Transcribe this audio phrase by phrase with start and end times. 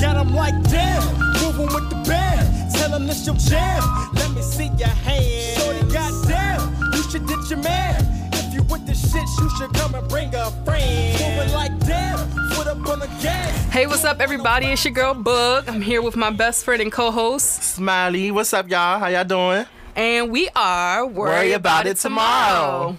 [0.00, 1.02] Got 'em like damn,
[1.42, 2.72] moving with the band.
[2.74, 3.82] Tell 'em this your jam.
[4.14, 5.62] Let me see your hands.
[5.62, 7.96] Shorty, goddamn, you should ditch your man.
[8.32, 11.12] If you with the shit, you should come and bring a friend.
[11.20, 12.18] Moving like damn,
[12.50, 13.50] foot up on the gas.
[13.70, 14.66] Hey, what's up, everybody?
[14.66, 15.64] It's your girl Bug.
[15.68, 18.98] I'm here with my best friend and co-host, Smiley, what's up, y'all?
[18.98, 19.66] How y'all doing?
[19.94, 22.96] and we are Worry, About It Tomorrow.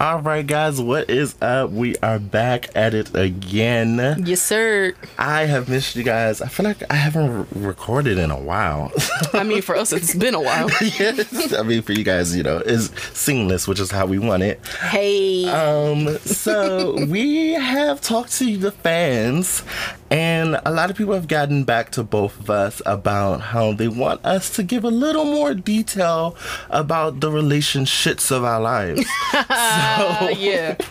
[0.00, 1.70] All right, guys, what is up?
[1.70, 3.96] We are back at it again.
[4.24, 4.94] Yes, sir.
[5.18, 6.40] I have missed you guys.
[6.40, 8.92] I feel like I haven't re- recorded in a while.
[9.32, 10.70] I mean, for us, it's been a while.
[10.80, 14.44] yes, I mean for you guys, you know, it's seamless, which is how we want
[14.44, 14.64] it.
[14.68, 15.46] Hey.
[15.48, 19.64] Um, so we have talked to the fans,
[20.10, 23.88] and a lot of people have gotten back to both of us about how they
[23.88, 26.36] want us to give a little more detail
[26.70, 29.04] about the relationships of our lives.
[29.32, 30.76] so, yeah.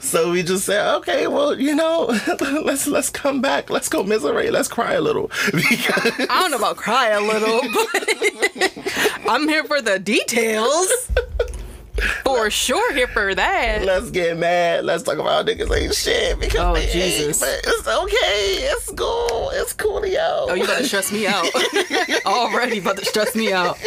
[0.00, 2.04] So we just said, okay, well, you know,
[2.64, 5.30] let's let's come back, let's go misery, let's cry a little.
[5.46, 11.10] Because I don't know about cry a little, but I'm here for the details.
[12.24, 13.82] For sure, here for that.
[13.84, 16.38] let's get mad, let's talk about niggas ain't shit.
[16.40, 20.46] Because Oh, they ain't, but it's okay, it's cool, it's coolio.
[20.48, 21.46] Oh, you about to stress me out.
[22.26, 23.78] Already about to stress me out.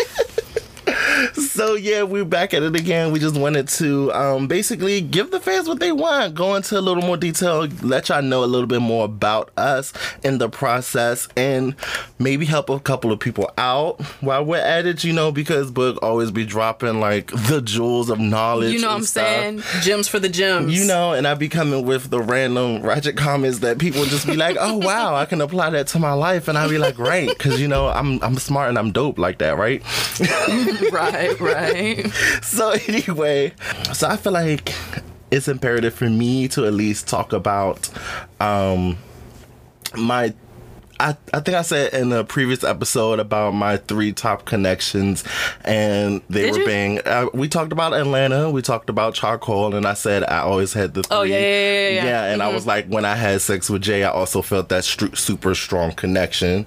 [1.36, 3.12] So yeah, we're back at it again.
[3.12, 6.82] We just wanted to um, basically give the fans what they want, go into a
[6.82, 11.28] little more detail, let y'all know a little bit more about us in the process,
[11.38, 11.76] and
[12.20, 15.04] maybe help a couple of people out while we're at it.
[15.04, 18.74] You know, because Book always be dropping like the jewels of knowledge.
[18.74, 19.26] You know what I'm stuff.
[19.26, 19.64] saying?
[19.82, 20.78] Gems for the gems.
[20.78, 24.36] You know, and I be coming with the random ratchet comments that people just be
[24.36, 27.30] like, "Oh wow, I can apply that to my life," and I be like, "Great,"
[27.30, 29.82] because you know I'm I'm smart and I'm dope like that, right?
[30.92, 32.12] Right, right.
[32.44, 33.54] so anyway,
[33.94, 34.74] so I feel like
[35.32, 37.90] it's imperative for me to at least talk about
[38.40, 38.98] um
[39.98, 40.34] my
[41.00, 45.26] I, I think I said in a previous episode about my three top connections,
[45.66, 46.66] and they Did were you?
[46.66, 47.00] being.
[47.06, 50.94] Uh, we talked about Atlanta, we talked about charcoal, and I said I always had
[50.94, 51.04] the.
[51.04, 51.18] Three.
[51.18, 52.04] Oh, yeah, yeah, yeah, yeah.
[52.24, 52.34] Mm-hmm.
[52.34, 55.18] and I was like, when I had sex with Jay, I also felt that stru-
[55.18, 56.66] super strong connection.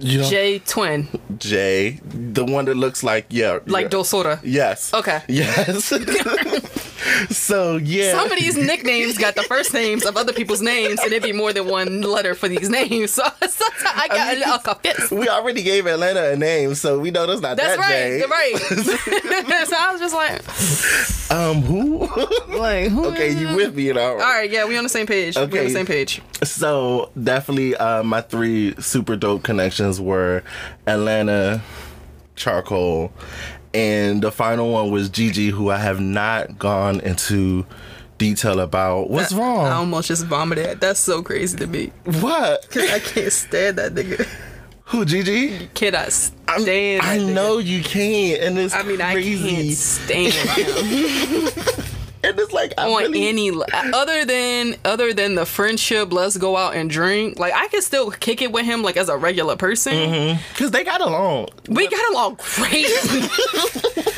[0.00, 1.08] You know, J Twin.
[1.38, 3.98] Jay, the one that looks like yeah, Like yeah.
[3.98, 4.40] Dosora.
[4.42, 4.92] Yes.
[4.94, 5.22] Okay.
[5.28, 5.92] Yes.
[7.30, 8.12] so yeah.
[8.12, 11.32] Some of these nicknames got the first names of other people's names, and it'd be
[11.32, 13.18] more than one letter for these names.
[13.24, 15.12] So sometimes I got a little confused.
[15.12, 18.28] we already gave Atlanta a name, so we know that's not That's that right.
[18.28, 18.58] Right.
[19.68, 21.98] so I was just like, Um, who?
[22.58, 24.12] like, who okay, you with me, you know?
[24.12, 25.36] All right, yeah, we on the same page.
[25.36, 25.64] We on Okay.
[25.64, 26.20] the same page.
[26.42, 30.42] So definitely, uh, my three super dope connections were
[30.86, 31.62] Atlanta,
[32.36, 33.12] Charcoal,
[33.74, 37.66] and the final one was Gigi, who I have not gone into
[38.18, 39.10] detail about.
[39.10, 39.66] What's I wrong?
[39.66, 40.80] I almost just vomited.
[40.80, 41.92] That's so crazy to me.
[42.04, 42.68] what?
[42.70, 44.26] Cause I can't stand that nigga.
[44.88, 45.04] Who?
[45.04, 45.68] Gigi?
[45.74, 47.02] Cannot I'm- stand.
[47.02, 47.34] I that nigga.
[47.34, 49.48] know you can't, and it's I mean, crazy.
[49.48, 51.84] I can't stand him
[52.34, 56.12] and it's like I on really, any uh, other than other than the friendship.
[56.12, 57.38] Let's go out and drink.
[57.38, 59.94] Like I can still kick it with him, like as a regular person.
[59.94, 60.42] Mm-hmm.
[60.50, 61.48] because they got along.
[61.68, 62.86] We got along great.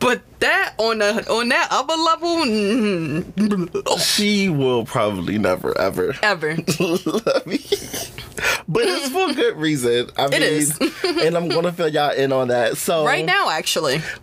[0.00, 6.56] but that on the on that other level, mm, She will probably never ever ever.
[6.80, 7.58] love me,
[8.68, 10.08] but it's for good reason.
[10.16, 10.78] I mean, is.
[11.04, 12.76] and I'm gonna fill y'all in on that.
[12.76, 14.00] So Right now, actually.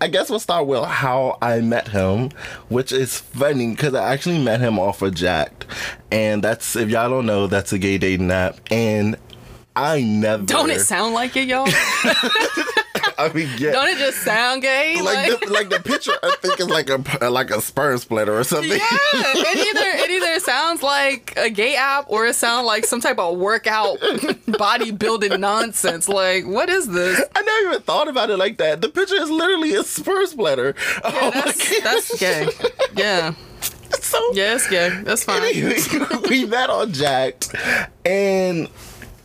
[0.00, 2.30] I guess we'll start with how I met him,
[2.68, 5.64] which is funny because I actually met him off of Jack'd,
[6.10, 9.16] and that's if y'all don't know, that's a gay dating app, and
[9.74, 11.66] I never Don't it sound like it, y'all?
[13.18, 13.72] I mean, yeah.
[13.72, 15.00] Don't it just sound gay?
[15.00, 18.44] like the, like the picture, I think is like a like a sperm splitter or
[18.44, 18.70] something.
[18.70, 23.00] Yeah, it either it either sounds like a gay app or it sounds like some
[23.00, 26.08] type of workout bodybuilding nonsense.
[26.08, 27.22] Like, what is this?
[27.34, 28.80] I never even thought about it like that.
[28.80, 30.74] The picture is literally a sperm splitter.
[31.04, 32.48] oh my That's that's gay.
[32.96, 33.34] Yeah,
[34.00, 34.88] so yeah, it's gay.
[35.02, 35.42] That's fine.
[36.30, 37.44] we met on Jack,
[38.04, 38.68] and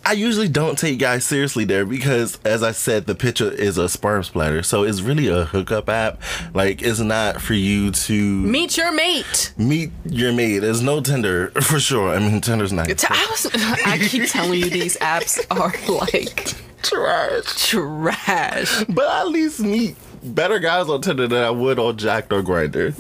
[0.08, 3.90] I usually don't take guys seriously there because, as I said, the picture is a
[3.90, 6.22] sperm splatter, so it's really a hookup app.
[6.54, 9.54] Like, it's not for you to Meet your mate.
[9.58, 10.60] meet your mate.
[10.60, 12.16] There's no Tinder for sure.
[12.16, 13.48] I mean, Tinder's not T- I, was,
[13.86, 18.86] I keep telling you these apps are like trash, trash.
[18.88, 22.94] but at least meet better guys on Tinder than I would on Jack'd or Grindr.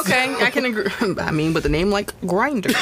[0.00, 0.86] Okay, I can agree.
[1.20, 2.72] I mean, with a name like Grindr,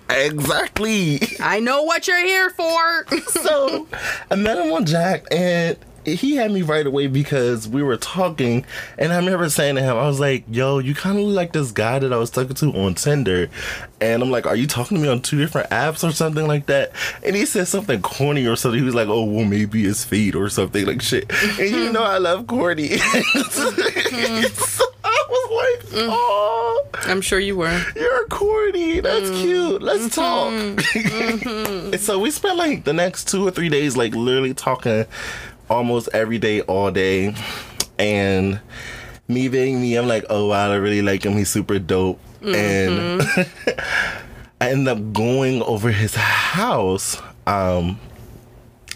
[0.10, 1.20] Exactly.
[1.40, 3.06] I know what you're here for.
[3.28, 3.86] so
[4.30, 8.64] I met him on Jack, and he had me right away because we were talking,
[8.98, 11.52] and I remember saying to him, I was like, "Yo, you kind of look like
[11.52, 13.48] this guy that I was talking to on Tinder,"
[14.00, 16.66] and I'm like, "Are you talking to me on two different apps or something like
[16.66, 16.92] that?"
[17.24, 18.80] And he said something corny or something.
[18.80, 21.92] He was like, "Oh, well, maybe it's fate or something like shit." And you mm-hmm.
[21.92, 22.88] know, I love corny.
[22.88, 22.98] so
[23.70, 24.82] mm-hmm.
[25.04, 26.08] I was like, mm.
[26.10, 26.62] "Oh."
[27.04, 27.84] I'm sure you were.
[27.96, 29.00] You're corny.
[29.00, 29.40] That's mm.
[29.40, 29.82] cute.
[29.82, 30.76] Let's mm-hmm.
[30.76, 31.92] talk.
[31.92, 35.06] and so we spent like the next two or three days, like literally talking
[35.68, 37.34] almost every day, all day.
[37.98, 38.60] And
[39.28, 41.34] me being me, I'm like, oh wow, I really like him.
[41.34, 42.20] He's super dope.
[42.42, 43.22] And
[44.60, 47.20] I end up going over his house.
[47.46, 47.98] Um,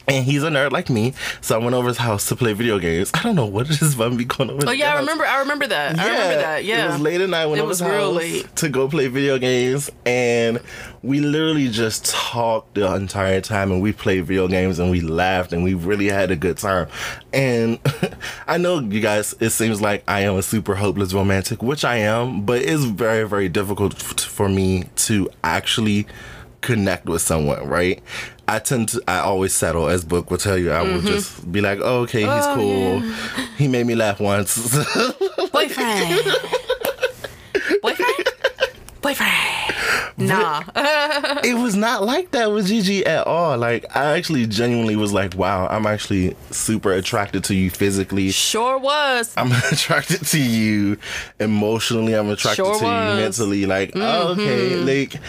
[0.08, 2.78] and he's a nerd like me, so I went over his house to play video
[2.78, 3.10] games.
[3.14, 4.68] I don't know what it is about me going over.
[4.68, 5.24] Oh yeah, I remember.
[5.26, 5.98] I remember that.
[5.98, 6.64] I remember that.
[6.64, 6.84] Yeah.
[6.86, 8.56] It was late at night when It was real house late.
[8.56, 10.60] to go play video games, and
[11.02, 15.52] we literally just talked the entire time, and we played video games, and we laughed,
[15.52, 16.88] and we really had a good time.
[17.32, 17.78] And
[18.46, 21.96] I know you guys, it seems like I am a super hopeless romantic, which I
[21.96, 26.06] am, but it's very, very difficult for me to actually
[26.60, 28.02] connect with someone, right?
[28.48, 30.70] I tend to, I always settle, as Book will tell you.
[30.70, 32.60] I will just be like, oh, okay, he's Mm-hmm.
[32.60, 33.00] Oh,
[33.36, 33.46] cool.
[33.58, 34.56] He made me laugh once.
[35.52, 36.20] Boyfriend.
[37.82, 38.28] Boyfriend.
[39.02, 39.45] Boyfriend.
[40.28, 40.62] Nah.
[41.44, 43.56] it was not like that with Gigi at all.
[43.58, 48.30] Like I actually genuinely was like, wow, I'm actually super attracted to you physically.
[48.30, 49.32] sure was.
[49.36, 50.96] I'm attracted to you
[51.40, 52.14] emotionally.
[52.14, 53.66] I'm attracted Sure to you mentally.
[53.66, 54.86] Like, oh, okay, Mm-hmm.
[54.86, 55.20] like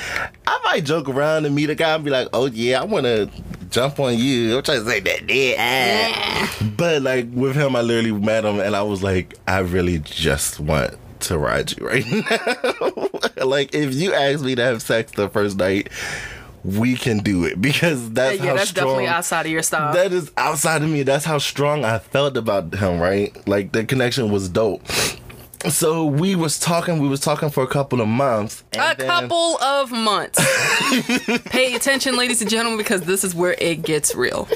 [0.48, 3.06] I might joke around and meet a guy and be like, oh yeah, I want
[3.06, 3.30] to
[3.70, 4.58] jump on you.
[4.58, 6.50] I'm trying to say that, yeah.
[6.78, 10.60] But like with him, I literally met him and I was like, I really just
[10.60, 13.07] want to ride you right now.
[13.44, 15.90] like if you ask me to have sex the first night.
[16.64, 18.88] We can do it because that's yeah, how that's strong.
[18.88, 19.94] definitely outside of your style.
[19.94, 21.04] That is outside of me.
[21.04, 23.32] That's how strong I felt about him, right?
[23.48, 24.86] Like the connection was dope.
[25.70, 28.64] So we was talking, we was talking for a couple of months.
[28.74, 30.40] a then- couple of months.
[31.46, 34.50] Pay attention, ladies and gentlemen, because this is where it gets real.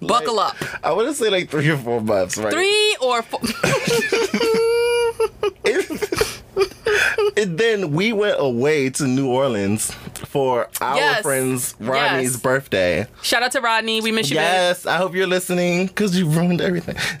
[0.00, 0.56] Buckle up.
[0.84, 2.52] I want to say like three or four months, right?
[2.52, 3.40] Three or four.
[7.36, 9.90] And then we went away to New Orleans
[10.28, 11.22] for our Yes.
[11.22, 12.40] friend's Rodney's Yes.
[12.40, 13.06] birthday.
[13.22, 14.00] Shout out to Rodney.
[14.00, 14.44] We miss you, babe.
[14.44, 16.96] Yes, I hope you're listening because you ruined everything.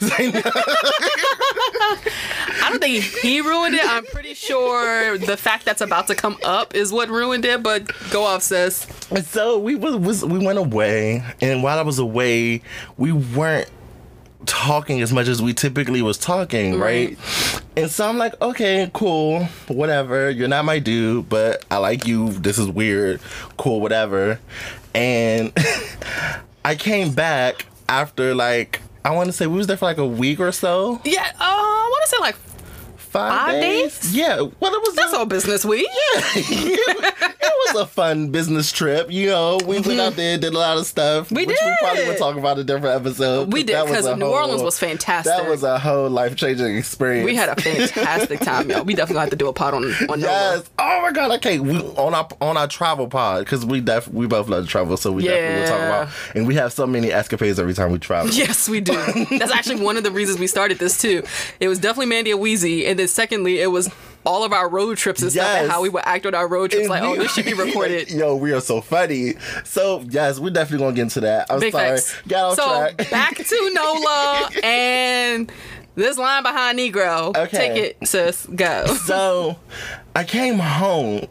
[2.56, 3.84] I don't think he ruined it.
[3.84, 7.62] I'm pretty sure the fact that's about to come up is what ruined it.
[7.62, 8.86] But go off, sis.
[9.26, 12.62] So we was, was we went away, and while I was away,
[12.96, 13.68] we weren't
[14.44, 17.18] talking as much as we typically was talking, right?
[17.76, 20.30] And so I'm like, okay, cool, whatever.
[20.30, 22.30] You're not my dude, but I like you.
[22.32, 23.20] This is weird,
[23.56, 24.38] cool, whatever.
[24.94, 25.52] And
[26.64, 30.06] I came back after like I want to say we was there for like a
[30.06, 31.26] week or so, Yeah.
[31.34, 32.36] Uh, I want to say like
[33.14, 33.98] five, Five days.
[34.00, 34.16] days?
[34.16, 35.86] Yeah, well, it was that's all business week.
[36.34, 37.20] Yeah,
[37.50, 39.10] it was a fun business trip.
[39.10, 41.30] You know, we went out there, did a lot of stuff.
[41.30, 43.52] We which we probably would talk about a different episode.
[43.52, 45.32] We did because New whole- Orleans was fantastic.
[45.32, 47.24] That was a whole life changing experience.
[47.26, 48.84] we had a fantastic time, y'all.
[48.84, 50.56] We definitely have to do a pod on on Nola.
[50.56, 50.70] Yes.
[50.78, 51.30] Oh my god.
[51.38, 51.60] Okay.
[51.60, 54.96] We on our on our travel pod because we def we both love to travel,
[54.96, 55.30] so we yeah.
[55.30, 56.08] definitely will talk about.
[56.34, 58.32] And we have so many escapades every time we travel.
[58.32, 58.94] Yes, we do.
[59.38, 61.22] That's actually one of the reasons we started this too.
[61.60, 63.90] It was definitely Mandy and Wheezy, and then secondly, it was
[64.26, 66.70] all of our road trips and stuff and how we would act on our road
[66.70, 66.82] trips.
[66.84, 68.10] And Like, we- oh, this should be recorded.
[68.10, 69.34] Yo, we are so funny.
[69.64, 71.46] So yes, we're definitely gonna get into that.
[71.50, 71.90] I'm Big sorry.
[71.98, 72.16] facts.
[72.26, 72.96] Got off so track.
[73.10, 75.52] back to Nola and
[75.94, 77.36] this line behind Negro.
[77.36, 77.56] Okay.
[77.56, 78.46] Take it, sis.
[78.46, 78.86] Go.
[79.04, 79.56] So
[80.16, 81.26] I came home.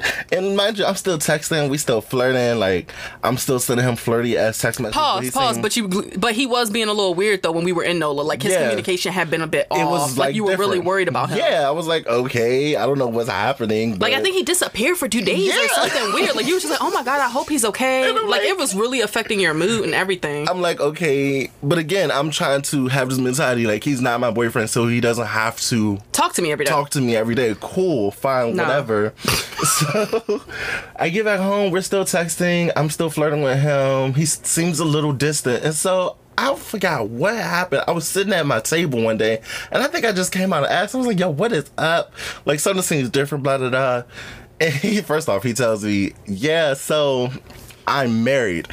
[0.32, 1.68] and mind you, I'm still texting.
[1.70, 2.58] We still flirting.
[2.58, 4.96] Like I'm still sending him flirty ass text messages.
[5.00, 5.50] Pause, he's pause.
[5.56, 5.88] saying- But you,
[6.18, 8.22] but he was being a little weird though when we were in Nola.
[8.22, 8.62] Like his Yeah.
[8.62, 9.78] communication had been a bit off.
[9.80, 11.38] it was like, like, you were really worried about him.
[11.38, 13.98] Yeah, I was like, okay, I don't know what's happening.
[13.98, 16.34] Like I think he disappeared for two days or something weird.
[16.36, 18.10] Like you were just like, oh my god, I hope he's okay.
[18.12, 20.48] Like, like- it was really affecting your mood and everything.
[20.48, 24.30] I'm like, okay, but again, I'm trying to have this mentality like he's not my
[24.30, 26.70] boyfriend, so he doesn't have to Talk to me every day.
[26.70, 27.54] talk to me every day.
[27.60, 29.12] Cool, fine, whatever.
[29.22, 29.86] so
[30.96, 32.72] I get back home, we're still texting.
[32.76, 34.14] I'm still flirting with him.
[34.14, 36.16] He seems a little distant, and so.
[36.40, 37.82] I forgot what happened.
[37.88, 39.42] I was sitting at my table one day,
[39.72, 40.94] and I think I just came out and asked.
[40.94, 42.12] I was like, "Yo, what is up?
[42.44, 44.04] Like something seems different." Blah blah blah.
[44.60, 47.32] And he, first off, he tells me, "Yeah, so
[47.88, 48.68] I'm married."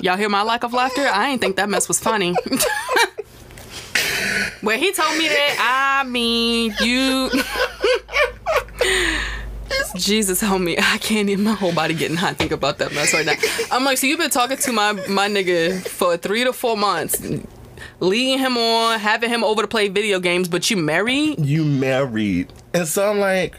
[0.00, 1.06] Y'all hear my lack of laughter?
[1.06, 2.34] I ain't think that mess was funny.
[4.60, 7.30] when he told me that, I mean, you.
[9.96, 10.76] Jesus help me.
[10.78, 13.34] I can't even my whole body getting hot think about that mess right now.
[13.70, 17.20] I'm like, so you've been talking to my my nigga for three to four months,
[18.00, 21.44] leading him on, having him over to play video games, but you married?
[21.44, 22.52] You married.
[22.72, 23.56] And so I'm like,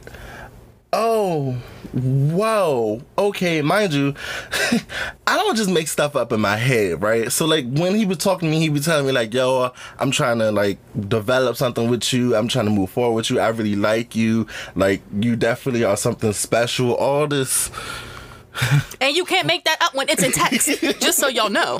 [0.95, 1.51] oh,
[1.93, 3.01] whoa.
[3.17, 4.13] Okay, mind you,
[5.27, 7.31] I don't just make stuff up in my head, right?
[7.31, 10.11] So like when he was talking to me, he was telling me like, yo, I'm
[10.11, 12.35] trying to like develop something with you.
[12.35, 13.39] I'm trying to move forward with you.
[13.39, 14.47] I really like you.
[14.75, 16.95] Like you definitely are something special.
[16.95, 17.69] All this
[19.01, 20.67] And you can't make that up when it's in text.
[21.01, 21.79] just so y'all know.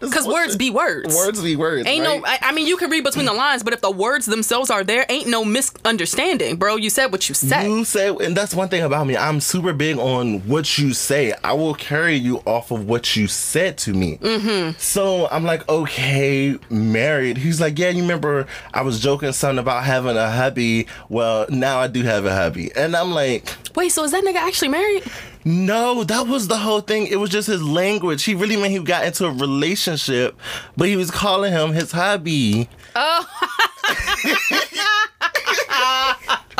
[0.00, 1.14] Because words be words.
[1.14, 1.86] words be words.
[1.86, 2.20] Ain't right?
[2.20, 4.70] no, I, I mean, you can read between the lines, but if the words themselves
[4.70, 6.76] are there, ain't no misunderstanding, bro.
[6.76, 7.64] You said what you said.
[7.64, 9.16] You said, and that's one thing about me.
[9.16, 11.34] I'm super big on what you say.
[11.44, 14.16] I will carry you off of what you said to me.
[14.16, 14.78] Mm-hmm.
[14.78, 17.36] So I'm like, okay, married.
[17.36, 20.86] He's like, yeah, you remember I was joking something about having a hubby.
[21.10, 22.74] Well, now I do have a hubby.
[22.74, 25.02] And I'm like, Wait, so is that nigga actually married?
[25.46, 27.06] No, that was the whole thing.
[27.06, 28.24] It was just his language.
[28.24, 30.36] He really meant he got into a relationship,
[30.76, 32.68] but he was calling him his hubby.
[32.94, 33.26] Oh.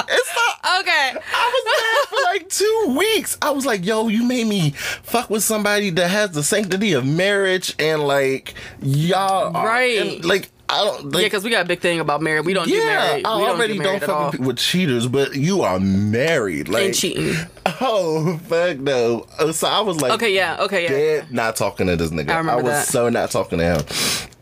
[0.09, 1.13] it's not Okay.
[1.15, 3.39] I was mad for like two weeks.
[3.41, 7.05] I was like, yo, you made me fuck with somebody that has the sanctity of
[7.07, 9.99] marriage and like y'all are- Right.
[9.99, 12.45] and, like I don't like Yeah, because we got a big thing about marriage.
[12.45, 13.25] We don't do yeah, married.
[13.27, 16.69] I we already do don't, married fuck with, with cheaters, but you are married.
[16.69, 17.35] Like and cheating.
[17.81, 19.27] Oh fuck no.
[19.39, 20.89] Oh, So I was like Okay, yeah, okay, yeah.
[20.89, 22.31] dead not talking to this nigga.
[22.31, 22.87] I remember was that.
[22.87, 23.81] so not talking to him.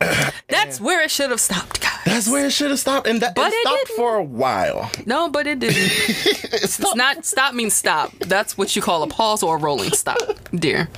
[0.48, 1.90] That's where it should have stopped, guys.
[2.04, 3.06] That's where it should have stopped.
[3.06, 3.96] And that But it it stopped didn't.
[3.96, 4.90] for a while.
[5.06, 5.76] No, but it didn't.
[5.78, 8.12] it it's not stop means stop.
[8.20, 10.18] That's what you call a pause or a rolling stop,
[10.54, 10.88] dear.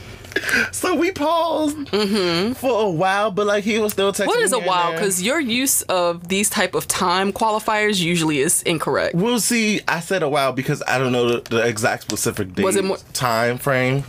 [0.73, 4.21] So we paused for a while, but like he was still texting.
[4.27, 4.29] Mm-hmm.
[4.29, 4.93] What is a while?
[4.93, 9.15] Because your use of these type of time qualifiers usually is incorrect.
[9.15, 9.81] we'll see.
[9.89, 12.85] I said a while because I don't know the, the exact specific date, Was it
[12.85, 14.05] more- time frame.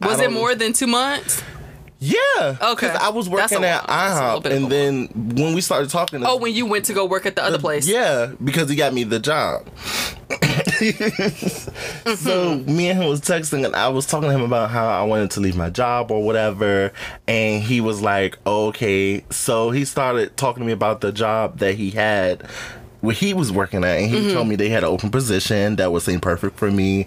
[0.00, 1.42] Was it more than two months?
[1.98, 2.18] Yeah.
[2.60, 2.88] Okay.
[2.88, 4.40] 'Cause I was working at while.
[4.40, 5.06] That's a little IHOP, and then
[5.42, 7.88] when we started talking, Oh, when you went to go work at the other place.
[7.88, 9.66] Yeah, because he got me the job.
[12.16, 15.02] so me and him was texting, and I was talking to him about how I
[15.04, 16.92] wanted to leave my job or whatever,
[17.26, 21.74] and he was like, "Okay." So he started talking to me about the job that
[21.76, 22.42] he had.
[23.02, 24.32] Where he was working at, and he Mm-hmm.
[24.34, 27.06] told me they had an open position that would seem perfect for me,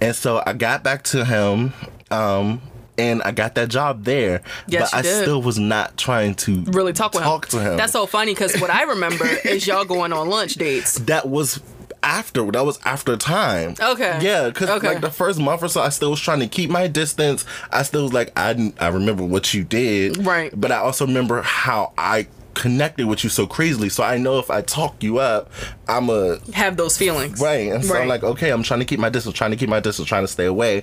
[0.00, 1.72] and so I got back to him,
[2.10, 2.60] um,
[2.98, 4.42] and I got that job there.
[4.68, 5.22] Yes, but I did.
[5.22, 7.58] still was not trying to Really talk with talk him.
[7.58, 7.76] to him.
[7.78, 10.98] That's so funny because what I remember is y'all going on lunch dates.
[11.00, 11.58] that was
[12.02, 14.18] after that was after time Okay.
[14.22, 14.88] yeah because Okay.
[14.88, 17.82] like the first month or so i still was trying to keep my distance i
[17.82, 20.52] still was like i i remember what you did Right.
[20.58, 24.50] but i also remember how i connected with you so crazily so i know if
[24.50, 25.50] i talk you up
[25.88, 27.40] i'm a Have those feelings.
[27.40, 29.68] right and so i'm like okay i'm trying to keep my distance trying to keep
[29.68, 30.82] my distance trying to stay away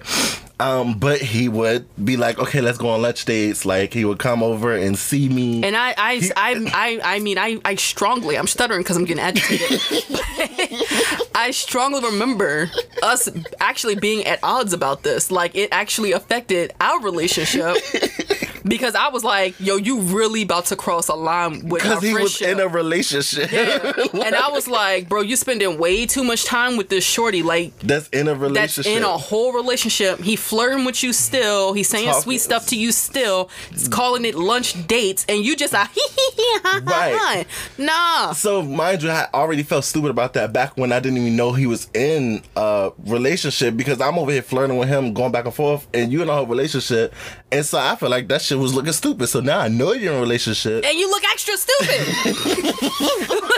[0.60, 4.18] um but he would be like okay let's go on lunch dates like he would
[4.18, 8.38] come over and see me And I, I, I, I, I mean, I, I strongly,
[8.38, 9.80] I'm stuttering because I'm getting agitated.
[11.36, 12.70] I strongly remember
[13.04, 15.32] us actually being at odds about this.
[15.32, 17.78] Like, it actually affected our relationship
[18.64, 22.04] because I was like, yo, you really about to cross a line with our because
[22.04, 23.52] he was in a relationship
[24.14, 27.44] and I was like, bro, you spending way too much time with this shorty.
[27.44, 28.86] Like, that's in a relationship.
[28.86, 30.20] that's in a whole relationship.
[30.20, 31.74] He flirting with you still.
[31.74, 33.50] He's saying Talking- sweet stuff to you still.
[33.72, 33.92] He's mm.
[33.92, 35.90] calling it lunch dates, and you just like,
[36.64, 37.46] Right.
[37.78, 38.32] Nah.
[38.34, 41.54] So mind you, I already felt stupid about that back when I didn't even know
[41.54, 45.54] he was in a relationship because I'm over here flirting with him, going back and
[45.54, 47.14] forth, and you in a whole relationship,
[47.52, 49.28] and so I feel like that shit was looking stupid.
[49.28, 50.86] So now I know you're in a relationship.
[50.86, 53.52] And you look extra stupid.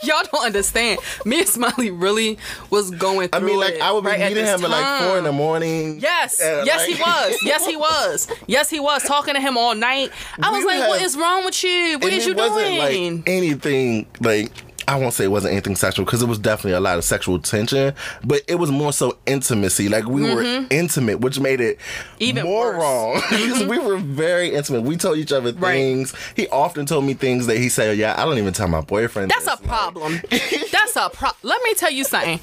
[0.04, 1.00] Y'all don't understand.
[1.24, 2.38] Me and Smiley really
[2.70, 5.18] was going through I mean, like I would be right meeting him at like four
[5.18, 6.00] in the morning.
[6.00, 7.38] Yes, yes, like- he was.
[7.42, 8.28] Yes, he was.
[8.46, 10.10] Yes, he was talking to him all night.
[10.42, 11.98] I was We like, "What is wrong with you?
[11.98, 14.52] What and is it you wasn't doing?" like anything like
[14.90, 17.38] I won't say it wasn't anything sexual because it was definitely a lot of sexual
[17.38, 17.94] tension,
[18.24, 19.88] but it was more so intimacy.
[19.88, 22.22] Like we were intimate, which made it Mm-hmm.
[22.24, 22.82] Even more worse.
[22.82, 24.82] wrong because we were very intimate.
[24.82, 25.72] We told each other Right.
[25.74, 26.14] things.
[26.36, 29.30] He often told me things that he said, "Yeah, I don't even tell my boyfriend."
[29.30, 30.20] That's this." a problem.
[30.30, 31.36] That's a problem.
[31.42, 32.40] Let me tell you something.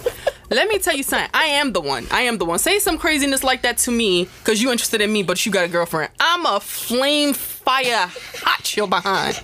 [0.49, 1.29] Let me tell you something.
[1.33, 2.07] I am the one.
[2.11, 2.57] I am the one.
[2.59, 5.65] Say some craziness like that to me because you interested in me, but you got
[5.65, 6.11] a girlfriend.
[6.19, 8.07] I'm a flame fire
[8.41, 9.39] hot your behind.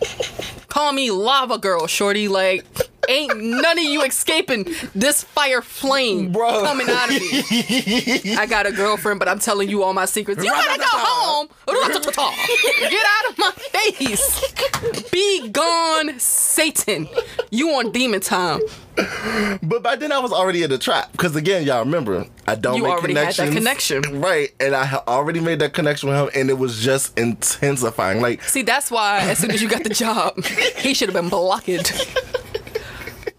[0.69, 2.27] Call me lava girl, shorty.
[2.29, 2.63] Like
[3.09, 6.63] Ain't none of you escaping this fire flame Bro.
[6.63, 8.35] coming out of me.
[8.37, 10.43] I got a girlfriend, but I'm telling you all my secrets.
[10.43, 11.47] You gotta go home.
[11.67, 15.09] Get out of my face.
[15.11, 17.07] Be gone, Satan.
[17.51, 18.61] You on demon time.
[19.63, 22.77] But by then I was already in the trap because again, y'all remember I don't
[22.77, 24.21] You make already had that connection.
[24.21, 24.53] right?
[24.59, 28.21] And I already made that connection with him, and it was just intensifying.
[28.21, 31.29] Like See, that's why as soon as you got the job, he should have been
[31.29, 31.63] blocked.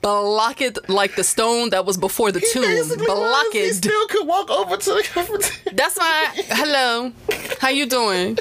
[0.04, 2.98] Blocked like the stone that was before the tomb.
[3.06, 3.64] Block it.
[3.64, 5.72] he still could walk over to the cafeteria.
[5.72, 7.10] That's my Hello,
[7.58, 8.38] how you doing?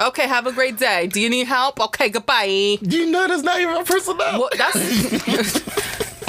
[0.00, 1.06] Okay, have a great day.
[1.06, 1.78] Do you need help?
[1.80, 2.78] Okay, goodbye.
[2.80, 4.40] You know that's not even a personnel.
[4.40, 5.62] Well, that's.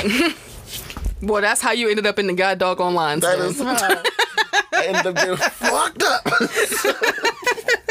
[1.21, 3.21] well, that's how you ended up in the god dog online.
[3.21, 3.73] That is how
[4.73, 6.27] I ended up getting fucked up.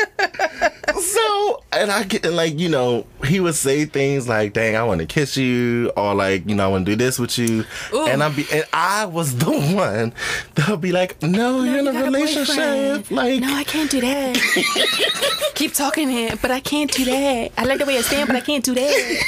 [1.00, 4.85] so, and I get and like you know, he would say things like, "Dang, I
[4.85, 7.65] want to kiss you," or like, you know, I want to do this with you,
[7.93, 8.07] Ooh.
[8.07, 10.12] and I'm be, and I was the one
[10.55, 13.11] that'll be like, "No, you're in a you a relationship." boyfriend.
[13.11, 15.43] like, No, I can't do that.
[15.55, 17.53] Keep talking here, but I can't do that.
[17.57, 18.91] I like the way I stand, but I can't do that.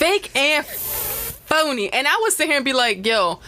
[0.00, 0.64] Fake and
[1.50, 1.92] phony.
[1.92, 3.40] And I would sit here and be like, yo,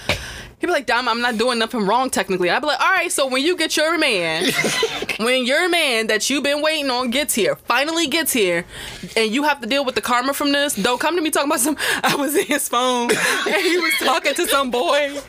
[0.63, 2.49] he'd be like, Dom, I'm not doing nothing wrong technically.
[2.49, 4.45] I'd be like, all right, so when you get your man,
[5.19, 8.65] when your man that you've been waiting on gets here, finally gets here,
[9.17, 11.51] and you have to deal with the karma from this, don't come to me talking
[11.51, 15.21] about some, I was in his phone, and he was talking to some boy,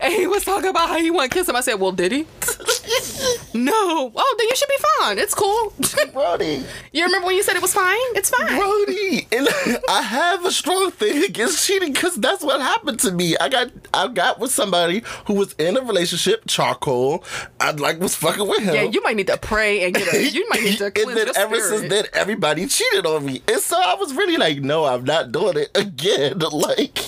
[0.00, 1.54] and he was talking about how he want to kiss him.
[1.54, 2.22] I said, well, did he?
[3.54, 4.12] no.
[4.16, 5.18] Oh, then you should be fine.
[5.18, 5.72] It's cool.
[6.12, 7.96] Brody, you remember when you said it was fine?
[8.16, 8.58] It's fine.
[8.58, 9.48] Brody, and
[9.88, 13.36] I have a strong thing against cheating because that's what happened to me.
[13.36, 14.79] I got I got with somebody
[15.26, 17.24] who was in a relationship, charcoal.
[17.58, 18.74] I like was fucking with him.
[18.74, 20.20] Yeah, you might need to pray and get a.
[20.30, 21.78] You might need to and then ever spirit.
[21.80, 25.32] since then, everybody cheated on me, and so I was really like, no, I'm not
[25.32, 26.40] doing it again.
[26.50, 26.98] Like,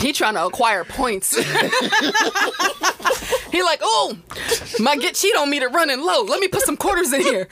[0.00, 1.36] He trying to acquire points.
[1.36, 1.42] he
[3.62, 4.16] like, oh,
[4.80, 6.22] my get cheat on me to running low.
[6.22, 7.48] Let me put some quarters in here.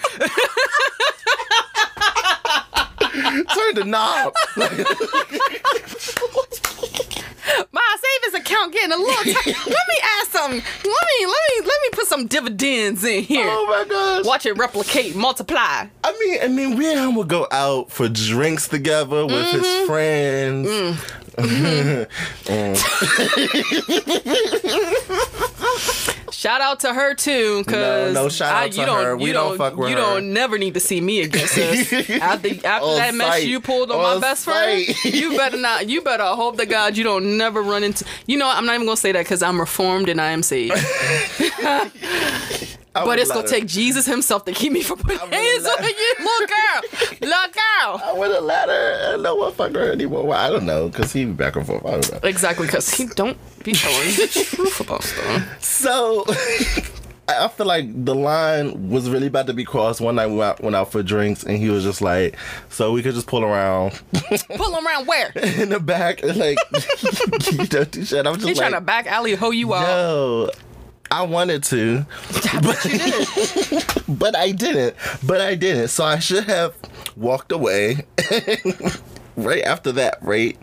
[3.12, 4.32] turn the knob.
[7.72, 9.22] My savings account getting a little.
[9.24, 10.58] T- let me add something.
[10.60, 13.46] Let me let me let me put some dividends in here.
[13.48, 14.24] oh my gosh.
[14.24, 15.86] Watch it replicate, multiply.
[16.04, 19.58] I mean, and then we and him would go out for drinks together with Mm-hmm.
[19.58, 20.68] his friends.
[20.68, 20.96] Mm.
[22.42, 22.68] Mm.
[26.42, 29.16] Shout out to her too, cause No, no shout out I, to you don't, her.
[29.16, 30.02] We you don't fuck with You her.
[30.02, 31.92] don't never need to see me again, sis.
[31.92, 33.46] after after On that mess sight.
[33.46, 35.88] you pulled on, On my best friend, you better not.
[35.88, 38.04] You better hope to God you don't never run into.
[38.26, 40.42] You know, what, I'm not even gonna say that because I'm reformed and I am
[40.42, 40.74] saved.
[42.94, 46.14] I But it's gonna take Jesus Himself to keep me from putting hands on you,
[46.18, 48.00] little girl, little girl.
[48.04, 49.16] I would have let her.
[49.22, 50.26] Want to fuck her anymore.
[50.26, 51.84] Well, I don't know, because he be back and forth.
[51.86, 52.28] I don't know.
[52.28, 55.62] Exactly, because he don't be telling the truth about stuff.
[55.62, 56.24] So
[57.28, 60.00] I feel like the line was really about to be crossed.
[60.00, 62.36] One night we went out, went out for drinks, and he was just like,
[62.68, 63.98] "So we could just pull around
[64.56, 65.32] Pull around where?
[65.36, 66.58] in the back, like
[67.52, 69.86] you don't do shit." I'm just He like, trying to back alley hoe you out.
[69.86, 70.50] "Yo."
[71.10, 72.06] I wanted to,
[72.62, 74.96] But you but I didn't.
[75.22, 75.88] But I didn't.
[75.88, 76.74] So I should have
[77.16, 78.06] walked away
[79.36, 80.56] right after that, right?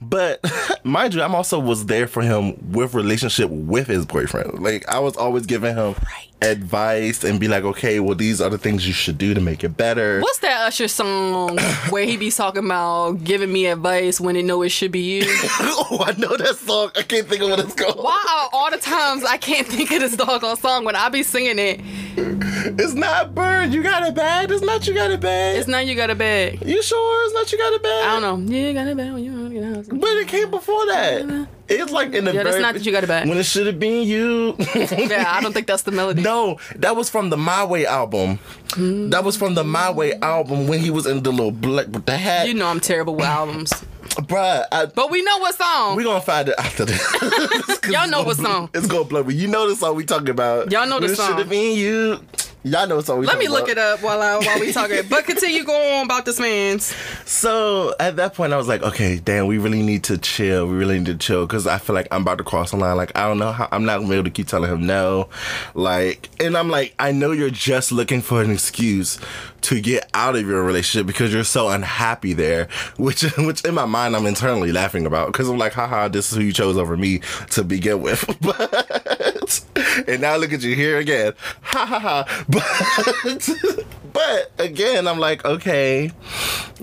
[0.00, 0.40] But
[0.88, 4.60] mind you, I'm also was there for him with relationship with his boyfriend.
[4.62, 5.94] Like I was always giving him
[6.40, 9.64] advice and be like, okay, well these are the things you should do to make
[9.64, 10.20] it better.
[10.20, 11.58] What's that Usher song
[11.90, 15.22] where he be talking about giving me advice when it know it should be you?
[15.26, 16.90] oh, I know that song.
[16.96, 17.96] I can't think of what it's called.
[17.96, 21.58] Why all the times I can't think of this doggone song when I be singing
[21.58, 21.80] it?
[22.20, 23.72] It's not bird.
[23.72, 24.50] You got it bad.
[24.50, 25.56] It's not you got it bad.
[25.56, 26.60] It's not you got a bag.
[26.64, 28.04] you sure it's not you got it bad?
[28.08, 28.52] I don't know.
[28.54, 30.00] Yeah, You got a bag when you want to get out.
[30.00, 31.48] But it came before that.
[31.68, 33.26] It's like in the Yeah, that's not that you got it back.
[33.26, 34.56] When it should have been you.
[34.74, 36.22] Yeah, I don't think that's the melody.
[36.22, 38.38] no, that was from the My Way album.
[38.70, 39.10] Mm.
[39.10, 42.06] That was from the My Way album when he was in the little black with
[42.06, 42.48] the hat.
[42.48, 43.72] You know I'm terrible with albums.
[44.18, 45.94] Bruh, I, But we know what song.
[45.96, 47.00] we gonna find it after this.
[47.90, 48.68] Y'all know what song.
[48.74, 49.34] It's gonna blow me.
[49.34, 50.72] You know the song we talking about.
[50.72, 51.28] Y'all know the song.
[51.28, 52.20] should have been you.
[52.68, 53.70] Y'all know song we Let me look about.
[53.70, 55.02] it up while I while we talking.
[55.08, 56.94] But continue going on about this man's.
[57.24, 60.66] So at that point, I was like, okay, damn, we really need to chill.
[60.66, 62.96] We really need to chill because I feel like I'm about to cross the line.
[62.96, 65.30] Like, I don't know how I'm not gonna be able to keep telling him no.
[65.74, 69.18] Like, and I'm like, I know you're just looking for an excuse
[69.60, 72.68] to get out of your relationship because you're so unhappy there.
[72.96, 76.36] Which, which in my mind, I'm internally laughing about because I'm like, haha, this is
[76.36, 77.20] who you chose over me
[77.52, 78.24] to begin with.
[78.48, 79.27] But
[80.08, 81.32] and now look at you here again,
[81.62, 82.44] ha ha ha.
[82.48, 83.50] But
[84.12, 86.10] but again, I'm like, okay,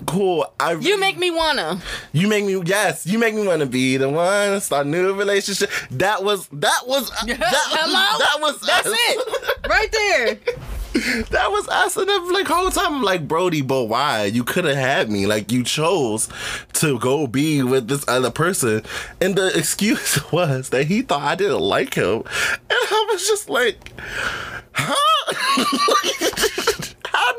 [0.06, 0.46] cool.
[0.60, 1.80] I You make me wanna.
[2.12, 5.12] you make me yes, you make me want to be the one start a new
[5.14, 5.70] relationship.
[5.90, 8.18] That was that was that, Hello?
[8.18, 8.94] that was That's us.
[8.96, 9.68] it.
[9.68, 10.38] Right there.
[11.30, 14.24] That was us, and then like whole time I'm like, Brody, but why?
[14.24, 15.26] You could have had me.
[15.26, 16.28] Like you chose
[16.74, 18.82] to go be with this other person,
[19.20, 22.24] and the excuse was that he thought I didn't like him, and
[22.70, 23.92] I was just like,
[24.72, 24.94] huh?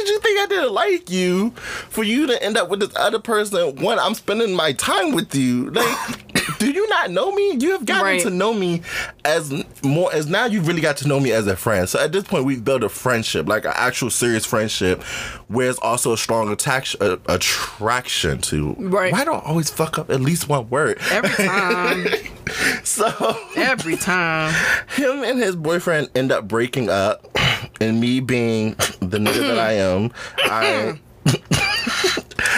[0.07, 1.49] Did you think I didn't like you
[1.89, 5.35] for you to end up with this other person when I'm spending my time with
[5.35, 5.69] you?
[5.71, 7.57] Like, do you not know me?
[7.59, 8.21] You have gotten Right.
[8.21, 8.83] to know me
[9.25, 9.51] as
[9.83, 11.89] more as now you've really got to know me as a friend.
[11.89, 15.03] So at this point, we've built a friendship, like an actual serious friendship,
[15.49, 18.75] where it's also a strong attraction, uh, attraction to.
[18.79, 19.11] Right.
[19.11, 20.99] Why do I always fuck up at least one word?
[21.11, 22.07] Every time.
[22.85, 24.53] So Every time.
[24.95, 27.27] him and his boyfriend end up breaking up,
[27.79, 30.99] and me being the nigga that I am, I.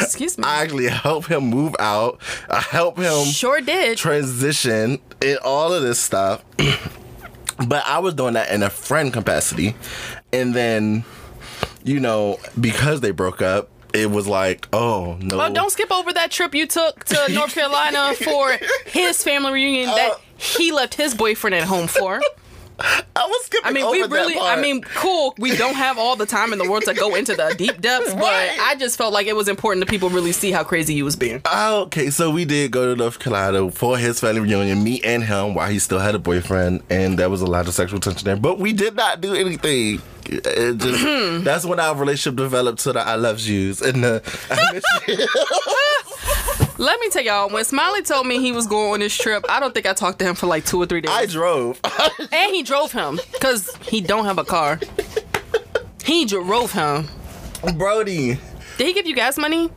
[0.02, 0.44] Excuse me.
[0.48, 2.22] I actually help him move out.
[2.50, 3.98] I help him sure did.
[3.98, 6.44] transition and all of this stuff.
[7.68, 9.76] but I was doing that in a friend capacity.
[10.32, 11.04] And then,
[11.84, 15.42] you know, because they broke up, it was like, oh no.
[15.42, 18.56] Oh, don't skip over that trip you took to North Carolina for
[18.86, 22.22] his family reunion that Uh, he left his boyfriend at home for.
[22.80, 25.34] I was skipping I mean, we really, I mean, cool.
[25.38, 28.14] We don't have all the time in the world to go into the deep depths,
[28.14, 28.58] but Right.
[28.62, 31.16] I just felt like it was important to people really see how crazy he was
[31.16, 31.42] being.
[31.46, 35.24] Oh, okay, so we did go to North Carolina for his family reunion, me and
[35.24, 38.26] him, while he still had a boyfriend, and there was a lot of sexual tension
[38.26, 38.38] there.
[38.38, 40.02] But we did not do anything.
[40.32, 41.44] It just hmm.
[41.44, 45.26] that's when our relationship developed to the I love yous and the I miss you.
[46.80, 49.60] Let me tell y'all, when Smiley told me he was going on this trip, I
[49.60, 51.12] don't think I talked to him for like two or three days.
[51.12, 51.78] I drove.
[52.32, 54.80] and he drove him because he don't have a car.
[56.06, 57.10] He drove him.
[57.78, 58.40] Brody.
[58.78, 59.70] Did he give you gas money?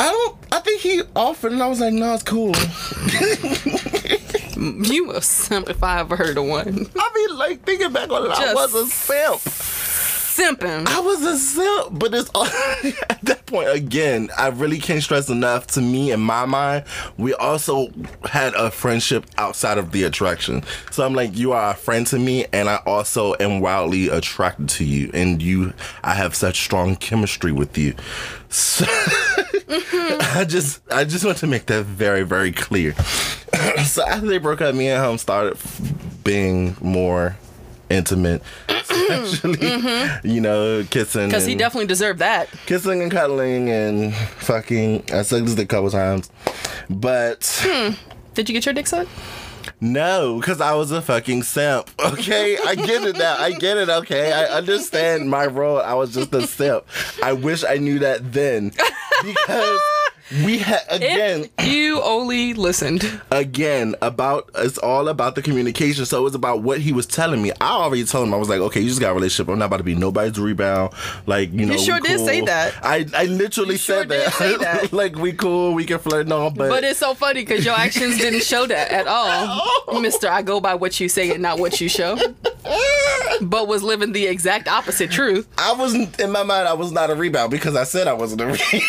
[0.00, 0.36] I don't.
[0.50, 2.54] I think he offered, and I was like, "No, it's cool."
[4.58, 6.86] You a simp if I ever heard of one.
[6.98, 9.40] I mean, like thinking back on it, I was a simp.
[10.38, 10.86] Simping.
[10.86, 12.30] I was a simp, but it's
[13.10, 14.28] at that point again.
[14.38, 15.66] I really can't stress enough.
[15.68, 16.84] To me, in my mind,
[17.16, 17.88] we also
[18.24, 20.62] had a friendship outside of the attraction.
[20.92, 24.68] So I'm like, you are a friend to me, and I also am wildly attracted
[24.68, 25.72] to you, and you,
[26.04, 27.96] I have such strong chemistry with you.
[28.48, 32.94] So I just, I just want to make that very, very clear.
[33.84, 35.58] so after they broke up, me and him started
[36.22, 37.36] being more
[37.90, 39.12] intimate, mm-hmm.
[39.12, 40.26] especially mm-hmm.
[40.26, 41.28] you know kissing.
[41.28, 42.48] Because he definitely deserved that.
[42.66, 45.04] kissing and cuddling and fucking.
[45.12, 46.30] I said this a couple times,
[46.88, 47.94] but hmm.
[48.34, 49.10] Did you get your dick sucked?
[49.80, 51.90] no, because I was a fucking simp.
[51.98, 53.36] Okay, I get it now.
[53.38, 53.88] I get it.
[53.88, 55.80] Okay, I understand my role.
[55.80, 56.84] I was just a simp.
[57.22, 58.72] I wish I knew that then,
[59.24, 59.80] because
[60.44, 61.48] we had again.
[61.58, 63.20] If you only listened.
[63.30, 66.04] again about it's all about the communication.
[66.06, 67.50] So it was about what he was telling me.
[67.60, 69.50] I already told him I was like, okay, you just got a relationship.
[69.50, 70.92] I'm not about to be nobody's rebound.
[71.26, 72.74] Like you know, we sure did say that.
[72.82, 74.24] I I literally You sure said that.
[74.24, 74.92] did say that.
[74.92, 76.68] like we cool, we can flirt and all, but.
[76.68, 80.00] But it's so funny because your actions didn't show that at all.
[80.00, 82.16] Mister, I go by what you say and not what you show.
[83.40, 85.48] But was living the exact opposite truth.
[85.58, 86.66] I wasn't in my mind.
[86.68, 88.82] I was not a rebound because I said I wasn't a rebound.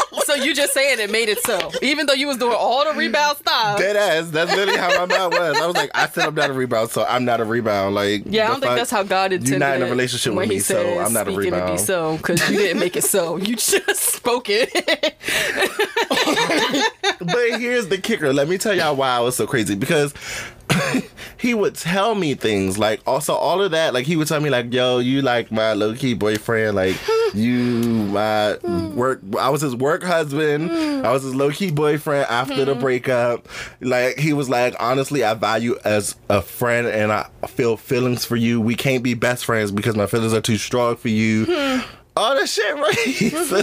[0.26, 1.70] So you just saying it made it so.
[1.82, 3.78] Even though you was doing all the rebound stuff.
[3.78, 4.28] Dead ass.
[4.30, 5.56] That's literally how my mind was.
[5.56, 7.94] I was like, I said I'm not a rebound, so I'm not a rebound.
[7.94, 10.48] Like, Yeah, I don't think that's how God intended You're not in a relationship with
[10.48, 11.72] me, so I'm not a "Speak it rebound.
[11.74, 13.36] be so, because you didn't make it so.
[13.36, 14.72] You just spoke it.
[17.20, 18.32] but here's the kicker.
[18.32, 20.12] Let me tell y'all why I was so crazy because
[21.38, 23.94] he would tell me things like also all of that.
[23.94, 26.76] Like he would tell me like, "Yo, you like my low key boyfriend.
[26.76, 26.96] Like
[27.34, 28.56] you my
[28.94, 29.20] work.
[29.38, 30.70] I was his work husband.
[30.70, 32.80] I was his low key boyfriend after the mm-hmm.
[32.80, 33.48] breakup.
[33.80, 38.36] Like he was like, honestly, I value as a friend and I feel feelings for
[38.36, 38.60] you.
[38.60, 41.80] We can't be best friends because my feelings are too strong for you." Hmm.
[42.16, 43.32] all that shit right.
[43.46, 43.62] so,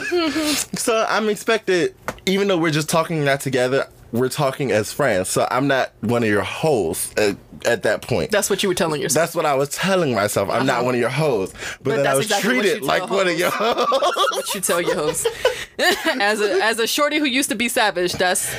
[0.75, 5.27] so I'm expected, even though we're just talking that together, we're talking as friends.
[5.27, 8.29] So I'm not one of your hoes at, at that point.
[8.29, 9.23] That's what you were telling yourself.
[9.23, 10.49] That's what I was telling myself.
[10.49, 10.85] I'm not uh-huh.
[10.85, 11.51] one of your hoes.
[11.81, 13.87] But, then I was exactly treated like one of your hoes.
[14.31, 15.27] what you tell your host.
[15.79, 18.55] as a as a shorty who used to be savage, that's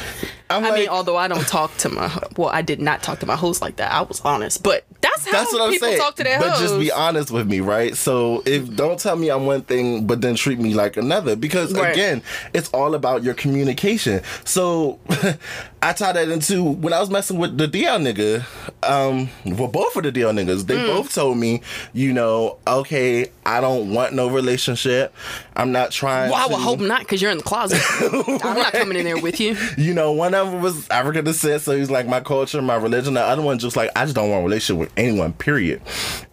[0.51, 3.21] I'm I like, mean, although I don't talk to my well, I did not talk
[3.21, 3.93] to my host like that.
[3.93, 6.01] I was honest, but that's how that's what I'm people saying.
[6.01, 6.63] talk to their but hosts.
[6.63, 7.97] just be honest with me, right?
[7.97, 11.73] So if don't tell me I'm one thing, but then treat me like another, because
[11.73, 11.93] Right.
[11.93, 14.23] again, it's all about your communication.
[14.45, 14.99] So
[15.83, 18.45] I tie that into when I was messing with the DL nigga.
[18.83, 20.87] um, well, both of the DL niggas, they Mm.
[20.87, 21.61] both told me,
[21.93, 25.15] you know, okay, I don't want no relationship.
[25.57, 26.31] I'm not trying.
[26.31, 27.81] Well, I to, would hope not, because you're in the closet.
[28.45, 29.57] I'm not coming in there with you.
[29.77, 33.15] You know, one of them was African descent, so he's like my culture, my religion.
[33.15, 35.33] The other one just like I just don't want a relationship with anyone.
[35.35, 35.81] Period.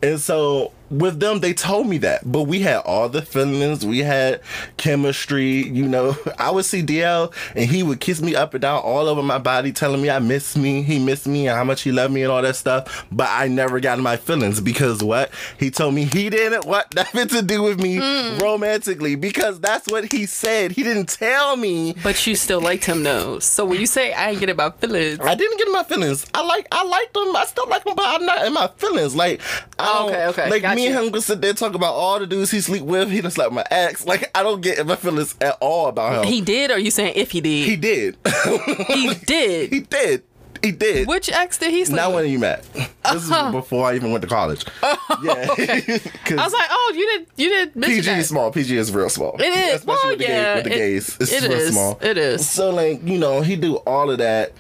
[0.02, 4.00] And so with them, they told me that, but we had all the feelings, we
[4.00, 4.42] had
[4.78, 5.64] chemistry.
[5.68, 9.08] You know, I would see DL and he would kiss me up and down all
[9.08, 11.92] over my body, telling me I miss me, he missed me, and how much he
[11.92, 13.06] loved me and all that stuff.
[13.12, 16.94] But I never got in my feelings because what he told me he didn't want
[16.96, 18.38] nothing to do with me hmm.
[18.40, 20.72] romantically because that's what he said.
[20.72, 21.96] He didn't tell me.
[22.04, 23.40] But you still liked him though.
[23.40, 26.26] So when you say I ain't get about feelings, I didn't get in my feelings.
[26.34, 27.36] I like I liked him.
[27.36, 29.16] I still like him, but I'm not in my feelings.
[29.16, 29.42] Like
[29.80, 31.02] I Oh, okay, okay, Like got me and you.
[31.08, 33.10] him could sit there and talk about all the dudes he sleep with.
[33.12, 34.06] He done slept with my ex.
[34.06, 36.32] Like I don't get my feelings at all about him.
[36.32, 37.68] he did, or you saying if he did?
[37.68, 38.18] he did.
[38.88, 39.70] He did.
[39.74, 40.24] he did.
[40.64, 41.08] He did.
[41.08, 42.64] Which ex did he sleep Not when you met.
[42.74, 43.52] This is oh.
[43.52, 44.64] before I even went to college.
[45.14, 45.46] Oh, yeah.
[45.50, 47.74] I was like, oh, you did, you did.
[47.82, 48.20] PG that.
[48.20, 48.50] is small.
[48.52, 49.36] PG is real small.
[49.40, 49.76] It is.
[49.76, 51.18] Especially Well, with the, yeah, gay, with the it- gays.
[51.20, 51.72] It's it real is.
[51.74, 52.00] small.
[52.02, 52.50] It is.
[52.50, 54.54] So like, you know, he do all of that.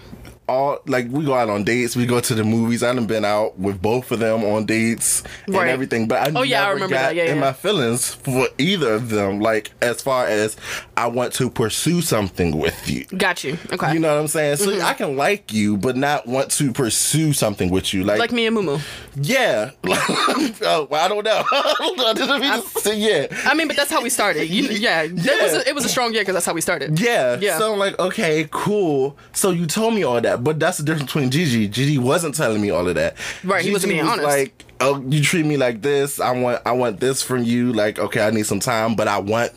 [0.51, 2.83] All like we go out on dates, we go to the movies.
[2.83, 6.07] I done been out with both of them on dates and everything.
[6.07, 7.15] But I Oh, yeah, I never remember got that.
[7.15, 7.41] Yeah, in yeah.
[7.41, 9.39] my feelings for either of them.
[9.39, 10.57] Like as far as
[10.97, 13.05] I want to pursue something with you.
[13.17, 13.57] Got you.
[13.71, 13.93] Okay.
[13.93, 14.57] You know what I'm saying?
[14.57, 14.85] So Mm-hmm.
[14.85, 18.03] I can like you, but not want to pursue something with you.
[18.03, 18.81] Like, like me and Mumu.
[19.15, 19.71] yeah.
[19.85, 21.43] oh, well, I don't know.
[21.51, 23.27] I didn't mean to yeah.
[23.45, 24.45] I mean, but that's how we started.
[24.45, 26.99] You, yeah, It, was a, it was a strong year because that's how we started.
[26.99, 27.37] Yeah.
[27.39, 27.57] Yeah.
[27.57, 29.17] So I'm like, okay, cool.
[29.33, 31.67] So you told me all that, but that's the difference between Gigi.
[31.67, 33.15] Gigi wasn't telling me all of that.
[33.43, 34.27] Right, he wasn't being was honest.
[34.27, 36.19] Like, oh, you treat me like this.
[36.19, 37.73] I want, I want this from you.
[37.73, 39.51] Like, okay, I need some time, but I want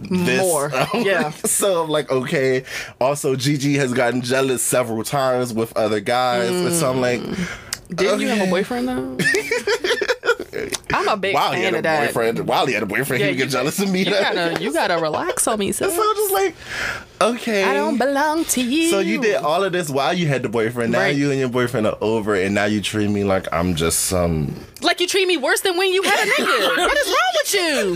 [0.00, 0.70] this More.
[0.94, 1.30] Yeah.
[1.30, 2.64] so I'm like, okay.
[3.00, 7.22] Also, Gigi has gotten jealous several times with other guys, and so I'm like.
[7.88, 9.16] Didn't you have a boyfriend though?
[10.96, 12.06] I'm a big Wow, he fan had a of that.
[12.08, 12.46] boyfriend.
[12.48, 14.00] While he had a boyfriend, Yeah, he would get jealous of me.
[14.04, 15.94] You gotta, you gotta relax on me, sis.
[15.94, 16.54] so I'm just like,
[17.20, 17.64] okay.
[17.64, 18.90] I don't belong to you.
[18.90, 20.92] So you did all of this while you had the boyfriend.
[20.92, 21.16] Now Right.
[21.16, 24.54] you and your boyfriend are over, and now you treat me like I'm just some.
[24.82, 26.76] like you treat me worse than when you had a nigga.
[26.78, 27.94] what is wrong with you?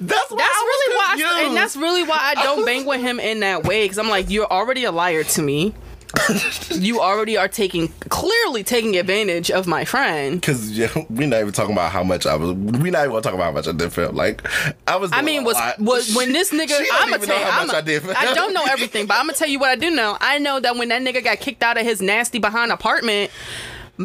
[0.00, 3.18] That's why That's really why, I, and that's really why I don't bang with him
[3.20, 3.84] in that way.
[3.84, 5.74] Because I'm like, you're already a liar to me.
[6.70, 10.42] you already are taking clearly taking advantage of my friend.
[10.42, 12.52] Cause yeah, we're not even talking about how much I was.
[12.52, 14.12] We're not even gonna talk about how much I did feel.
[14.12, 14.42] Like
[14.86, 15.10] I was.
[15.12, 15.78] I mean, was lot.
[15.78, 16.78] was when this nigga?
[16.92, 18.08] I'm gonna tell you, how I'm much a- I did.
[18.10, 20.16] I don't know everything, but I'm gonna tell you what I do know.
[20.20, 23.30] I know that when that nigga got kicked out of his nasty behind apartment.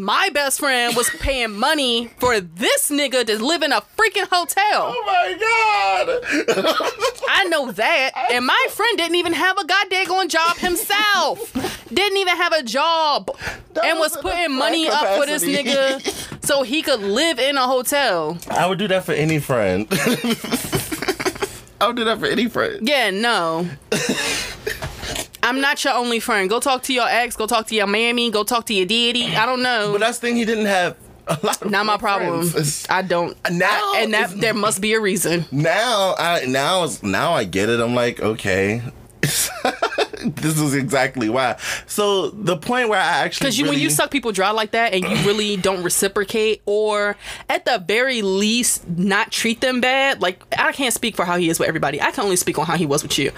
[0.03, 4.93] My best friend was paying money for this nigga to live in a freaking hotel.
[4.95, 7.21] Oh my god!
[7.29, 8.12] I know that.
[8.31, 11.53] And my friend didn't even have a goddamn job himself.
[11.93, 13.36] didn't even have a job.
[13.73, 17.39] That and was was putting money frat up for this nigga so he could live
[17.39, 18.38] in a hotel.
[18.49, 19.88] I would do that for any friend.
[21.79, 22.88] I would do that for any friend.
[22.88, 23.69] Yeah, no.
[25.47, 26.49] I'm not your only friend.
[26.49, 27.36] Go talk to your ex.
[27.36, 28.29] Go talk to your mammy.
[28.31, 29.36] Go talk to your daddy.
[29.36, 29.91] I don't know.
[29.93, 30.36] But that's the thing.
[30.36, 30.95] He didn't have
[31.27, 32.41] a lot of not my problem.
[32.47, 33.36] It's- I don't.
[33.51, 35.45] Now I- and that there must be a reason.
[35.51, 37.79] now I now now I get it.
[37.79, 38.81] I'm like, okay.
[40.25, 41.58] this is exactly why.
[41.86, 44.93] So the point where I actually Because you, when you suck people dry like that
[44.93, 47.15] and you really don't reciprocate, or
[47.49, 51.49] at the very least not treat them bad, like I can't speak for how he
[51.49, 52.01] is with everybody.
[52.01, 53.32] I can only speak on how he was with you.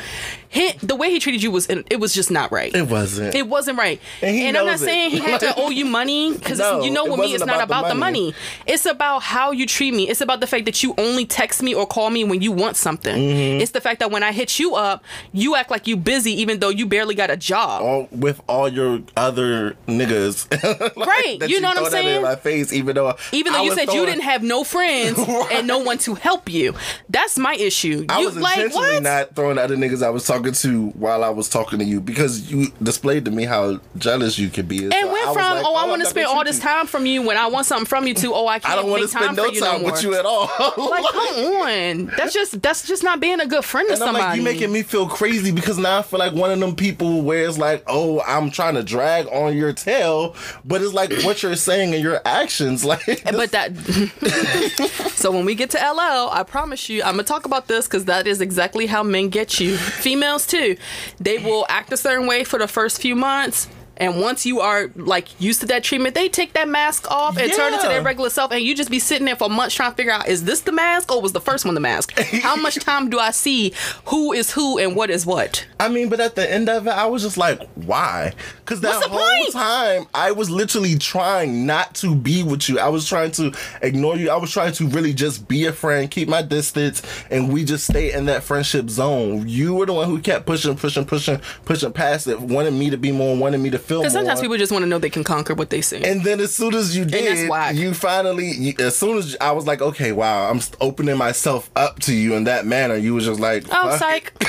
[0.50, 2.74] He, the way he treated you was it was just not right.
[2.74, 3.36] it wasn't.
[3.36, 4.02] It wasn't right.
[4.22, 4.80] And he I'm not it.
[4.80, 7.44] saying he had to owe you money because No, you know it with me it's
[7.44, 8.26] wasn't about the about the money.
[8.28, 8.36] money.
[8.65, 10.10] It's about how you treat me.
[10.10, 12.76] It's about the fact that you only text me or call me when you want
[12.78, 13.15] something.
[13.15, 13.62] Mm-hmm.
[13.62, 16.60] It's the fact that when I hit you up, you act like you busy even
[16.60, 17.82] though you barely got a job.
[17.82, 20.48] all, with all your other niggas.
[20.80, 22.18] Like, Right, that you know what I'm saying?
[22.18, 25.18] In my face, even though Even though I you said you didn't have no friends
[25.52, 26.74] and no one to help you.
[27.10, 28.06] That's my issue.
[28.10, 29.04] I you was like intentionally what?
[29.04, 32.52] not throwing other niggas I was talking to while I was talking to you because
[32.52, 34.84] you displayed to me how jealous you could be.
[34.84, 37.38] and went from oh I oh, want to spend all this time from you when
[37.38, 39.36] I want something from you to oh I can't I don't want to spend time
[39.36, 40.48] no time no with you at all.
[40.78, 44.08] Like come on, that's just that's just not being a good friend to And I'm
[44.08, 44.26] somebody.
[44.26, 47.22] like, you making me feel crazy because now I feel like one of them people
[47.22, 51.43] where it's like, oh, I'm trying to drag on your tail, but it's like what
[51.43, 53.06] you're saying and your actions, like.
[53.24, 53.76] but that
[55.15, 58.06] so when we get to LL, I promise you, I'm gonna talk about this because
[58.06, 59.78] that is exactly how men get you.
[59.78, 60.78] Females too,
[61.19, 63.67] they will act a certain way for the first few months.
[64.00, 67.52] And once you are like used to that treatment, they take that mask off and
[67.52, 67.94] turn into Yeah.
[67.94, 70.28] their regular self, and you just be sitting there for months trying to figure out
[70.28, 72.18] is this the mask or was the first one the mask?
[72.42, 73.74] How much time do I see
[74.06, 75.66] who is who and what is what?
[75.80, 78.34] I mean, but at the end of it, I was just like, why?
[78.60, 79.54] Because that whole point?
[79.54, 82.80] time, I was literally trying not to be with you.
[82.80, 84.30] I was trying to ignore you.
[84.30, 87.86] I was trying to really just be a friend, keep my distance, and we just
[87.86, 89.48] stay in that friendship zone.
[89.48, 92.98] You were the one who kept pushing, pushing, pushing, pushing past it, wanted me to
[92.98, 95.54] be more, wanted me to Because sometimes people just want to know they can conquer
[95.54, 96.04] what they see.
[96.04, 99.65] And then as soon as you did, you finally, you, as soon as I was
[99.65, 102.95] like, okay, wow, I'm opening myself up to you in that manner.
[102.95, 103.99] You was just like, oh, fuck.
[103.99, 104.34] psych.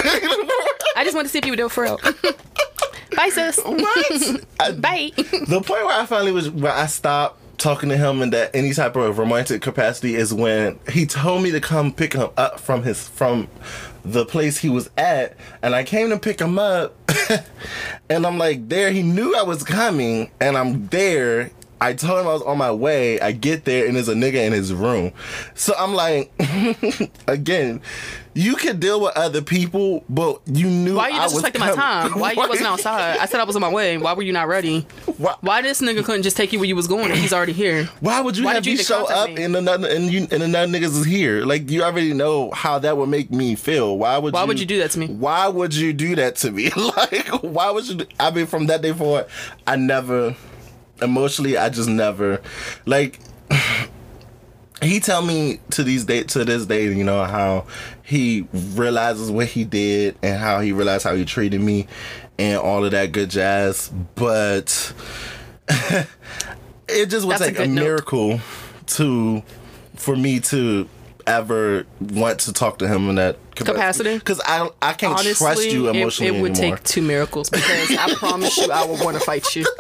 [0.97, 1.99] I just want to see if you would do it for real.
[3.17, 3.59] Bye, sis.
[3.65, 4.45] What?
[4.61, 5.11] I- Bye.
[5.17, 8.73] the point where I finally was where I stopped talking to him in that any
[8.73, 12.83] type of romantic capacity is when he told me to come pick him up from
[12.83, 13.47] his from
[14.03, 16.97] the place he was at and I came to pick him up
[18.09, 21.51] and I'm like there he knew I was coming and I'm there
[21.83, 23.19] I told him I was on my way.
[23.21, 25.13] I get there and there's a nigga in his room.
[25.55, 26.31] So I'm like,
[27.27, 27.81] again,
[28.35, 32.19] you can deal with other people, but you knew Why are you disrespecting my time?
[32.19, 33.17] Why you wasn't outside?
[33.19, 33.97] I said I was on my way.
[33.99, 34.83] Why were you not ready?
[35.17, 37.53] Why- Why this nigga couldn't just take you where you was going if he's already
[37.53, 37.87] here?
[38.01, 39.43] Why would you Why have you me show up me?
[39.43, 41.45] and another and you and another niggas is here?
[41.47, 43.97] Like you already know how that would make me feel.
[43.99, 45.07] Why would Why you, would you do that to me?
[45.09, 46.71] Why would you do that to me?
[46.77, 47.95] like why would you?
[47.97, 49.27] Do, I mean, from that day forward,
[49.67, 50.37] I never
[51.03, 51.57] emotionally.
[51.57, 52.41] I just never
[52.87, 53.19] like.
[54.83, 57.67] He tell me to these day to this day, you know how
[58.03, 61.87] he realizes what he did and how he realized how he treated me
[62.39, 63.91] and all of that good jazz.
[64.15, 64.95] But
[66.89, 67.83] it just would That's a take a, note.
[67.83, 68.41] miracle
[68.87, 69.43] to
[69.97, 70.89] for me to
[71.27, 74.15] ever want to talk to him in that Capacity?
[74.17, 76.77] because I I can't Honestly, trust you it- emotionally it, would anymore.
[76.79, 79.67] take two miracles because I promise you I would want to fight you.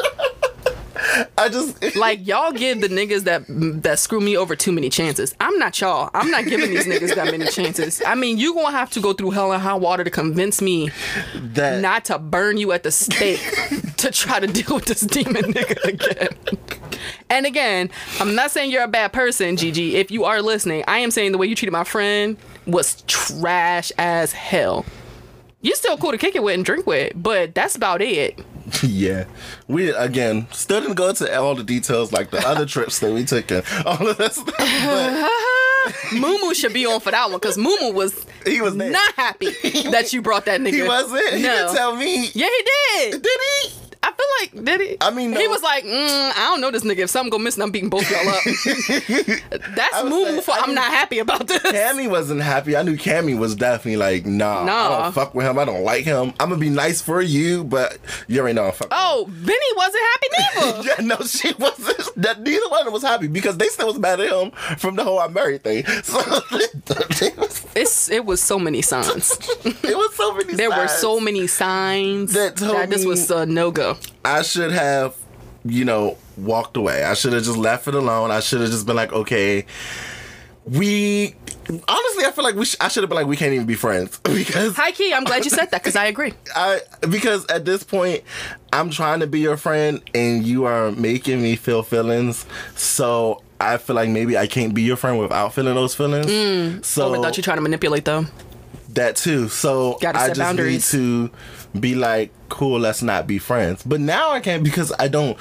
[1.39, 3.45] I just Like y'all give the niggas that
[3.83, 5.35] that screw me over too many chances.
[5.41, 6.11] I'm not y'all.
[6.15, 8.03] I'm not giving these niggas that many chances.
[8.07, 10.91] I mean, you gonna have to go through hell and high water to convince me
[11.35, 13.41] that not to burn you at the stake
[13.99, 16.29] to try to deal with this demon nigga again.
[17.29, 19.97] And again, I'm not saying you're a bad person, Gigi.
[19.97, 23.93] If you are listening, I am saying the way you treated my friend was trash
[23.99, 24.85] as hell.
[25.63, 28.39] You're still cool to kick it with and drink with, but that's about it.
[28.83, 29.25] yeah
[29.69, 33.25] we again still didn't go into all the details like the other trips that we
[33.25, 34.55] took and all of that stuff.
[34.57, 35.31] But
[36.13, 38.91] Mumu should be on for that one because Mumu was he was there.
[38.91, 39.51] not happy
[39.91, 40.73] that you brought that nigga.
[40.75, 41.27] he wasn't.
[41.35, 42.27] He didn't tell me.
[42.35, 43.23] yeah, he did.
[43.23, 43.71] Did he?
[44.03, 44.27] I feel
[44.59, 44.97] like did he?
[45.01, 47.01] I mean, he was like, mm, I don't know this nigga.
[47.01, 48.43] If something go missing, I'm beating both y'all up.
[49.75, 51.63] That's was for I I'm didn't- happy about this.
[51.63, 52.77] Cammy wasn't happy.
[52.77, 55.59] I knew Cammy was definitely like, nah, I don't fuck with him.
[55.59, 56.33] I don't like him.
[56.41, 58.89] I'm gonna be nice for you, but you already know I'm fucking.
[58.91, 60.41] Oh, Vinny wasn't happy neither.
[60.91, 62.11] Yeah, no, she wasn't.
[62.17, 64.97] That neither one of them was happy because they still was mad at him from
[64.97, 65.85] the whole I married thing.
[66.03, 66.21] So
[67.27, 69.33] it was, It's it was so many signs.
[69.65, 70.55] it was so many.
[70.55, 73.90] There were so many signs That that, this was a no go.
[74.25, 75.15] I should have,
[75.65, 77.05] you know, walked away.
[77.05, 78.31] I should have just left it alone.
[78.31, 79.65] I should have just been like, okay,
[80.65, 81.35] we.
[81.69, 82.65] Honestly, I feel like we.
[82.65, 85.25] Sh- I should have been like, we can't even be friends because High key, I'm
[85.25, 86.33] glad you said that because I agree.
[86.57, 88.23] I because at this point
[88.73, 92.45] I'm trying to be your friend and you are making me feel feelings.
[92.75, 96.27] So I feel like maybe I can't be your friend without feeling those feelings.
[96.27, 96.85] Mm.
[96.85, 98.29] so Or without you trying to manipulate them.
[98.95, 99.49] that too.
[99.49, 100.93] So Gotta I just boundaries.
[100.93, 101.31] need to
[101.79, 103.83] be like, cool, let's not be friends.
[103.83, 105.39] But now I can't because I don't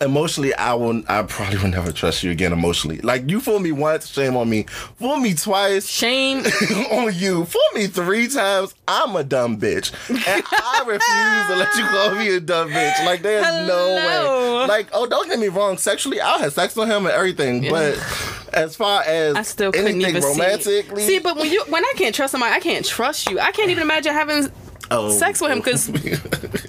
[0.00, 2.98] emotionally I will I probably will never trust you again emotionally.
[2.98, 4.64] Like you fool me once, shame on me.
[4.96, 6.38] Fool me twice, Shame.
[6.90, 7.44] on you.
[7.44, 9.92] Fool me three times, I'm a dumb bitch.
[10.08, 13.04] And I refuse to let you call me a dumb bitch.
[13.04, 14.66] Like there's no way.
[14.66, 17.68] Like, oh don't get me wrong, sexually I'll have sex with him and everything.
[17.68, 17.98] But
[18.52, 21.08] as far as I still couldn't anything even romantically see.
[21.08, 23.38] See, but when you when I can't trust somebody, I can't trust you.
[23.38, 24.50] I can't even imagine having
[24.90, 25.90] oh, sex with him because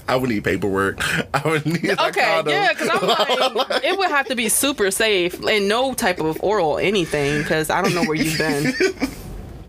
[0.07, 0.99] I would need paperwork.
[1.33, 5.41] I would need okay, yeah, because I'm like it would have to be super safe
[5.45, 8.73] and no type of oral anything because I don't know where you've been.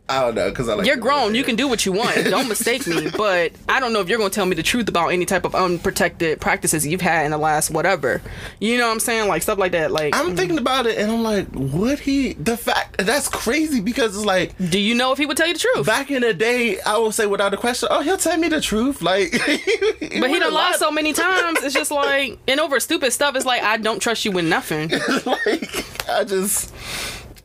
[0.09, 1.35] I don't know because I like You're grown.
[1.35, 2.17] You can do what you want.
[2.25, 3.09] Don't mistake me.
[3.17, 5.45] But I don't know if you're going to tell me the truth about any type
[5.45, 8.21] of unprotected practices you've had in the last whatever.
[8.61, 9.29] You know what I'm saying?
[9.29, 9.91] Like stuff like that.
[9.91, 10.37] Like, I'm mm.
[10.37, 12.35] thinking about it and I'm like, would he?
[12.35, 15.55] The fact that's crazy because it's like do you know if he would tell you
[15.55, 15.87] the truth?
[15.87, 18.61] back in the day, I would say without a question, oh, he'll tell me the
[18.61, 19.03] truth.
[19.03, 21.63] Like, But he done lied so many times.
[21.63, 24.91] It's just like, and over stupid stuff, it's like I don't trust you with nothing.
[25.27, 26.73] like I just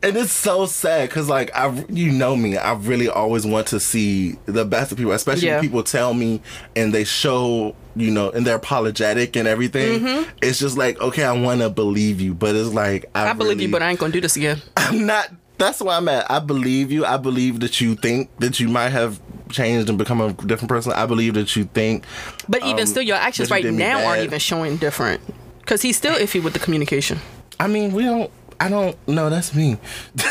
[0.04, 3.80] and it's so sad because like I you know me I really always want to
[3.80, 5.56] see the best of people especially Yeah.
[5.56, 6.42] when people tell me
[6.76, 10.26] and they show you know, and they're apologetic and everything.
[10.42, 13.60] It's just like, okay, I want to believe you, but it's like I, I believe
[13.60, 14.62] you, but I ain't gonna do this again.
[14.78, 15.32] I'm not.
[15.58, 16.30] That's where I'm at.
[16.30, 17.06] I believe you.
[17.06, 19.20] I believe that you think that you might have
[19.50, 20.92] changed and become a different person.
[20.92, 22.06] I believe that you think.
[22.48, 25.22] But even um, still, your actions right now aren't even showing different.
[25.60, 27.20] Because he's still iffy with the communication.
[27.60, 28.30] I mean, we don't.
[28.60, 28.96] I don't.
[29.08, 29.30] know.
[29.30, 29.78] that's me.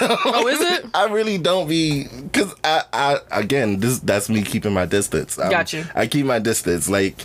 [0.00, 0.86] Oh, is it?
[0.94, 5.38] I really don't be because I, I again this that's me keeping my distance.
[5.38, 5.84] Um, Got you.
[5.94, 6.88] I keep my distance.
[6.88, 7.24] Like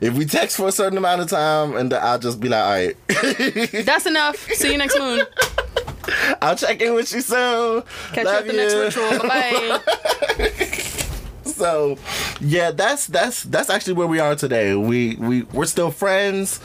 [0.00, 2.70] if we text for a certain amount of time, and I'll just be like, all
[2.70, 2.96] right,
[3.86, 4.36] That's enough.
[4.52, 5.22] See you next moon.
[6.42, 7.82] I'll check in with you soon.
[8.12, 9.28] Catch Love you at the next ritual.
[9.28, 9.80] Bye.
[11.44, 11.98] So
[12.40, 14.74] yeah, that's that's that's actually where we are today.
[14.74, 16.58] We we we're still friends.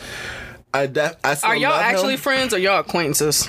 [0.74, 1.96] I def- I still Are y'all love him.
[1.96, 3.48] actually friends or y'all acquaintances?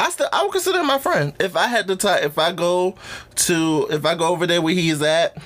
[0.00, 1.32] I still I would consider him my friend.
[1.40, 2.94] If I had to time, if I go
[3.36, 5.36] to if I go over there where he is at,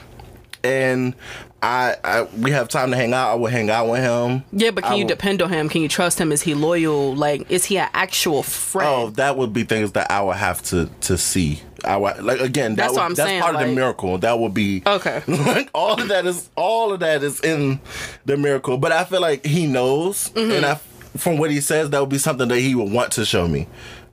[0.63, 1.15] and
[1.63, 4.45] I, I we have time to hang out, I would hang out with him.
[4.53, 5.69] Yeah, but can I you will- depend on him?
[5.69, 6.31] Can you trust him?
[6.33, 7.15] Is he loyal?
[7.15, 8.89] Like, is he an actual friend?
[8.89, 11.61] Oh, that would be things that I would have to to see.
[11.85, 12.77] I would, like again.
[12.77, 14.17] That That's would, what I'm that's saying, part of the miracle.
[14.19, 15.23] That would be Okay.
[15.29, 17.79] like all of that is all of that is in
[18.25, 18.79] the miracle.
[18.79, 20.51] But I feel like he knows, Mm-hmm.
[20.51, 20.81] and I
[21.19, 23.69] from what he says, that would be something that he would want to show me.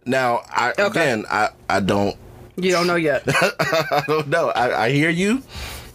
[0.06, 0.86] Now, I Okay.
[0.86, 2.16] again, I I don't
[2.58, 3.24] You don't know yet.
[3.28, 4.50] I don't know.
[4.50, 5.44] I, I hear you.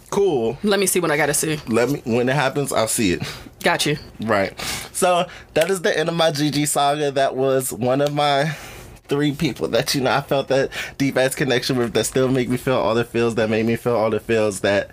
[0.09, 0.57] Cool.
[0.63, 1.59] Let me see what I gotta see.
[1.67, 3.23] Let me when it happens, I'll see it.
[3.63, 3.97] Got you.
[4.21, 4.57] Right.
[4.93, 7.11] So that is the end of my GG saga.
[7.11, 8.55] That was one of my
[9.09, 12.49] three people that you know I felt that deep ass connection with that still make
[12.49, 14.89] me feel all the feels that made me feel all the feels that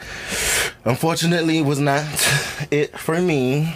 [0.84, 2.04] unfortunately was not
[2.70, 3.74] it for me.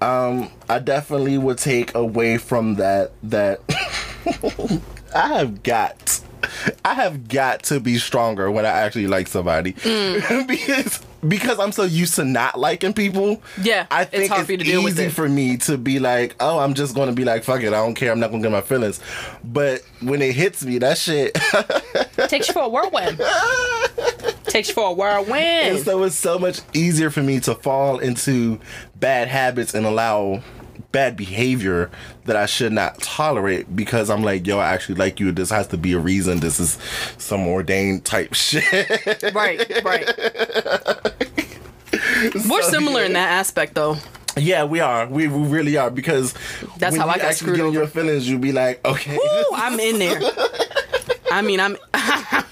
[0.00, 3.60] Um I definitely would take away from that that
[5.14, 6.20] I have got
[6.84, 10.46] I have got to be stronger when I actually like somebody mm.
[10.48, 13.42] because because I'm so used to not liking people.
[13.60, 15.12] Yeah, I it's think hard it's, for you to deal with easy it.
[15.12, 17.70] for me to be like, oh, I'm just going to be like, fuck it, I
[17.70, 19.00] don't care, I'm not going to get my feelings.
[19.42, 21.34] But when it hits me, that shit.
[22.28, 23.20] Takes you for a whirlwind.
[24.44, 25.84] Takes you for a and whirlwind.
[25.84, 28.60] so it's so much easier for me to fall into
[28.96, 30.40] bad habits and allow
[30.92, 31.90] bad behavior
[32.24, 35.32] that I should not tolerate because I'm like, yo, I actually like you.
[35.32, 36.40] This has to be a reason.
[36.40, 36.78] This is
[37.18, 38.64] some ordained type shit.
[39.34, 40.08] right, right.
[42.48, 43.96] We're similar in that aspect, though.
[44.36, 45.06] yeah, we are.
[45.06, 46.34] We, we really are because
[46.78, 49.16] That's how I got screwed get in your feelings, you'd be like, okay.
[49.16, 50.20] Ooh, I'm in there.
[51.30, 51.76] I mean, I'm.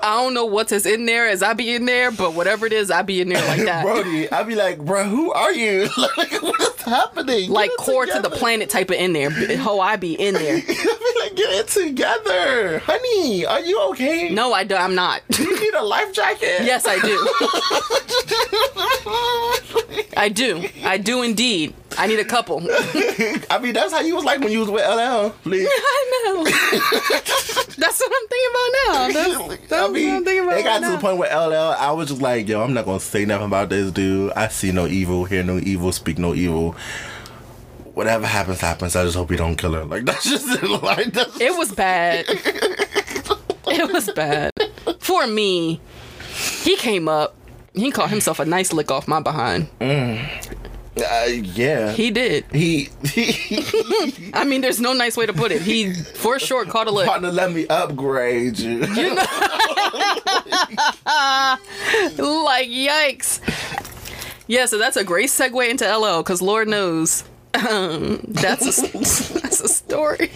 [0.00, 2.72] I don't know what is in there as I be in there, but whatever it
[2.72, 3.84] is, I be in there like that.
[3.84, 5.88] Brody, I'd be like, bro, who are you?
[6.16, 7.50] like, what happening?
[7.50, 9.30] like core to the planet type of in there.
[9.58, 10.60] Ho, I be in there.
[10.60, 10.66] Be
[11.20, 12.78] like, get it together.
[12.80, 14.28] Honey, are you okay?
[14.30, 15.22] No, I do, I'm not.
[15.38, 16.62] You need a life jacket?
[16.62, 17.18] yes, I do.
[20.16, 20.68] I do.
[20.84, 21.74] I do indeed.
[21.96, 22.58] I need a couple.
[23.50, 25.30] I mean, that's how you was like when you was with LL.
[25.42, 25.68] Please.
[25.70, 26.44] I know.
[27.78, 29.08] That's what I'm thinking about now.
[29.08, 31.30] That's, that's I what mean, I'm thinking about it got right to the point where
[31.34, 34.32] LL, I was just like, yo, I'm not gonna say nothing about this dude.
[34.32, 36.74] I see no evil, hear no evil, speak no evil.
[37.94, 38.94] Whatever happens, happens.
[38.94, 39.84] I just hope he don't kill her.
[39.84, 42.26] Like that's just like that's It was bad.
[43.66, 44.52] it was bad.
[45.00, 45.80] For me,
[46.62, 47.34] he came up.
[47.74, 49.68] He caught himself a nice lick off my behind.
[49.80, 51.92] uh, yeah.
[51.92, 52.44] He did.
[52.52, 55.62] He, he, I mean, there's no nice way to put it.
[55.62, 57.06] He, for short, caught a lick.
[57.06, 58.80] partner, let me upgrade you.
[62.18, 63.40] Like, yikes.
[64.48, 67.22] Yeah, so that's a great segue into LL, because Lord knows
[67.54, 68.92] um, that's, a,
[69.40, 70.30] that's a story.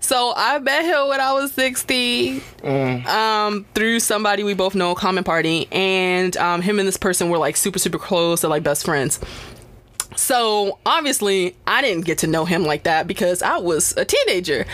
[0.00, 2.42] So I met him when I was 16
[3.06, 7.38] um, through somebody we both know, common party, and um, him and this person were
[7.38, 9.20] like super, super close, they're like best friends.
[10.16, 14.64] So obviously, I didn't get to know him like that because I was a teenager.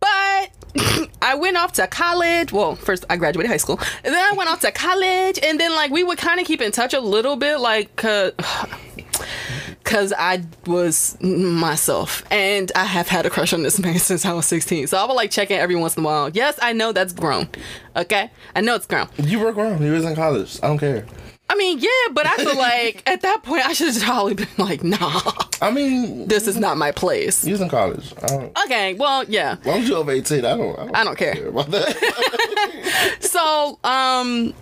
[0.00, 0.50] But
[1.22, 2.52] I went off to college.
[2.52, 5.72] Well, first I graduated high school, and then I went off to college, and then
[5.72, 7.94] like we would kind of keep in touch a little bit, like
[9.84, 14.32] cause, I was myself, and I have had a crush on this man since I
[14.32, 14.86] was 16.
[14.88, 16.28] So I would like check in every once in a while.
[16.30, 17.48] Yes, I know that's grown.
[17.96, 19.08] Okay, I know it's grown.
[19.18, 19.82] You were grown.
[19.82, 20.58] You was in college.
[20.62, 21.06] I don't care.
[21.50, 24.46] I mean, yeah, but I feel like at that point I should have probably been
[24.58, 25.22] like, nah,
[25.62, 27.42] I mean, this is not my place.
[27.44, 28.12] you was in college.
[28.22, 29.56] I don't, Okay, well, yeah.
[29.60, 30.78] as long as you're over 18, I don't.
[30.78, 31.48] I don't, I don't care.
[31.48, 33.16] about that.
[33.20, 34.54] so um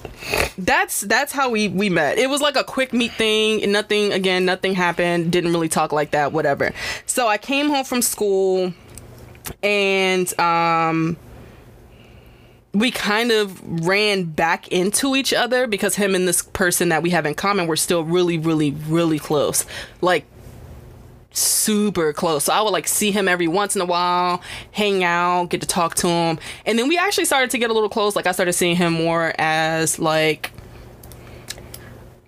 [0.58, 4.44] that's that's how we we met it was like a quick meet thing nothing again
[4.44, 6.72] nothing happened didn't really talk like that whatever
[7.06, 8.72] so i came home from school
[9.62, 11.16] and um
[12.78, 17.10] we kind of ran back into each other because him and this person that we
[17.10, 19.64] have in common were still really, really, really close.
[20.00, 20.26] Like
[21.32, 22.44] super close.
[22.44, 25.66] So I would like see him every once in a while, hang out, get to
[25.66, 26.38] talk to him.
[26.64, 28.16] And then we actually started to get a little close.
[28.16, 30.50] Like I started seeing him more as like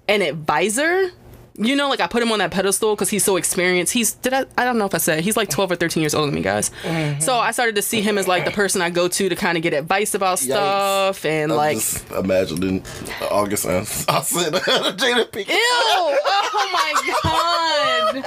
[0.09, 1.11] an advisor.
[1.59, 3.93] You know, like I put him on that pedestal because he's so experienced.
[3.93, 6.15] He's did I I don't know if I said he's like twelve or thirteen years
[6.15, 6.71] older than me, guys.
[6.83, 7.21] Mm-hmm.
[7.21, 9.57] So I started to see him as like the person I go to to kind
[9.57, 12.85] of get advice about stuff and I'm like just imagining
[13.31, 13.79] August and
[14.09, 15.49] I said Jada Pinkett.
[15.49, 15.57] Ew!
[16.51, 16.93] Oh my
[17.23, 18.25] god!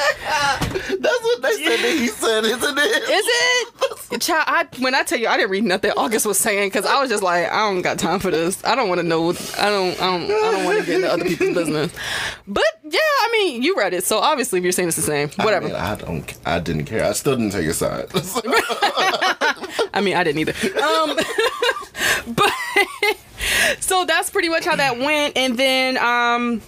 [1.00, 3.04] That's what they said that he said, isn't it?
[3.10, 4.22] Is it?
[4.22, 7.00] Child, I, when I tell you I didn't read nothing August was saying because I
[7.00, 8.64] was just like I don't got time for this.
[8.66, 9.30] I don't want to know.
[9.30, 10.02] I don't.
[10.02, 10.24] I don't.
[10.24, 11.94] I don't want to get into other people's business.
[12.48, 15.30] But yeah, I mean, you read it, so obviously if you're saying it's the same,
[15.45, 15.67] whatever.
[15.67, 16.34] I, mean, I don't.
[16.43, 17.05] I didn't care.
[17.05, 18.07] I still didn't take a side.
[19.93, 20.84] I mean, I didn't either.
[20.84, 21.15] Um,
[22.36, 22.51] but
[23.80, 26.61] so that's pretty much how that went, and then um,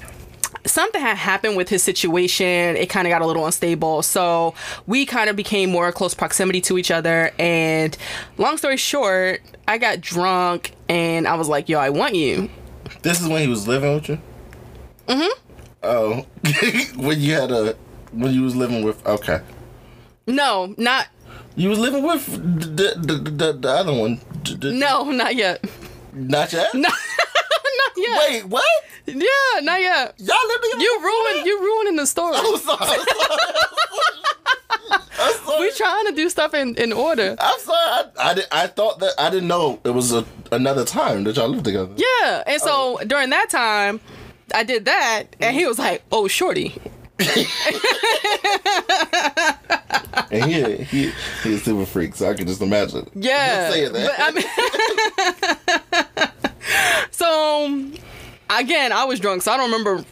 [0.66, 2.76] something had happened with his situation.
[2.76, 4.54] It kind of got a little unstable, so
[4.86, 7.32] we kind of became more close proximity to each other.
[7.40, 7.98] And
[8.38, 12.50] long story short, I got drunk, and I was like, "Yo, I want you."
[13.02, 14.20] this is when he was living with you.
[15.08, 15.53] Mm-hmm.
[15.84, 16.26] Oh,
[16.96, 17.76] when you had a
[18.12, 19.04] when you was living with.
[19.06, 19.42] Okay,
[20.28, 21.08] No, not
[21.56, 22.26] you was living with
[22.76, 24.20] the the, the, the other one.
[24.62, 25.64] No, not yet.
[26.14, 26.74] not yet.
[26.74, 28.30] No, not yet.
[28.30, 28.66] Wait, what?
[29.06, 30.16] Yeah, not yet.
[30.18, 30.84] Y'all lived together?
[30.84, 31.46] You ruined.
[31.46, 32.36] You ruining the story.
[32.38, 32.78] I'm sorry.
[32.90, 35.00] I'm sorry.
[35.20, 35.62] I'm sorry.
[35.62, 37.36] We trying to do stuff in, in order.
[37.40, 37.78] I'm sorry.
[37.78, 41.36] I, I, did, I thought that I didn't know it was a, another time that
[41.36, 41.94] y'all lived together.
[41.98, 43.04] Yeah, and so oh.
[43.06, 44.00] during that time,
[44.54, 46.76] I did that, and he was like, "Oh, shorty."
[50.32, 51.12] And he he
[51.44, 53.08] he's a super freak, so I can just imagine.
[53.14, 54.18] Yeah, saying that.
[54.18, 54.32] but I
[56.24, 56.32] mean,
[57.12, 57.92] so
[58.50, 60.04] again, I was drunk, so I don't remember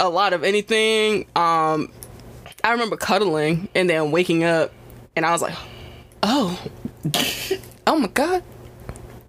[0.00, 1.26] a lot of anything.
[1.36, 1.92] Um,
[2.64, 4.72] I remember cuddling and then waking up,
[5.14, 5.54] and I was like,
[6.24, 6.60] "Oh,
[7.86, 8.42] oh my god,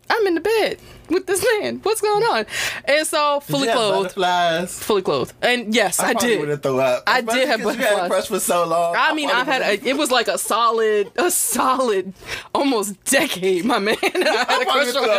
[0.09, 0.79] I'm in the bed
[1.09, 1.79] with this man.
[1.83, 2.45] What's going on?"
[2.85, 4.79] And so fully Did you have clothed, Butterflies.
[4.83, 6.39] fully clothed, and yes, I, probably did.
[6.39, 7.03] would have throw up.
[7.07, 8.95] I did have You had a crush for so long.
[8.97, 12.13] I mean, I've had a, it was like a solid, a solid,
[12.53, 13.95] almost decade, my man.
[14.03, 15.09] I had a crush on him.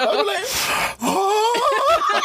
[1.03, 2.07] Oh.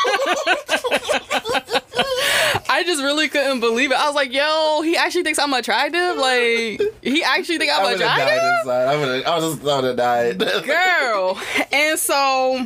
[2.67, 3.97] I just really couldn't believe it.
[3.97, 6.17] I was like, yo, he actually thinks I'm attractive.
[6.17, 8.87] Like, he actually think I I'm died attractive, inside.
[8.87, 9.25] I would have.
[9.25, 10.39] I was just I would have died.
[10.65, 11.39] girl.
[11.71, 12.65] And so,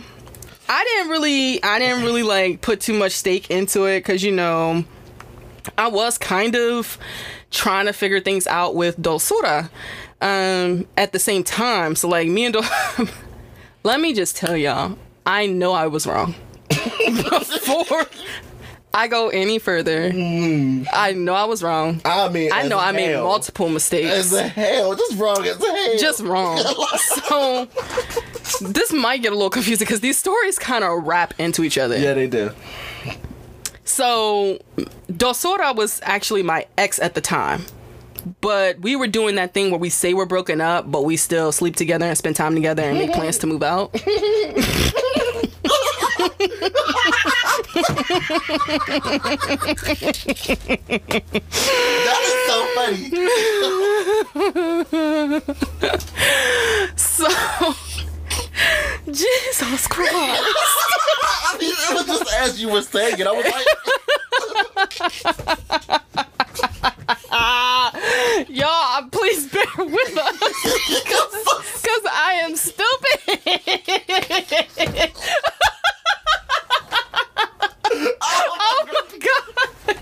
[0.69, 4.31] I didn't really, I didn't really like put too much stake into it because you
[4.31, 4.85] know,
[5.77, 6.97] I was kind of
[7.51, 9.69] trying to figure things out with Dulcura
[10.21, 11.95] um, at the same time.
[11.95, 13.07] So like me and Dul-
[13.83, 16.35] let me just tell y'all, I know I was wrong.
[16.69, 18.05] Before
[18.93, 22.01] I go any further, I know I was wrong.
[22.05, 24.09] I mean, I know I made multiple mistakes.
[24.09, 25.97] As a hell, just wrong as hell.
[25.97, 26.57] just wrong.
[26.97, 27.67] so
[28.61, 31.97] this might get a little confusing because these stories kind of wrap into each other.
[31.97, 32.51] yeah, they do.
[33.85, 34.59] So
[35.11, 37.65] Dosora was actually my ex at the time.
[38.41, 41.51] But we were doing that thing where we say we're broken up, but we still
[41.51, 43.93] sleep together and spend time together and make plans to move out.
[50.89, 53.11] That is so funny.
[56.95, 57.27] So
[59.11, 60.13] Jesus Christ.
[60.15, 63.27] I mean, it was just as you were saying it.
[63.27, 63.65] I was like,
[68.49, 70.39] Y'all, please bear with us.
[71.81, 73.39] Because I am stupid.
[78.21, 79.97] oh my oh God.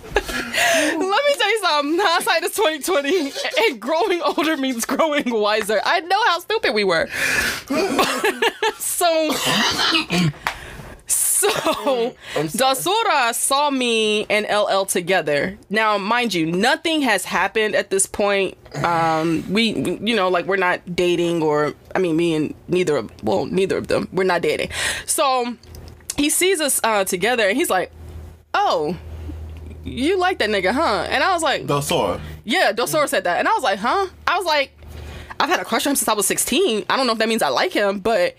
[0.91, 1.99] Let me tell you something.
[2.03, 3.31] Hindsight is 2020,
[3.69, 5.79] and growing older means growing wiser.
[5.83, 7.07] I know how stupid we were.
[8.77, 9.31] so,
[11.07, 15.57] so Dasura saw me and LL together.
[15.69, 18.57] Now, mind you, nothing has happened at this point.
[18.83, 23.11] Um, we, you know, like we're not dating, or I mean, me and neither of,
[23.23, 24.69] well, neither of them, we're not dating.
[25.05, 25.55] So
[26.17, 27.91] he sees us uh, together, and he's like,
[28.55, 28.97] "Oh."
[29.87, 31.07] You like that nigga, huh?
[31.09, 32.19] And I was like, sword.
[32.43, 33.39] yeah, Dosora said that.
[33.39, 34.07] And I was like, huh?
[34.27, 34.71] I was like,
[35.39, 36.85] I've had a crush on him since I was 16.
[36.89, 38.35] I don't know if that means I like him, but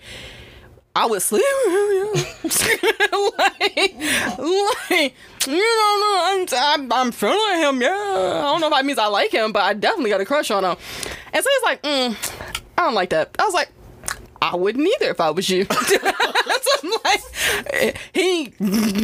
[0.95, 2.81] I would sleep with him.
[3.37, 3.95] like,
[4.89, 5.15] like,
[5.47, 7.89] you don't know, I'm, I'm, I'm feeling him, yeah.
[7.89, 10.51] I don't know if that means I like him, but I definitely got a crush
[10.51, 10.75] on him.
[11.31, 13.35] And so he's like, mm, I don't like that.
[13.39, 13.69] I was like,
[14.41, 15.65] I wouldn't either if I was you.
[15.65, 15.97] so
[16.83, 18.53] I'm like, he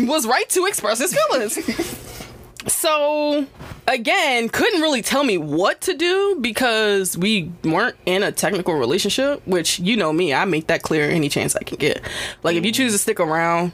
[0.06, 2.25] was right to express his feelings.
[2.68, 3.46] So
[3.88, 9.46] again, couldn't really tell me what to do because we weren't in a technical relationship,
[9.48, 12.02] which you know me, I make that clear any chance I can get.
[12.44, 13.72] Like if you choose to stick around,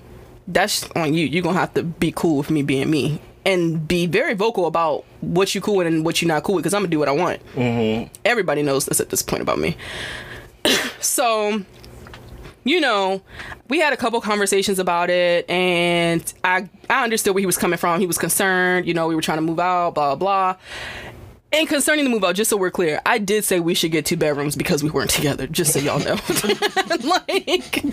[0.47, 1.25] that's on you.
[1.25, 3.21] You're gonna have to be cool with me being me.
[3.43, 6.63] And be very vocal about what you cool with and what you're not cool with,
[6.63, 7.43] because I'm gonna do what I want.
[7.55, 8.13] Mm-hmm.
[8.23, 9.77] Everybody knows this at this point about me.
[10.99, 11.63] so
[12.63, 13.21] you know,
[13.69, 17.77] we had a couple conversations about it, and I I understood where he was coming
[17.77, 17.99] from.
[17.99, 18.87] He was concerned.
[18.87, 20.55] You know, we were trying to move out, blah blah.
[21.53, 24.05] And concerning the move out, just so we're clear, I did say we should get
[24.05, 25.47] two bedrooms because we weren't together.
[25.47, 26.17] Just so y'all know,
[27.03, 27.83] like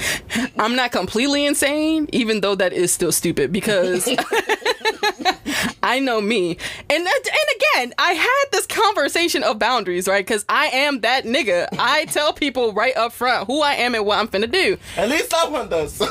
[0.58, 4.08] I'm not completely insane, even though that is still stupid because.
[5.88, 6.58] I know me.
[6.90, 10.24] And that, and again, I had this conversation of boundaries, right?
[10.24, 11.68] Because I am that nigga.
[11.78, 14.76] I tell people right up front who I am and what I'm finna do.
[14.96, 16.00] At least someone does.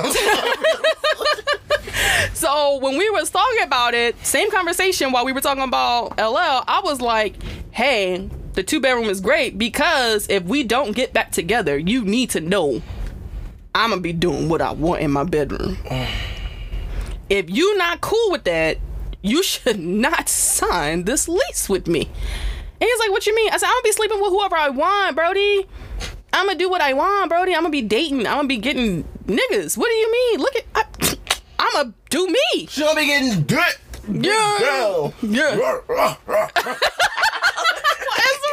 [2.34, 6.64] So when we was talking about it, same conversation while we were talking about LL,
[6.68, 7.36] I was like,
[7.72, 12.30] hey, the two bedroom is great because if we don't get back together, you need
[12.32, 12.82] to know
[13.74, 15.78] I'm gonna be doing what I want in my bedroom.
[17.30, 18.78] if you not cool with that,
[19.28, 22.02] you should not sign this lease with me.
[22.80, 23.50] And he's like, what you mean?
[23.52, 25.66] I said, I'm gonna be sleeping with whoever I want, Brody.
[26.32, 27.54] I'm gonna do what I want, Brody.
[27.54, 28.28] I'm gonna be dating.
[28.28, 29.78] I'm gonna be getting niggas.
[29.78, 30.40] What do you mean?
[30.40, 30.84] Look at, I,
[31.60, 32.68] I'm gonna do me.
[32.68, 33.76] She'll be getting good.
[34.26, 34.58] Yeah.
[34.60, 35.14] Girl.
[35.22, 35.58] Yeah.
[35.58, 36.58] What's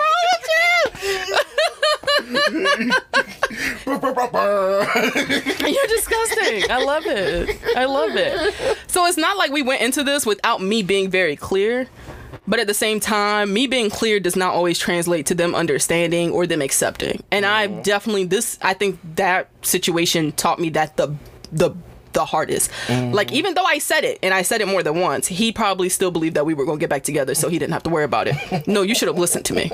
[0.00, 1.36] wrong with you?
[2.26, 2.36] You're
[5.88, 6.70] disgusting.
[6.70, 7.58] I love it.
[7.76, 8.78] I love it.
[8.86, 11.88] So it's not like we went into this without me being very clear.
[12.46, 16.30] But at the same time, me being clear does not always translate to them understanding
[16.30, 17.22] or them accepting.
[17.30, 21.14] And I definitely this I think that situation taught me that the
[21.50, 21.74] the
[22.14, 22.70] the hardest.
[22.88, 23.36] Like mm-hmm.
[23.36, 26.10] even though I said it and I said it more than once, he probably still
[26.10, 28.04] believed that we were going to get back together so he didn't have to worry
[28.04, 28.66] about it.
[28.66, 29.70] No, you should have listened to me.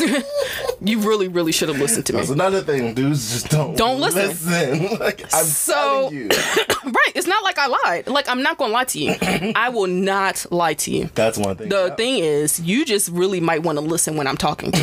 [0.80, 2.18] you really really should have listened to me.
[2.20, 3.32] That's another thing, dudes.
[3.32, 4.28] Just don't Don't listen.
[4.28, 4.98] listen.
[5.00, 5.72] like, I'm So-
[6.10, 6.28] telling you.
[6.84, 8.08] Right, it's not like I lied.
[8.08, 9.14] Like I'm not going to lie to you.
[9.54, 11.08] I will not lie to you.
[11.14, 11.68] That's one thing.
[11.68, 11.94] The Yeah.
[11.94, 14.78] thing is, you just really might want to listen when I'm talking to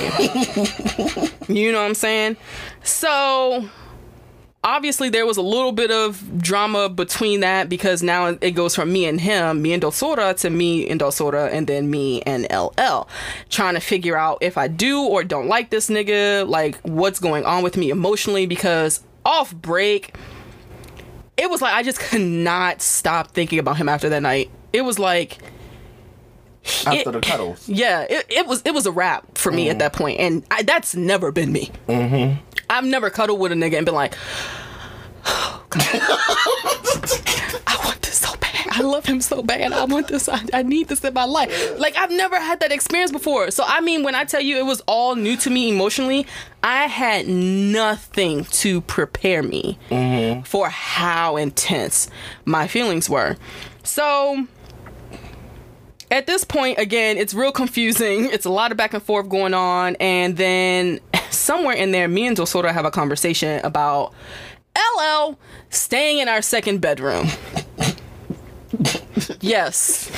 [1.48, 1.54] you.
[1.56, 2.38] you know what I'm saying?
[2.84, 3.68] So,
[4.64, 8.92] obviously, there was a little bit of drama between that because now it goes from
[8.92, 13.08] me and him, me and Dosora, to me and Dosora, and then me and LL.
[13.50, 17.46] Trying to figure out if I do or don't like this nigga, like what's going
[17.46, 20.16] on with me emotionally because off break,
[21.38, 24.52] it was like I just could not stop thinking about him after that night.
[24.74, 25.40] It was like
[26.86, 27.68] After it- the cuddles.
[27.70, 30.64] yeah, it, it was it was a wrap for me at that point, and I,
[30.64, 31.72] that's never been me.
[31.88, 32.40] Mm-hmm.
[32.70, 34.14] I've never cuddled with a nigga and been like,
[35.26, 35.66] oh,
[37.68, 38.68] I want this so bad.
[38.72, 39.72] I love him so bad.
[39.74, 40.30] I want this.
[40.30, 41.80] I, I need this in my life.
[41.80, 43.52] Like I've never had that experience before.
[43.52, 46.26] So I mean, when I tell you it was all new to me emotionally,
[46.64, 49.78] I had nothing to prepare me
[50.46, 52.10] for how intense
[52.46, 53.38] my feelings were.
[53.84, 54.48] So
[56.12, 58.26] at this point, again, it's real confusing.
[58.32, 59.96] It's a lot of back and forth going on.
[59.98, 61.00] And then
[61.30, 64.14] somewhere in there, me and Dosora have a conversation about
[64.98, 65.38] LL
[65.70, 67.28] staying in our second bedroom.
[69.42, 70.10] yes.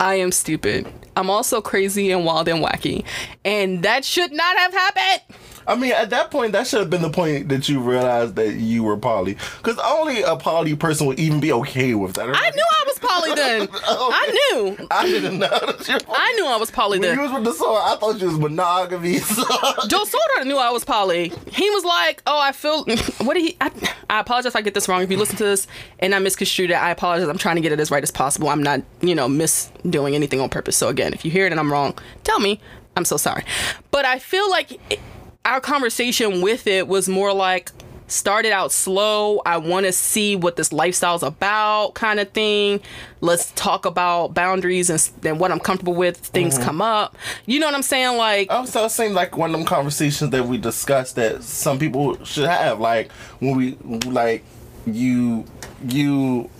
[0.00, 0.86] I am stupid.
[1.16, 3.04] I'm also crazy and wild and wacky.
[3.44, 5.36] And that should not have happened.
[5.66, 8.54] I mean, at that point, that should have been the point that you realized that
[8.54, 9.36] you were poly.
[9.58, 12.28] Because only a poly person would even be okay with that.
[12.28, 13.68] I knew I was poly then.
[13.86, 14.88] I knew.
[14.90, 16.18] I didn't know that you were poly.
[16.18, 17.18] I knew I was poly When then.
[17.18, 19.18] you was with the sword, I thought you was monogamy.
[19.32, 19.44] So.
[19.88, 20.04] Joe
[20.44, 21.32] knew I was poly.
[21.50, 22.84] He was like, "Oh, I feel."
[23.18, 23.56] What did he?
[23.60, 23.70] I,
[24.10, 25.02] I apologize if I get this wrong.
[25.02, 25.66] If you listen to this
[25.98, 27.28] and I misconstrued it, I apologize.
[27.28, 28.48] I'm trying to get it as right as possible.
[28.48, 30.76] I'm not, you know, misdoing anything on purpose.
[30.76, 32.60] So again, if you hear it and I'm wrong, tell me.
[32.96, 33.44] I'm so sorry.
[33.90, 35.00] But I feel like it,
[35.44, 37.70] our conversation with it was more like
[38.12, 39.40] started out slow.
[39.44, 42.80] I want to see what this lifestyle's about, kind of thing.
[43.20, 46.18] Let's talk about boundaries and, and what I'm comfortable with.
[46.18, 46.64] Things mm-hmm.
[46.64, 47.16] come up.
[47.46, 48.18] You know what I'm saying?
[48.18, 51.78] Like, oh, so it seemed like one of them conversations that we discussed that some
[51.78, 52.80] people should have.
[52.80, 53.72] Like when we
[54.06, 54.44] like
[54.86, 55.44] you
[55.88, 56.50] you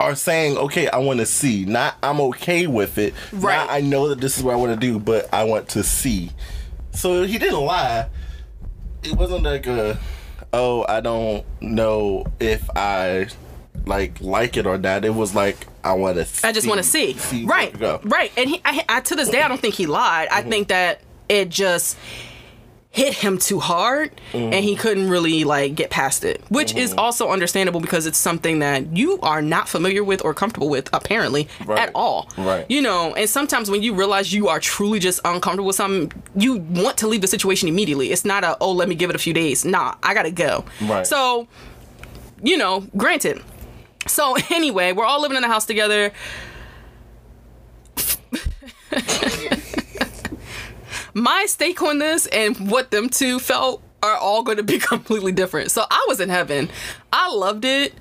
[0.00, 1.64] are saying, okay, I want to see.
[1.64, 3.14] Not I'm okay with it.
[3.32, 3.56] Right.
[3.56, 5.82] Not, I know that this is what I want to do, but I want to
[5.82, 6.30] see.
[6.92, 8.08] So he didn't lie.
[9.02, 9.98] It wasn't like a,
[10.52, 13.28] oh, I don't know if I
[13.86, 15.04] like like it or not.
[15.04, 16.46] It was like I want to.
[16.46, 17.16] I just want to see.
[17.44, 17.72] right.
[18.04, 18.32] Right.
[18.36, 20.28] And he, I, I, to this day, I don't think he lied.
[20.30, 20.50] I mm-hmm.
[20.50, 21.96] think that it just,
[22.98, 26.98] hit him too hard and he couldn't really like get past it which is mm-hmm.
[26.98, 31.46] also understandable because it's something that you are not familiar with or comfortable with apparently
[31.64, 31.78] Right.
[31.78, 32.28] at all.
[32.36, 32.66] Right.
[32.68, 36.56] you know and sometimes when you realize you are truly just uncomfortable with something you
[36.56, 38.10] want to leave the situation immediately.
[38.10, 39.64] It's not a oh let me give it a few days.
[39.64, 40.64] Nah i gotta go.
[40.82, 41.06] Right.
[41.06, 41.46] so
[42.42, 43.40] you know granted.
[44.08, 46.10] So anyway we're all living in the house together
[51.22, 55.32] my stake on this and what them two felt are all going to be completely
[55.32, 55.70] different.
[55.70, 56.70] So I was in heaven.
[57.12, 57.94] I loved it.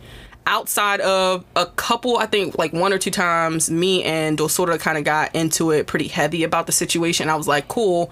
[0.46, 4.98] Outside of a couple, I think like one or two times, me and Dosora kind
[4.98, 7.28] of got into it pretty heavy about the situation.
[7.28, 8.12] I was like, cool,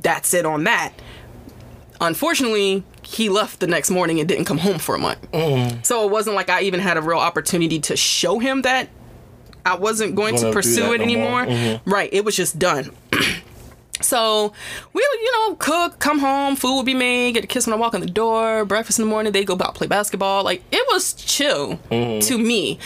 [0.00, 0.92] that's it on that.
[2.00, 5.20] Unfortunately, he left the next morning and didn't come home for a month.
[5.32, 5.84] Mm.
[5.84, 8.88] So it wasn't like I even had a real opportunity to show him that
[9.66, 11.42] I wasn't going Gonna pursue it no more.
[11.42, 11.46] anymore.
[11.46, 11.90] Mm-hmm.
[11.90, 12.10] Right.
[12.12, 12.92] It was just done.
[14.00, 14.52] So
[14.92, 17.74] we would, you know, cook, come home, food would be made, get a kiss when
[17.74, 20.44] I walk in the door, breakfast in the morning, they go out play basketball.
[20.44, 22.78] Like it was chill to me.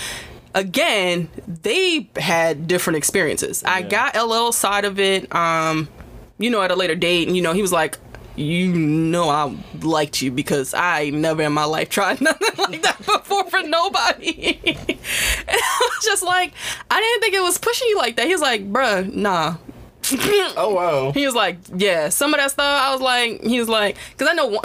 [0.55, 3.63] Again, they had different experiences.
[3.65, 5.89] I got LL side of it, um,
[6.39, 7.97] you know, at a later date, and you know, he was like,
[8.37, 12.99] you know I liked you because I never in my life tried nothing like that
[12.99, 14.59] before for nobody.
[14.67, 14.87] and
[15.49, 16.53] I was just like,
[16.91, 18.27] I didn't think it was pushing you like that.
[18.27, 19.57] He was like, bruh, nah.
[20.57, 21.13] Oh wow.
[21.13, 22.83] He was like, yeah, some of that stuff.
[22.83, 24.65] I was like, he was like, because I know one.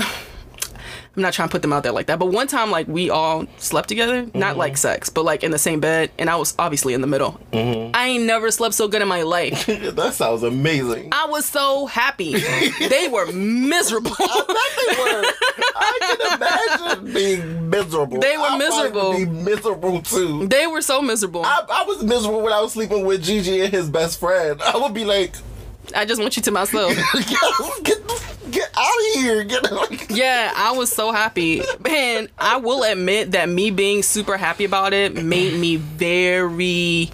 [1.18, 3.10] I'm not trying to put them out there like that, but one time, like, we
[3.10, 4.60] all slept together, not mm-hmm.
[4.60, 7.40] like sex, but like in the same bed, and I was obviously in the middle.
[7.52, 7.96] Mm-hmm.
[7.96, 9.66] I ain't never slept so good in my life.
[9.96, 11.10] that sounds amazing.
[11.12, 12.36] I was so happy.
[12.88, 14.12] they were miserable.
[14.20, 18.20] I can imagine being miserable.
[18.20, 19.10] They were I miserable.
[19.14, 20.48] would Be miserable too.
[20.48, 21.44] they were so miserable.
[21.44, 24.62] I, I was miserable when I was sleeping with Gigi and his best friend.
[24.62, 25.34] I would be like,
[25.96, 26.94] I just want you to myself.
[27.84, 27.98] get,
[28.52, 28.87] get of
[29.18, 29.44] here.
[29.44, 31.62] Get like, Yeah, I was so happy.
[31.86, 37.12] And I will admit that me being super happy about it made me very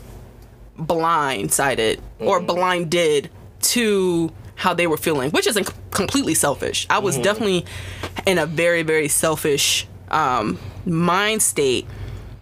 [0.78, 3.30] blindsided or blinded
[3.62, 6.86] to how they were feeling, which isn't completely selfish.
[6.90, 7.66] I was definitely
[8.26, 11.88] in a very, very selfish um, mind state,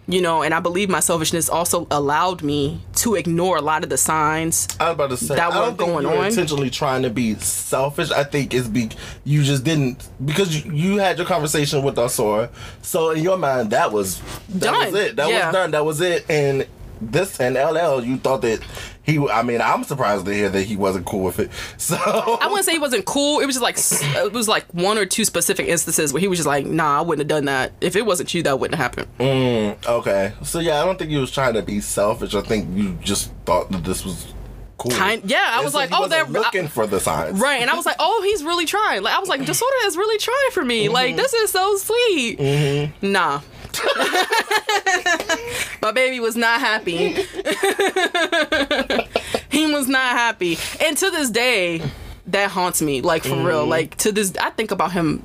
[0.08, 3.90] you know, and I believe my selfishness also allowed me to ignore a lot of
[3.90, 4.66] the signs.
[4.80, 6.26] I was about to say, That I were don't think going you were on.
[6.26, 8.10] intentionally trying to be selfish.
[8.10, 8.90] I think is be
[9.24, 12.50] you just didn't because you, you had your conversation with Asora.
[12.82, 14.86] So in your mind, that was that Done.
[14.92, 15.16] was it.
[15.16, 15.46] That Yeah.
[15.46, 15.70] was done.
[15.70, 16.28] That was it.
[16.28, 16.66] And
[17.00, 18.60] this and LL, you thought that
[19.02, 19.18] he.
[19.18, 21.50] I mean, I'm surprised to hear that he wasn't cool with it.
[21.78, 23.40] So I wouldn't say he wasn't cool.
[23.40, 23.76] It was just like
[24.24, 27.02] it was like one or two specific instances where he was just like, "Nah, I
[27.02, 27.72] wouldn't have done that.
[27.80, 31.10] If it wasn't you, that wouldn't have happened." Mm, okay, so yeah, I don't think
[31.10, 32.34] he was trying to be selfish.
[32.34, 34.32] I think you just thought that this was
[34.78, 34.90] cool.
[34.92, 37.70] Kind- yeah, I And was so like, oh, they're- looking for the signs, Right, and
[37.70, 40.50] I was like, "Oh, he's really trying." Like I was like, "Disorder is really trying
[40.52, 40.88] for me.
[40.88, 41.16] Like mm-hmm.
[41.16, 43.12] this is so sweet." Mm-hmm.
[43.12, 43.40] Nah.
[45.82, 47.12] My baby was not happy.
[49.50, 50.58] he was not happy.
[50.80, 51.82] And to this day,
[52.28, 53.00] that haunts me.
[53.00, 53.66] Like for real.
[53.66, 55.22] Like to this I think about him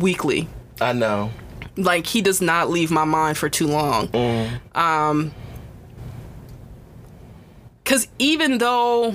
[0.00, 0.48] weekly.
[0.80, 1.30] I know.
[1.76, 4.08] like he does not leave my mind for too long.
[4.74, 5.32] Um,
[7.84, 9.14] cause even though,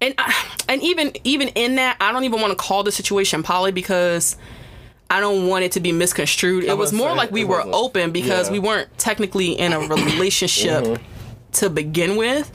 [0.00, 3.42] and I, and even even in that, I don't even want to call the situation
[3.42, 4.36] poly because
[5.10, 6.64] I don't want it to be misconstrued.
[6.64, 8.52] It was more like we were open because Yeah.
[8.52, 11.00] we weren't technically in a relationship.
[11.52, 12.52] To begin with,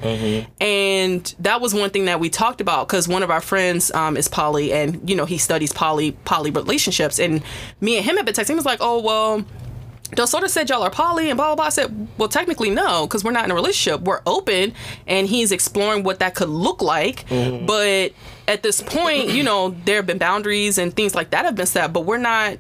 [0.62, 4.16] and that was one thing that we talked about because one of our friends um,
[4.16, 7.42] is poly, and you know he studies poly poly relationships, and
[7.82, 8.50] me and him have been texting.
[8.50, 9.44] He was like, "Oh well,
[10.16, 11.66] Del Soto said y'all are poly and blah blah blah.
[11.66, 14.02] I said, well, technically no, because we're not in a relationship.
[14.02, 14.74] We're open,
[15.08, 17.28] and he's exploring what that could look like.
[17.28, 17.66] Mm-hmm.
[17.66, 18.14] But
[18.48, 21.66] at this point, you know, there have been boundaries and things like that have been
[21.66, 22.58] set, but we're not,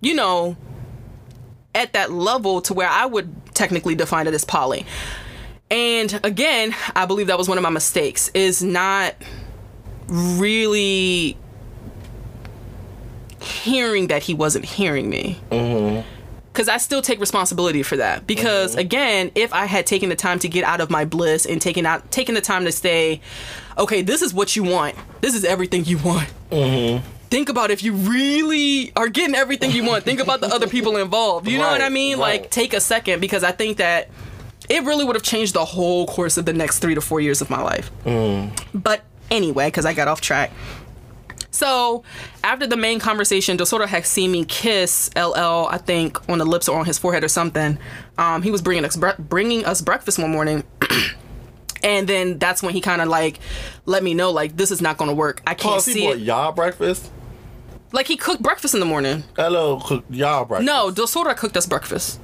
[0.00, 0.56] you know,
[1.74, 4.86] at that level to where I would technically define it as poly.
[5.70, 9.14] And again, I believe that was one of my mistakes is not
[10.08, 11.36] really
[13.40, 16.06] hearing that he wasn't hearing me mm-hmm.
[16.52, 18.26] Because I still take responsibility for that.
[18.26, 18.80] Because mm-hmm.
[18.80, 21.86] again, if I had taken the time to get out of my bliss and taken
[21.86, 23.20] out taking the time to say,
[23.78, 24.96] okay, this is what you want.
[25.20, 26.28] This is everything you want.
[26.50, 27.06] Mm-hmm.
[27.30, 30.04] Think about if you really are getting everything you want.
[30.04, 31.46] Think about the other people involved.
[31.46, 32.18] You know what I mean?
[32.18, 32.42] right.
[32.42, 34.10] Like take a second because I think that
[34.68, 37.40] it really would have changed the whole course of the next three to four years
[37.40, 37.90] of my life.
[38.04, 38.50] Mm.
[38.74, 40.50] But anyway, because I got off track.
[41.50, 42.04] So
[42.44, 46.68] after the main conversation, DeSoto had seen me kiss LL, I think, on the lips
[46.68, 47.78] or on his forehead or something.
[48.18, 50.64] Um, he was bringing us bre- bringing us breakfast one morning,
[51.82, 53.40] And then that's when he kind of like
[53.86, 55.42] let me know like this is not gonna work.
[55.46, 56.18] I can't Pause, see it.
[56.18, 57.10] y'all breakfast.
[57.92, 59.24] Like he cooked breakfast in the morning.
[59.36, 60.66] Hello, cook y'all breakfast.
[60.66, 62.20] No, Dosora cooked us breakfast.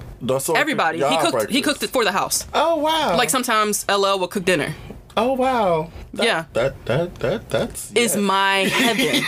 [0.55, 0.99] Everybody.
[0.99, 1.33] He cooked.
[1.33, 1.51] breakfast.
[1.51, 2.47] He cooked it for the house.
[2.55, 3.17] Oh wow.
[3.17, 4.75] Like sometimes LL will cook dinner.
[5.19, 5.91] Oh wow.
[6.15, 6.45] That, Yeah.
[6.53, 9.23] That that that that's Is my heaven.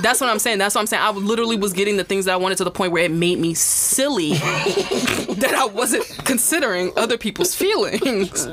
[0.00, 0.58] That's what I'm saying.
[0.58, 1.02] That's what I'm saying.
[1.02, 3.38] I literally was getting the things that I wanted to the point where it made
[3.38, 8.48] me silly that I wasn't considering other people's feelings.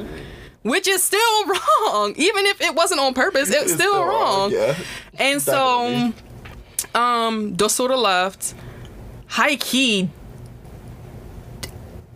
[0.64, 2.14] Which is still wrong.
[2.18, 4.52] Even if it wasn't on purpose, it's, It's still, wrong.
[4.52, 4.76] Yeah.
[5.20, 6.24] And so, Definitely.
[6.96, 8.56] um, Dosora left.
[9.28, 10.10] High key,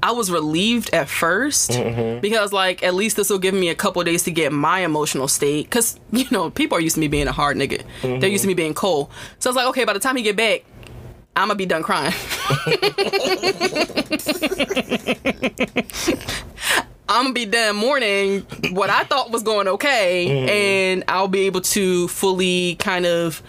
[0.02, 2.20] I was relieved at 1st mm-hmm.
[2.22, 5.28] because, like, at least this will give me a couple days to get my emotional
[5.28, 5.66] state.
[5.66, 8.48] Because, you know, people are used to me being a hard nigga, they're used to
[8.48, 9.12] me being cold.
[9.40, 10.64] So I was like, okay, by the time he get back,
[11.36, 12.14] I'm gonna be done crying.
[17.08, 18.42] I'm gonna be done mourning
[18.72, 20.50] what I thought was going okay, mm-hmm.
[20.50, 23.42] and I'll be able to fully kind of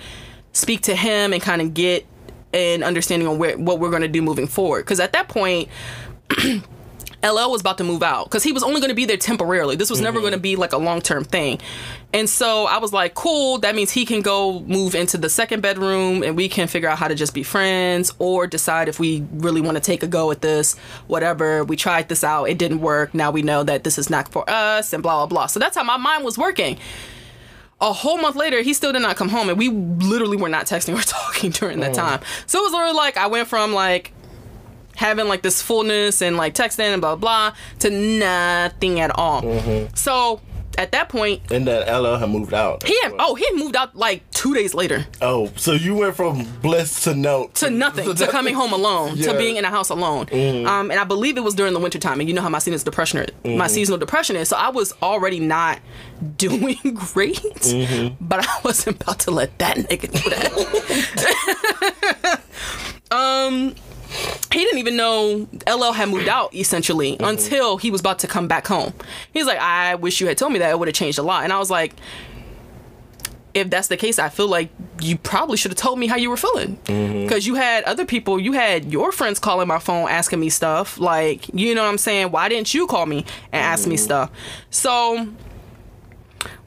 [0.52, 2.06] speak to him and kind of get
[2.52, 4.84] an understanding on where what we're gonna do moving forward.
[4.84, 5.68] Because at that point.
[7.22, 9.76] LL was about to move out because he was only going to be there temporarily.
[9.76, 10.22] This was never mm-hmm.
[10.22, 11.60] going to be like a long term thing.
[12.14, 15.60] And so I was like, cool, that means he can go move into the second
[15.60, 19.22] bedroom and we can figure out how to just be friends or decide if we
[19.32, 20.76] really want to take a go at this,
[21.08, 21.62] whatever.
[21.62, 23.12] We tried this out, it didn't work.
[23.12, 25.46] Now we know that this is not for us and blah, blah, blah.
[25.46, 26.78] So that's how my mind was working.
[27.82, 30.66] A whole month later, he still did not come home, and we literally were not
[30.66, 31.96] texting or talking during that mm.
[31.96, 32.20] time.
[32.44, 34.12] So it was literally like I went from like
[35.00, 39.40] having like this fullness and like texting and blah blah to nothing at all.
[39.94, 40.42] So
[40.78, 42.84] at that point, and then LL had moved out.
[42.86, 46.14] he had, oh he had moved out like two days later Oh, so you went
[46.14, 49.32] from bliss to no to nothing to coming home alone Yeah.
[49.32, 50.26] to being in a house alone.
[50.66, 52.20] Um, and I believe it was during the winter time.
[52.20, 54.48] And you know how my seasonal depression my seasonal depression is.
[54.48, 55.80] So I was already not
[56.36, 56.78] doing
[57.12, 57.42] great,
[58.20, 60.30] but I wasn't about to let that nigga do
[62.30, 62.40] that.
[63.10, 63.74] um
[64.52, 67.24] he didn't even know LL had moved out essentially mm-hmm.
[67.24, 68.92] until he was about to come back home.
[69.32, 70.70] He's like, I wish you had told me that.
[70.70, 71.44] It would have changed a lot.
[71.44, 71.94] And I was like,
[73.54, 76.30] if that's the case, I feel like you probably should have told me how you
[76.30, 76.76] were feeling.
[76.84, 77.22] Mm-hmm.
[77.22, 80.98] Because you had other people, you had your friends calling my phone asking me stuff.
[80.98, 82.30] Like, you know what I'm saying?
[82.30, 84.04] Why didn't you call me and ask me mm-hmm.
[84.04, 84.30] stuff?
[84.70, 85.28] So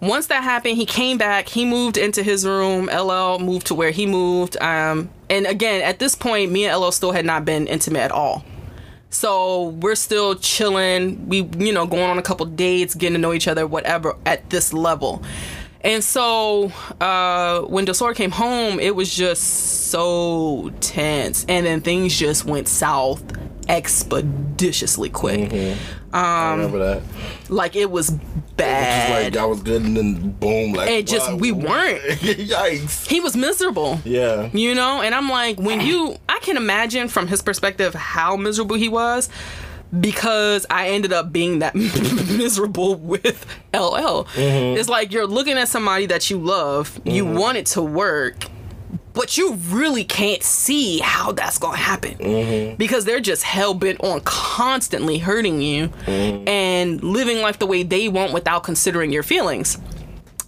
[0.02, 1.48] once that happened, he came back.
[1.48, 2.86] He moved into his room.
[2.86, 4.58] LL moved to where he moved.
[4.62, 8.12] Um, and again, at this point, me and LL still had not been intimate at
[8.12, 8.44] all.
[9.10, 11.28] So we're still chilling.
[11.30, 14.50] We, you know, going on a couple dates, getting to know each other, whatever, at
[14.50, 15.24] this level.
[15.82, 16.72] And so
[17.02, 21.46] uh, when Dosor came home, it was just so tense.
[21.48, 23.24] And then things just went south
[23.70, 25.50] expeditiously quick.
[25.50, 26.16] Mm-hmm.
[26.16, 27.02] I um, remember that.
[27.50, 28.12] Like it was
[28.56, 29.34] bad.
[29.34, 31.38] like I was good, and then boom, like It just- wow.
[31.38, 32.02] we weren't.
[32.22, 33.08] Yikes!
[33.08, 34.00] he was miserable.
[34.06, 34.50] Yeah.
[34.54, 38.76] You know, and I'm like, when you, I can imagine from his perspective how miserable
[38.76, 39.30] he was
[40.00, 41.76] because I ended up being that
[42.38, 44.26] miserable with LL.
[44.26, 44.78] Mm-hmm.
[44.78, 47.38] It's like you're looking at somebody that you love, you mm-hmm.
[47.38, 48.46] want it to work,
[49.14, 52.76] but you really can't see how that's gonna happen mm-hmm.
[52.76, 56.48] because they're just hell bent on constantly hurting you mm-hmm.
[56.48, 59.78] and living life the way they want without considering your feelings.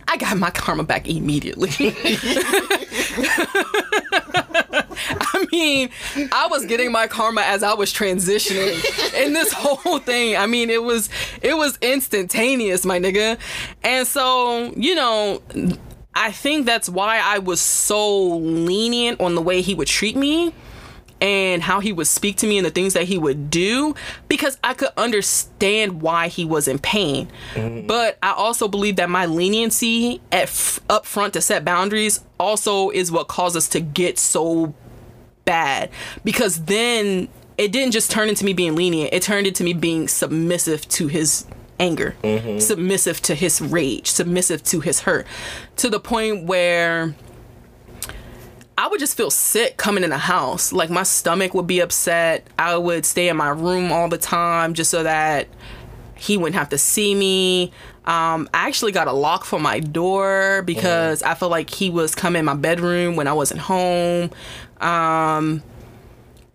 [0.07, 1.71] I got my karma back immediately.
[4.97, 5.89] I mean,
[6.31, 8.83] I was getting my karma as I was transitioning
[9.15, 10.37] in this whole thing.
[10.37, 11.09] I mean, it was
[11.41, 13.37] it was instantaneous, my nigga.
[13.83, 15.41] And so, you know,
[16.15, 20.53] I think that's why I was so lenient on the way he would treat me
[21.21, 23.95] and how he would speak to me and the things that he would do
[24.27, 27.29] because I could understand why he was in pain.
[27.53, 27.87] Mm-hmm.
[27.87, 32.89] But I also believe that my leniency at f- up front to set boundaries also
[32.89, 34.73] is what caused us to get so
[35.45, 35.89] bad
[36.23, 40.07] because then it didn't just turn into me being lenient, it turned into me being
[40.07, 41.45] submissive to his
[41.79, 42.15] anger,
[42.59, 45.27] submissive to his rage, submissive to his hurt
[45.77, 47.15] to the point where
[48.77, 50.73] I would just feel sick coming in the house.
[50.73, 52.45] Like my stomach would be upset.
[52.59, 55.47] I would stay in my room all the time just so that
[56.15, 57.71] he wouldn't have to see me.
[58.05, 62.13] Um, I actually got a lock for my door because I felt like he was
[62.13, 64.29] coming in my bedroom when I wasn't home.
[64.81, 65.63] Um,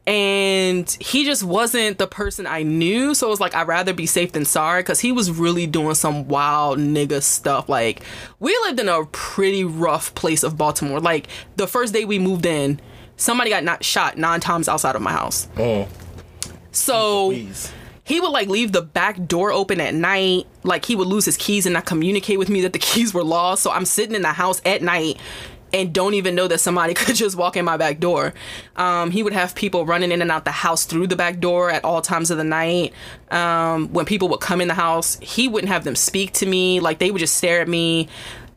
[0.07, 3.15] and he just wasn't the person I knew.
[3.15, 5.95] So it was like I'd rather be safe than sorry because he was really doing
[5.95, 7.69] some wild nigga stuff.
[7.69, 8.03] Like
[8.39, 11.01] we lived in a pretty rough place of Baltimore.
[11.01, 12.81] Like the first day we moved in,
[13.17, 15.49] somebody got not shot nine times outside of my house.
[15.59, 15.87] Oh.
[16.73, 17.73] So Please.
[18.05, 20.47] he would like leave the back door open at night.
[20.65, 23.25] Like he would lose his keys and not communicate with me that the keys were
[23.25, 23.63] lost.
[23.63, 25.19] So I'm sitting in the house at night
[25.73, 28.35] and don't even know that somebody could just walk in my back door.
[28.77, 31.71] Um, he would have people running in and out the house through the back door
[31.71, 32.93] at all times of the night.
[33.31, 36.81] Um, when people would come in the house, he wouldn't have them speak to me.
[36.81, 38.09] Like they would just stare at me.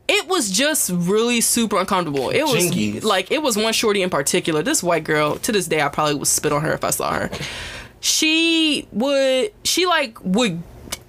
[0.08, 2.30] It was just really super uncomfortable.
[2.30, 3.04] It was Jinkies.
[3.04, 4.62] like it was one shorty in particular.
[4.62, 5.38] This white girl.
[5.38, 7.30] To this day, I probably would spit on her if I saw her.
[8.02, 9.54] She would.
[9.64, 10.62] She like would.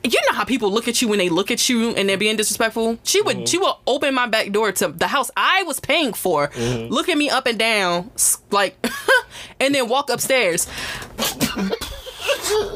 [0.04, 2.36] You know how people look at you when they look at you and they're being
[2.36, 2.98] disrespectful.
[3.04, 3.36] She would.
[3.36, 3.44] Mm-hmm.
[3.46, 6.92] She would open my back door to the house I was paying for, mm-hmm.
[6.92, 8.10] look at me up and down,
[8.50, 8.76] like,
[9.60, 10.68] and then walk upstairs.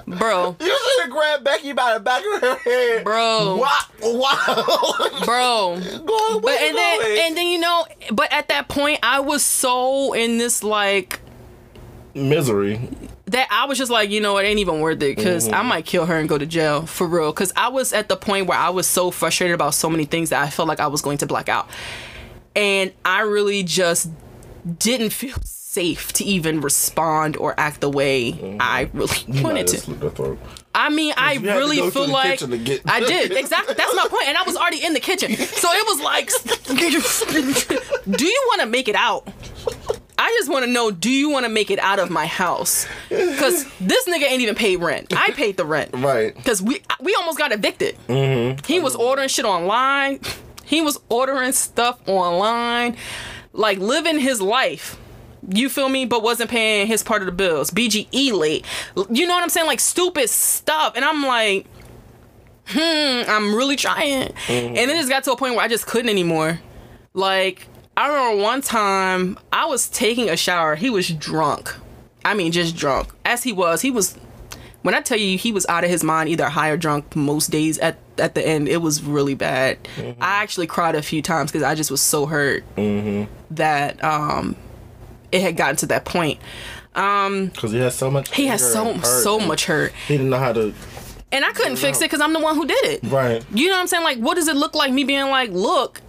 [0.06, 3.04] Bro, You should have grabbed Becky by the back of her head.
[3.04, 3.56] Bro.
[3.56, 3.78] Wow.
[4.02, 5.24] Wow.
[5.24, 5.80] bro.
[6.04, 10.12] Go, But and then and then you know, but at that point I was so
[10.12, 11.20] in this like
[12.14, 12.88] misery.
[13.28, 15.54] That I was just like, you know, it ain't even worth it because Mm-hmm.
[15.54, 17.30] I might kill her and go to jail for real.
[17.32, 20.30] Because I was at the point where I was so frustrated about so many things
[20.30, 21.68] that I felt like I was going to black out,
[22.56, 24.10] and I really just
[24.78, 29.32] didn't feel safe to even respond or act the way I really Mm-hmm.
[29.32, 29.76] You might wanted to.
[29.78, 30.38] slit her throat.
[30.74, 33.74] I mean, I you to really feel to like get- I did exactly.
[33.74, 36.30] That's my point, and I was already in the kitchen, so it was like,
[38.16, 39.26] do you want to make it out?
[40.18, 42.86] I just want to know, do you want to make it out of my house?
[43.08, 45.12] Because this nigga ain't even paid rent.
[45.16, 45.94] I paid the rent.
[45.98, 46.34] Right.
[46.34, 47.96] Because we we almost got evicted.
[48.08, 48.64] Mm-hmm.
[48.66, 50.20] He was ordering shit online.
[50.64, 52.96] He was ordering stuff online,
[53.52, 54.98] like living his life.
[55.48, 56.04] You feel me?
[56.06, 57.70] But wasn't paying his part of the bills.
[57.70, 58.64] BGE late.
[59.10, 59.66] You know what I'm saying?
[59.66, 60.94] Like stupid stuff.
[60.96, 61.66] And I'm like,
[62.66, 64.32] hmm, I'm really trying.
[64.48, 66.60] And then it just got to a point where I just couldn't anymore.
[67.14, 67.66] Like,
[67.98, 70.76] I remember one time I was taking a shower.
[70.76, 71.74] He was drunk.
[72.24, 73.08] I mean, just drunk.
[73.24, 74.16] As he was, he was.
[74.82, 77.50] When I tell you he was out of his mind, either high or drunk most
[77.50, 79.82] days at at the end, it was really bad.
[79.96, 80.22] Mm-hmm.
[80.22, 83.32] I actually cried a few times because I just was so hurt mm-hmm.
[83.50, 84.54] that um,
[85.32, 86.38] it had gotten to that point.
[86.94, 88.32] Um, because he has so much.
[88.32, 90.72] He has so so much hurt, He didn't know how to.
[91.32, 93.00] and I couldn't fix it because I'm the one who did it.
[93.02, 93.44] Right.
[93.52, 94.04] You know what I'm saying?
[94.04, 96.00] Like, what does it look like me being like, look,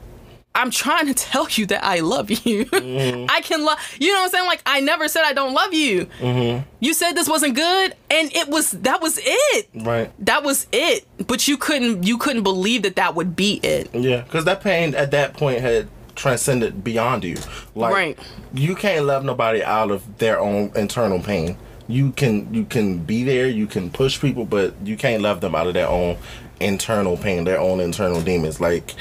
[0.55, 2.65] I'm trying to tell you that I love you.
[2.65, 3.25] Mm-hmm.
[3.29, 4.45] I can love, you know what I'm saying?
[4.45, 6.05] Like, I never said I don't love you.
[6.19, 6.67] Mm-hmm.
[6.79, 9.69] You said this wasn't good, and it was, that was it.
[9.75, 10.11] Right.
[10.25, 11.05] That was it.
[11.27, 13.93] But you couldn't, you couldn't believe that that would be it.
[13.93, 14.21] Yeah.
[14.21, 17.37] Because that pain at that point had transcended beyond you.
[17.75, 18.19] Like, Right.
[18.53, 21.57] You can't love nobody out of their own internal pain.
[21.87, 25.55] You can you can be there, you can push people, but you can't love them
[25.55, 26.17] out of their own
[26.59, 28.59] internal pain, their own internal demons.
[28.59, 28.93] Like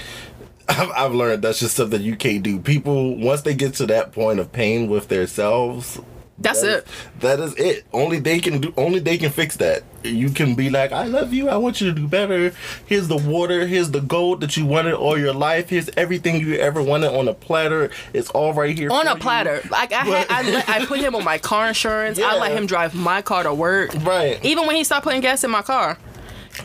[0.69, 2.59] I've, I've learned that's just stuff that you can't do.
[2.61, 5.99] People once they get to that point of pain with themselves,
[6.39, 6.85] That's that it.
[6.87, 7.85] is- that is it.
[7.93, 8.73] Only they can do.
[8.77, 9.83] Only they can fix that.
[10.05, 11.49] You can be like, I love you.
[11.49, 12.53] I want you to do better.
[12.87, 13.67] Here's the water.
[13.67, 15.71] Here's the gold that you wanted all your life.
[15.71, 17.91] Here's everything you ever wanted on a platter.
[18.13, 19.19] It's all right here On a you.
[19.21, 19.61] platter.
[19.71, 22.21] Like I had, I, let, I put him on my car insurance.
[22.21, 23.93] I let him drive my car to work.
[24.05, 24.39] Right.
[24.45, 25.99] Even when he stopped putting gas in my car.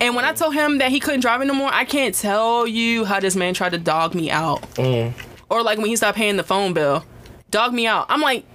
[0.02, 3.20] And when I told him that he couldn't drive anymore, I can't tell you how
[3.20, 4.62] this man tried to dog me out.
[4.74, 5.14] Mm.
[5.50, 7.06] Or like when he stopped paying the phone bill,
[7.52, 8.06] dog me out.
[8.10, 8.46] I'm like,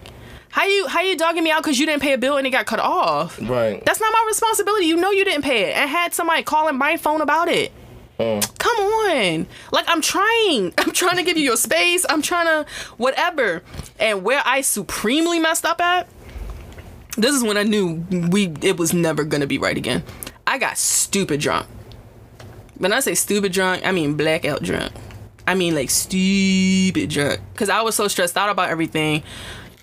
[0.51, 2.51] how you how you dogging me out because you didn't pay a bill and it
[2.51, 3.41] got cut off?
[3.41, 3.84] Right.
[3.84, 4.86] That's not my responsibility.
[4.86, 7.72] You know you didn't pay it, and had somebody calling my phone about it.
[8.18, 8.59] Mm.
[8.59, 10.74] Come on, like I'm trying.
[10.78, 12.05] I'm trying to give you your space.
[12.09, 13.62] I'm trying to whatever.
[14.01, 16.09] And where I supremely messed up at,
[17.16, 20.03] this is when I knew we it was never gonna be right again.
[20.49, 21.66] I got stupid drunk.
[22.78, 24.94] When I say stupid drunk, I mean blackout drunk.
[25.46, 27.40] I mean like stupid drunk.
[27.55, 29.24] Cause I was so stressed out about everything.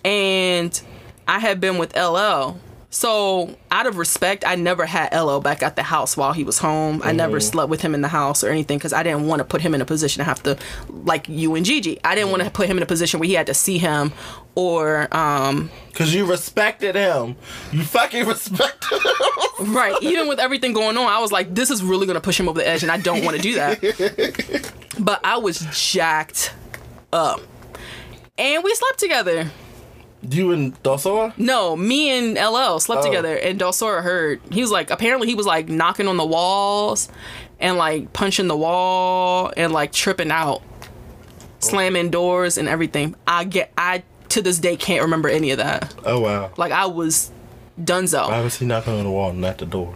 [0.04, 0.82] And
[1.28, 2.58] I had been with LL.
[2.96, 6.60] So out of respect, I never had LL back at the house while he was
[6.60, 7.02] home.
[7.04, 9.44] I never slept with him in the house or anything because I didn't want to
[9.44, 12.00] put him in a position to have to, like you and Gigi.
[12.06, 14.14] I didn't want to put him in a position where he had to see him
[14.56, 17.36] or um, Because you respected him.
[17.74, 19.02] You fucking respected
[19.60, 19.76] him.
[19.76, 20.02] Right.
[20.02, 22.60] Even with everything going on, I was like, this is really gonna push him over
[22.60, 24.72] the edge, and I don't want to do that.
[25.00, 26.54] but I was jacked
[27.12, 27.42] up,
[28.38, 29.52] and we slept together.
[30.34, 31.38] You and Dosora?
[31.38, 33.06] No, me and LL slept Oh.
[33.06, 34.42] together, and Delsora heard.
[34.52, 37.10] He was like, apparently, he was like knocking on the walls,
[37.60, 40.88] and like punching the wall, and like tripping out, oh.
[41.60, 43.16] slamming doors and everything.
[43.28, 45.94] I get, I to this day can't remember any of that.
[46.06, 46.52] Oh, wow.
[46.58, 47.32] Like I was
[47.80, 48.28] dunzo.
[48.28, 49.96] Why was he knocking on the wall and not the door?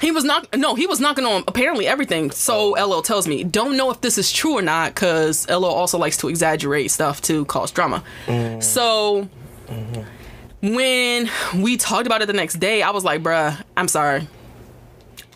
[0.00, 0.54] He was not.
[0.56, 2.30] No, he was knocking on apparently everything.
[2.30, 2.86] So oh.
[2.86, 3.44] LL tells me.
[3.44, 7.22] Don't know if this is true or not, because LL also likes to exaggerate stuff
[7.22, 8.04] to cause drama.
[8.26, 8.62] Mm.
[8.62, 9.28] So
[9.66, 10.74] Mm-hmm.
[10.74, 14.26] when we talked about it the next day, I was like, "Bruh, I'm sorry.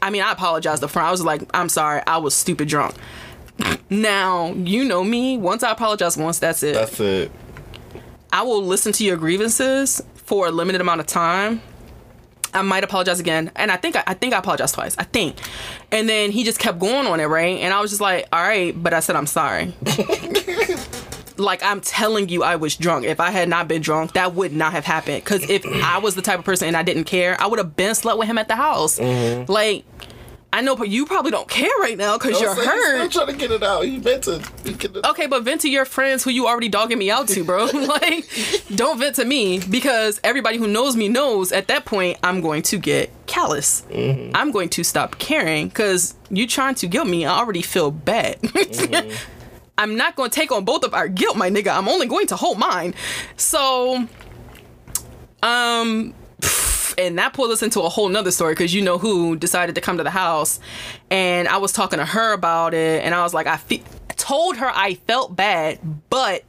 [0.03, 1.09] I mean, I apologized up front.
[1.09, 2.95] I was like, I'm sorry, I was stupid drunk.
[3.93, 5.37] Now, you know me.
[5.37, 6.75] Once I apologize once, that's it.
[6.75, 7.33] That's it.
[8.33, 11.61] I will listen to your grievances for a limited amount of time.
[12.55, 14.97] I might apologize again, and I think I, I think I apologized twice.
[14.97, 15.37] I think,
[15.91, 17.59] and then he just kept going on it, right?
[17.59, 19.75] And I was just like, "All right," but I said, "I'm sorry."
[21.41, 23.05] like I'm telling you, I was drunk.
[23.05, 25.25] If I had not been drunk, that would not have happened.
[25.25, 27.77] Because if I was the type of person and I didn't care, I would have
[27.77, 28.99] been slept with him at the house.
[28.99, 29.51] Mm-hmm.
[29.51, 29.85] Like.
[30.53, 33.09] I know, but you probably don't care right now because you're he's hurt.
[33.09, 33.85] Still trying to get it out.
[33.85, 34.43] He meant to.
[34.65, 37.67] He Okay, but vent to your friends who you already dogging me out to, bro.
[37.73, 38.29] like,
[38.75, 42.63] don't vent to me because everybody who knows me knows at that point I'm going
[42.63, 43.85] to get callous.
[43.95, 47.25] I'm going to stop caring because you trying to guilt me.
[47.27, 48.41] I already feel bad.
[49.81, 51.75] I'm not going to take on both of our guilt, my nigga.
[51.75, 52.95] I'm only going to hold mine.
[53.39, 54.07] So,
[55.43, 56.13] um,
[56.99, 59.81] and that pulled us into a whole nother story because you know who decided to
[59.81, 60.61] come to the house
[61.11, 63.83] and i was talking to her about it and i was like i fe-
[64.17, 65.79] told her i felt bad
[66.11, 66.45] but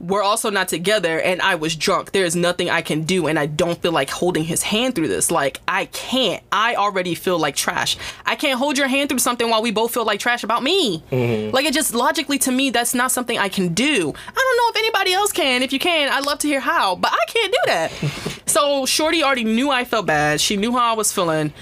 [0.00, 2.12] we're also not together and i was drunk.
[2.12, 5.30] There's nothing i can do and i don't feel like holding his hand through this.
[5.30, 6.42] Like i can't.
[6.52, 7.96] I already feel like trash.
[8.24, 11.02] I can't hold your hand through something while we both feel like trash about me.
[11.10, 11.54] Mm-hmm.
[11.54, 13.92] Like it just logically to me that's not something i can do.
[13.92, 15.62] I don't know if anybody else can.
[15.62, 17.92] If you can i'd love to hear how but i can't do that.
[18.48, 20.40] So shorty already knew i felt bad.
[20.40, 21.52] She knew how i was feeling.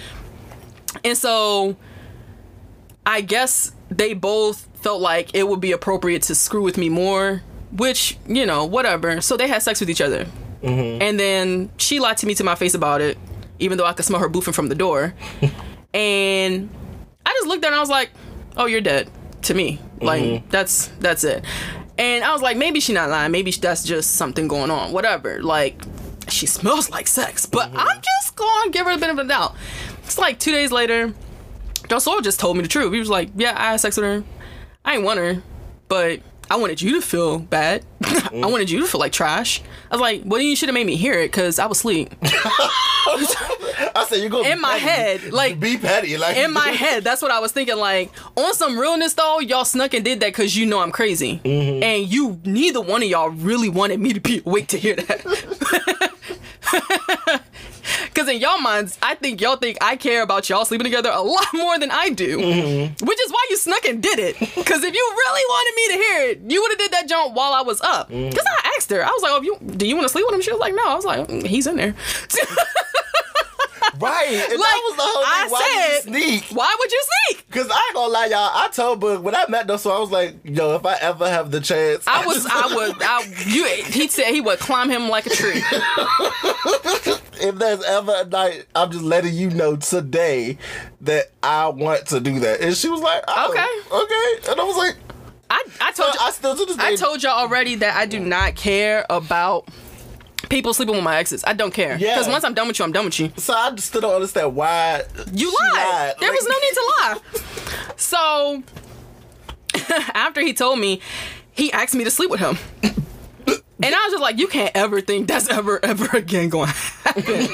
[1.04, 1.76] And so
[3.04, 7.42] i guess they both felt like it would be appropriate to screw with me more
[7.76, 9.20] which you know whatever.
[9.20, 10.26] So they had sex with each other.
[10.62, 11.02] Mm-hmm.
[11.02, 13.18] And then she lied to me to my face about it
[13.58, 15.14] even though i could smell her boofing from the door.
[15.94, 16.68] And
[17.24, 18.10] i just looked at her and i was like
[18.58, 19.10] oh you're dead
[19.42, 19.80] to me.
[20.00, 20.50] Like mm-hmm.
[20.50, 21.42] that's that's it.
[21.96, 23.32] And i was like maybe she not lying.
[23.32, 24.92] Maybe that's just something going on.
[24.92, 25.42] Whatever.
[25.42, 25.82] Like
[26.28, 27.46] she smells like sex.
[27.46, 27.78] But mm-hmm.
[27.78, 29.54] i'm just gonna give her a bit of a doubt.
[30.04, 31.14] It's like two days later
[31.88, 32.92] Joe Soul just told me the truth.
[32.92, 34.24] He was like, "Yeah, I had sex with her.
[34.84, 35.42] I ain't want her,
[35.88, 36.20] but
[36.50, 37.84] I wanted you to feel bad.
[38.02, 38.50] I mm.
[38.50, 40.96] wanted you to feel like trash." I was like, "Well, you should have made me
[40.96, 45.24] hear it because I was asleep." I said you're gonna In be my petty.
[45.24, 47.76] head, like- be petty, like In my head, that's what I was thinking.
[47.76, 51.40] Like on some realness, though, y'all snuck and did that because you know I'm crazy,
[51.44, 51.82] mm-hmm.
[51.82, 55.22] and you neither one of y'all really wanted me to be awake to hear that.
[58.16, 61.20] Because in y'all minds, I think y'all think I care about y'all sleeping together a
[61.36, 62.38] lot more than I do.
[62.38, 64.38] Which is why you snuck and did it.
[64.38, 67.34] Because if you really wanted me to hear it, you would have did that jump
[67.34, 68.08] while I was up.
[68.08, 70.34] Because I asked her, I was like, "Oh, you do you want to sleep with
[70.34, 71.94] him?" She was like, "No." I was like, "Mm, "He's in there."
[73.98, 74.28] right.
[74.28, 75.32] And like that was the whole thing.
[75.32, 76.56] I Why said, did you sneak?
[76.56, 77.50] Why would you sneak?
[77.50, 78.50] Cause I ain't gonna lie, y'all.
[78.54, 81.28] I told Book when I met them, so I was like, "Yo, if I ever
[81.28, 84.90] have the chance, I was, just- I would, I, you, he said he would climb
[84.90, 85.62] him like a tree.
[87.40, 90.58] if there's ever a night, I'm just letting you know today
[91.02, 93.60] that I want to do that." And she was like, oh, Okay.
[93.96, 94.96] okay," and I was like,
[95.48, 98.06] I, I told you, "I still to this day." I told y'all already that I
[98.06, 99.68] do not care about
[100.48, 101.42] people sleeping with my exes.
[101.46, 101.96] I don't care.
[101.98, 102.14] Yeah.
[102.14, 103.32] Because once I'm done with you, I'm done with you.
[103.36, 106.14] so I just still don't understand why You she lied.
[106.20, 107.18] There Like, was no need to lie.
[107.96, 108.62] So
[110.14, 111.00] after he told me,
[111.52, 112.58] he asked me to sleep with him.
[113.82, 116.74] And I was just like, you can't ever think that's ever, ever again going to
[116.74, 117.46] happen.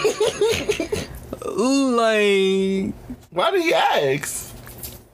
[1.96, 2.94] like,
[3.30, 4.50] Why did he ask?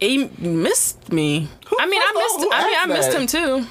[0.00, 1.48] he missed me.
[1.78, 2.52] I mean, I missed.
[2.52, 3.20] I mean, I missed that?
[3.20, 3.66] him too.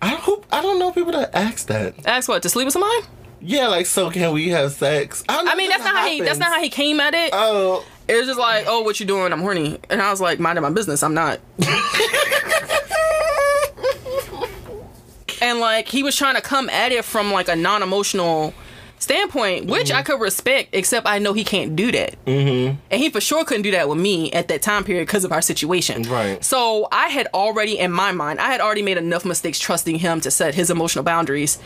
[0.00, 1.94] I hope I don't know people that ask that.
[2.06, 3.06] Ask what to sleep with somebody?
[3.40, 5.22] Yeah, like so can we have sex?
[5.28, 6.20] I, don't I mean, that's not how he.
[6.20, 7.30] That's not how he came at it.
[7.32, 9.32] Oh, It was just like, oh, what you doing?
[9.32, 11.02] I'm horny, and I was like, minding my business.
[11.02, 11.40] I'm not.
[15.40, 18.54] and like he was trying to come at it from like a non-emotional
[18.98, 22.22] standpoint, which I could respect, except I know he can't do that.
[22.24, 22.76] Mm-hmm.
[22.90, 25.32] And he for sure couldn't do that with me at that time period because of
[25.32, 26.02] our situation.
[26.02, 26.42] Right.
[26.44, 30.20] So I had already, in my mind, I had already made enough mistakes trusting him
[30.22, 31.58] to set his emotional boundaries.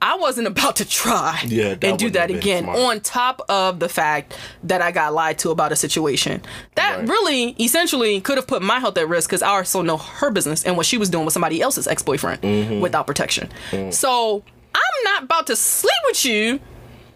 [0.00, 2.78] I wasn't about to try Yeah, and do that again smart.
[2.78, 4.32] on top of the fact
[4.62, 6.40] that I got lied to about a situation.
[6.76, 7.08] That Right.
[7.08, 10.64] really essentially could have put my health at risk because I also know her business
[10.64, 12.80] and what she was doing with somebody else's ex boyfriend Mm-hmm.
[12.80, 13.48] without protection.
[13.72, 13.92] Mm.
[13.92, 14.44] So
[14.74, 16.60] I'm not about to sleep with you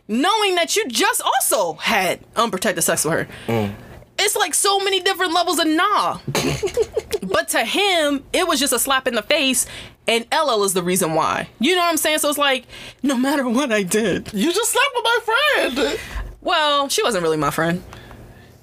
[0.08, 3.28] knowing that you just also had unprotected sex with her.
[3.46, 3.74] Mm.
[4.18, 6.18] It's like so many different levels of nah.
[7.22, 9.66] but to him, it was just a slap in the face,
[10.06, 11.48] and LL is the reason why.
[11.58, 12.18] You know what I'm saying?
[12.18, 12.66] So it's like,
[13.02, 14.32] no matter what I did.
[14.32, 16.00] you just slept with my friend.
[16.40, 17.82] Well, she wasn't really my friend.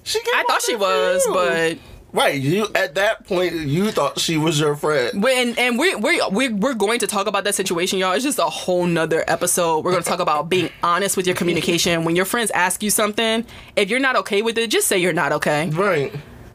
[0.02, 1.32] She came I thought she was, you.
[1.32, 1.78] but
[2.12, 2.40] Right.
[2.40, 5.22] You at that point you thought she was your friend.
[5.22, 8.12] When and we we we we're going to talk about that situation, y'all.
[8.12, 9.84] It's just a whole nother episode.
[9.84, 12.04] We're going to talk about being honest with your communication.
[12.04, 13.44] When your friends ask you something,
[13.76, 15.70] if you're not okay with it, just say you're not okay.
[15.70, 16.12] Right.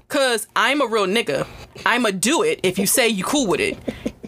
[0.08, 1.48] Cause I'm a real nigga.
[1.86, 3.78] I'ma do it if you say you cool with it.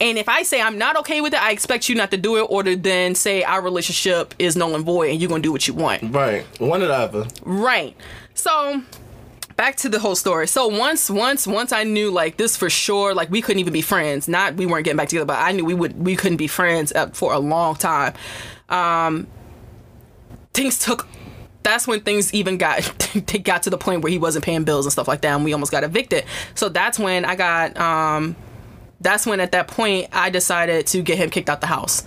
[0.02, 2.38] And if I say I'm not okay with it, I expect you not to do
[2.38, 5.52] it or to then say our relationship is null and void and you're gonna do
[5.52, 6.14] what you want.
[6.14, 6.44] Right.
[6.60, 7.28] One or the other.
[7.44, 7.96] Right.
[8.34, 8.82] So
[9.58, 10.48] back to the whole story.
[10.48, 13.82] So once once once I knew like this for sure, like we couldn't even be
[13.82, 14.28] friends.
[14.28, 16.94] Not we weren't getting back together, but I knew we would we couldn't be friends
[16.94, 18.14] uh, for a long time.
[18.70, 19.28] Um
[20.54, 21.08] things took
[21.64, 22.84] that's when things even got
[23.28, 25.44] they got to the point where he wasn't paying bills and stuff like that and
[25.44, 26.24] we almost got evicted.
[26.56, 28.36] So that's when I got um
[29.02, 32.04] that's when at that point I decided to get him kicked out the house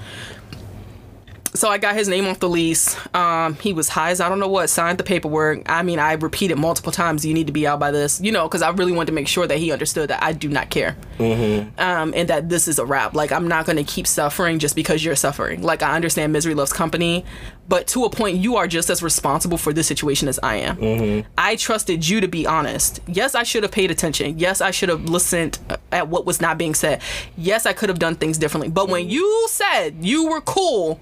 [1.54, 2.96] so I got his name off the lease.
[3.14, 5.68] Um, he was high as I don't know what, signed the paperwork.
[5.68, 8.46] I mean, I repeated multiple times, you need to be out by this, you know,
[8.46, 10.96] because I really wanted to make sure that he understood that I do not care.
[11.18, 11.80] Mm-hmm.
[11.80, 13.14] Um, and that this is a wrap.
[13.14, 15.62] Like, I'm not going to keep suffering just because you're suffering.
[15.62, 17.24] Like, I understand misery loves company,
[17.68, 20.76] but to a point, you are just as responsible for this situation as I am.
[20.76, 21.28] Mm-hmm.
[21.36, 23.00] I trusted you to be honest.
[23.06, 24.38] Yes, I should have paid attention.
[24.38, 25.58] Yes, I should have listened
[25.92, 27.02] at what was not being said.
[27.36, 28.70] Yes, I could have done things differently.
[28.70, 31.00] But when you said you were cool,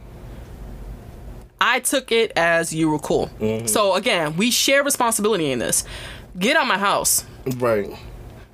[1.60, 3.30] I took it as you were cool.
[3.40, 3.66] Mm-hmm.
[3.66, 5.84] So again, we share responsibility in this.
[6.38, 7.24] Get out my house.
[7.56, 7.90] Right.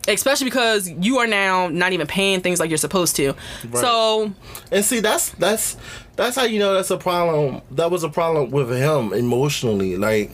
[0.07, 3.35] Especially because you are now not even paying things like you're supposed to.
[3.73, 4.33] So
[4.71, 5.77] And see, that's that's
[6.17, 7.63] that's how you know that's a problem.
[7.71, 9.97] That was a problem with him emotionally.
[9.97, 10.31] Like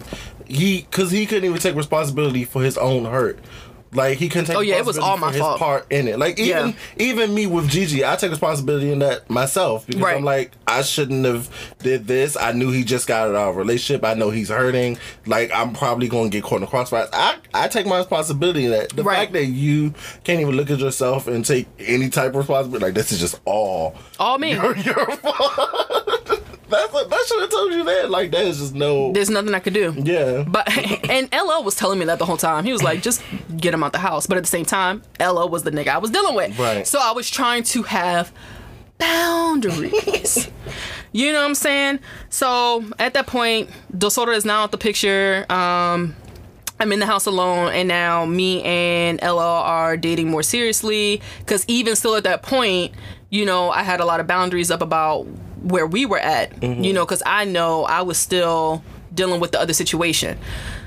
[0.46, 3.38] he, cause he couldn't even take responsibility for his own hurt.
[3.92, 4.56] Like he couldn't take.
[4.56, 5.58] Oh, yeah, it was all my fault.
[5.58, 6.16] part in it.
[6.18, 6.72] Like even Yeah.
[6.98, 10.16] even me with Gigi, I take responsibility in that myself because Right.
[10.16, 11.50] I'm like I shouldn't have
[11.80, 12.36] did this.
[12.36, 14.04] I knew he just got out of a relationship.
[14.04, 14.96] I know he's hurting.
[15.26, 17.08] Like I'm probably going to get caught in the crossfire.
[17.12, 18.90] I I take my responsibility in that.
[18.90, 19.16] The Right.
[19.16, 19.92] fact that you
[20.22, 23.40] can't even look at yourself and take any type of responsibility, like this is just
[23.44, 24.52] all all me.
[24.52, 26.39] your, your fault.
[26.70, 28.10] That's that should have told you that.
[28.10, 29.12] Like that is just no.
[29.12, 29.94] There's nothing I could do.
[29.96, 30.44] Yeah.
[30.46, 30.68] But
[31.10, 32.64] and LL was telling me that the whole time.
[32.64, 33.22] He was like, just
[33.56, 34.26] get him out the house.
[34.26, 36.58] But at the same time, LL was the nigga I was dealing with.
[36.58, 36.86] Right.
[36.86, 38.32] So I was trying to have
[38.98, 40.48] boundaries.
[41.12, 42.00] you know what I'm saying?
[42.28, 45.46] So at that point, Dosora is now out the picture.
[45.50, 46.14] Um
[46.80, 51.20] I'm in the house alone, and now me and LL are dating more seriously.
[51.40, 52.94] Because even still at that point,
[53.28, 55.26] you know, I had a lot of boundaries up about
[55.62, 58.82] where we were at, you know, because I know I was still
[59.14, 60.38] dealing with the other situation.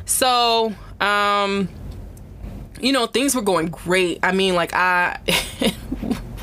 [0.06, 1.70] So, um,
[2.82, 4.20] you know, things were going great.
[4.24, 5.20] I mean, like, I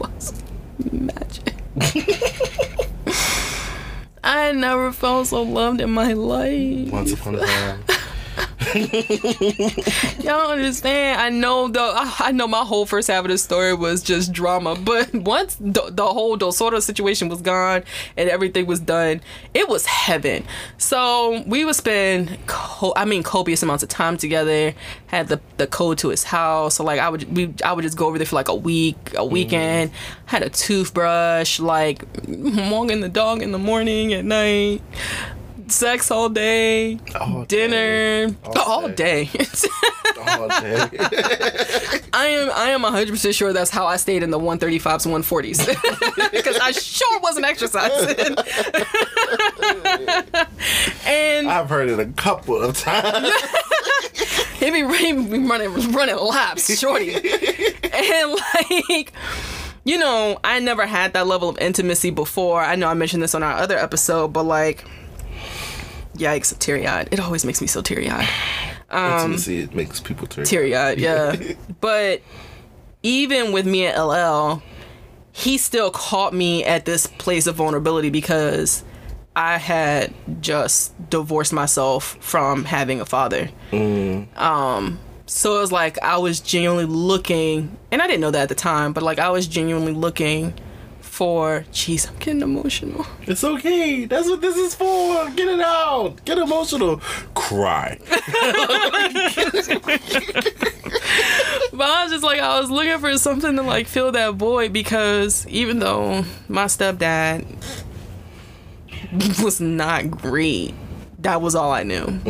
[0.01, 0.43] was
[0.91, 1.55] magic.
[4.23, 6.93] I never felt so loved in my life.
[6.93, 7.83] Once upon a time.
[8.75, 11.21] Y'all don't understand.
[11.21, 14.77] I know the I know my whole first half of the story was just drama,
[14.77, 17.83] but once the, the whole Dosora situation was gone
[18.17, 19.23] and everything was done,
[19.55, 20.45] it was heaven.
[20.79, 24.75] So we would spend, co- I mean, copious amounts of time together.
[25.07, 27.97] Had the the code to his house, so like I would we I would just
[27.97, 29.33] go over there for like a week, a mm-hmm.
[29.33, 29.91] weekend.
[30.27, 34.83] Had a toothbrush, like walking the dog in the morning, at night.
[35.71, 39.27] Sex all day, All dinner All all day.
[39.27, 39.47] day.
[40.27, 40.89] All day.
[42.13, 46.31] I am I am 100% sure that's how I stayed in the 135s and 140s
[46.33, 48.37] because I sure wasn't exercising.
[51.07, 53.31] and I've heard it a couple of times.
[54.59, 57.15] he be, he be running running laps, shorty.
[57.15, 58.37] and
[58.89, 59.13] like
[59.85, 62.61] you know, I never had that level of intimacy before.
[62.61, 64.85] I know I mentioned this on our other episode, but like
[66.21, 67.09] yikes, teary eyed.
[67.11, 68.29] It always makes me so teary eyed.
[68.93, 70.47] Intimacy it makes people teary.
[70.47, 71.37] teary eyed, yeah.
[71.81, 72.23] but
[73.03, 74.63] even with me and LL,
[75.33, 78.85] he still caught me at this place of vulnerability because
[79.37, 83.49] I had just divorced myself from having a father.
[84.37, 88.49] Um, so it was like I was genuinely looking, and I didn't know that at
[88.49, 90.55] the time, but like I was genuinely looking
[91.21, 91.67] for.
[91.71, 93.05] Jeez, I'm getting emotional.
[93.27, 94.07] It's okay.
[94.07, 95.29] That's what this is for.
[95.37, 96.25] Get it out.
[96.25, 96.97] Get emotional.
[97.35, 97.99] Cry.
[101.73, 104.73] But I was just like, I was looking for something to like fill that void
[104.73, 107.45] because even though my stepdad
[109.43, 110.75] was not great,
[111.21, 112.21] that was all I knew.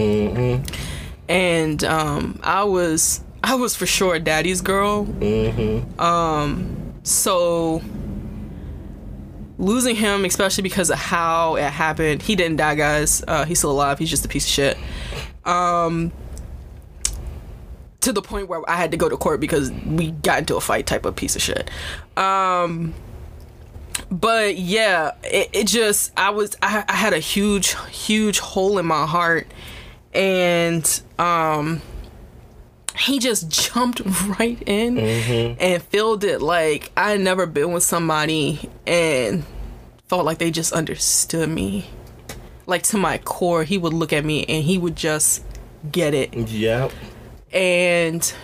[1.29, 5.09] And um, I was, I was for sure daddy's girl.
[5.99, 7.83] Um, so
[9.61, 13.23] losing him, especially because of how it happened, he didn't die, guys.
[13.29, 13.99] Uh, he's still alive.
[13.99, 14.79] He's just a piece of shit.
[15.45, 16.13] Um,
[18.01, 20.61] to the point where I had to go to court because we got into a
[20.61, 21.71] fight type of piece of shit.
[22.17, 22.95] Um,
[24.11, 28.87] but yeah, it, it just I was I, I had a huge huge hole in
[28.87, 29.47] my heart,
[30.15, 31.83] and um,
[33.01, 34.01] he just jumped
[34.39, 35.57] right in mm-hmm.
[35.61, 39.45] and filled it like I had never been with somebody and
[40.09, 41.89] felt like they just understood me,
[42.67, 43.65] like to my core.
[43.65, 45.45] He would look at me and he would just
[45.91, 46.93] get it Yep.
[47.53, 48.35] and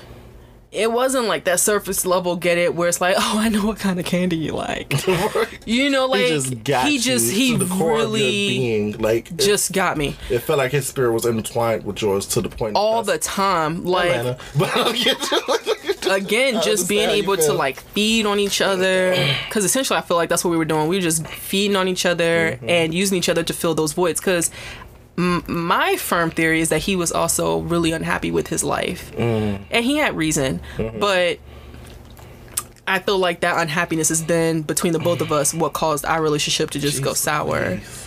[0.72, 3.78] it wasn't like that surface level get it where it's like oh i know what
[3.78, 4.92] kind of candy you like.
[5.66, 8.20] You know like he just got he just he to the core of your really
[8.48, 8.92] being.
[8.98, 10.16] Like it- just got me.
[10.30, 13.84] it, felt like his spirit was intertwined with yours to the point all the time
[13.84, 14.38] like Atlanta.
[14.58, 17.10] But I'll get to again just being understand.
[17.10, 19.14] How you able to like feed on each other.
[19.46, 20.86] Because essentially i feel like that's what we were doing.
[20.88, 22.68] We were just feeding on each other Mm-hmm.
[22.68, 24.20] and using each other to fill those voids.
[24.20, 24.50] Because
[25.18, 29.60] m- my firm theory is that he was also really unhappy with his life Mm.
[29.70, 30.98] and he had reason Mm-hmm.
[31.00, 31.38] but
[32.86, 36.22] i feel like that unhappiness is then between the both of us what caused our
[36.22, 38.02] relationship to just go sour Christ.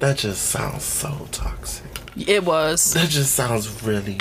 [0.00, 1.84] That just sounds so toxic.
[2.28, 4.18] it was That just sounds really.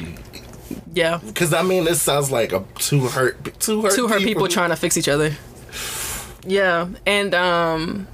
[0.93, 4.47] yeah Because I mean, it sounds like a two hurt, two hurt, two hurt people
[4.47, 5.35] trying to fix each other
[6.45, 8.07] yeah and um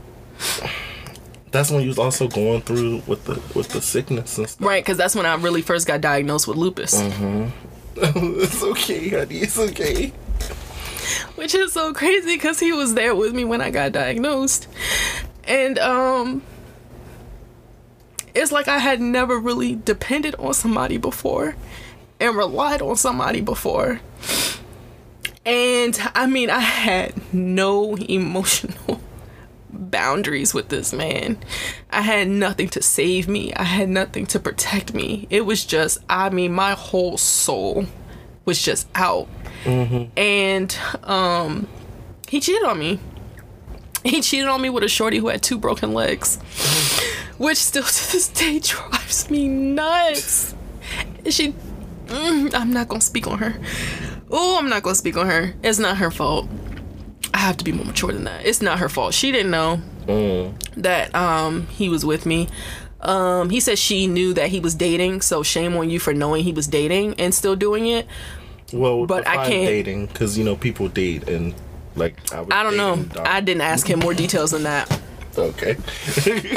[1.54, 4.68] That's when you was also going through with the with the sickness and stuff.
[4.68, 6.96] Right, because that's when I really first got diagnosed with lupus,
[7.96, 9.38] it's okay, honey.
[9.38, 10.08] It's okay.
[11.36, 14.68] which is so crazy because he was there with me when I got diagnosed,
[15.44, 16.42] and um,
[18.34, 21.56] it's like I had never really depended on somebody before,
[22.20, 24.02] and relied on somebody before,
[25.46, 29.00] and I mean I had no emotional
[29.74, 31.38] boundaries with this man.
[31.90, 33.54] I had nothing to save me.
[33.56, 35.28] I had nothing to protect me.
[35.30, 37.86] It was just, I mean, my whole soul
[38.45, 39.28] was just out.
[40.18, 41.68] And um
[42.28, 43.00] he cheated on me.
[44.04, 46.38] He cheated on me with a shorty who had two broken legs.
[47.38, 50.54] Which still to this day drives me nuts.
[51.30, 51.54] She
[52.08, 53.56] mm, I'm not gonna speak on her.
[54.30, 55.54] Oh, I'm not gonna speak on her.
[55.64, 56.48] It's not her fault.
[57.34, 58.46] I have to be more mature than that.
[58.46, 59.14] It's not her fault.
[59.14, 59.82] She didn't know
[60.78, 62.48] that um he was with me.
[63.02, 66.44] Um he said she knew that he was dating, so shame on you for knowing
[66.44, 68.08] he was dating and still doing it.
[68.72, 71.54] Well, But I can't- dating because you know people date and
[71.96, 73.06] like I, I don't know.
[73.24, 74.90] I didn't ask him more details than that.
[75.38, 75.78] Okay.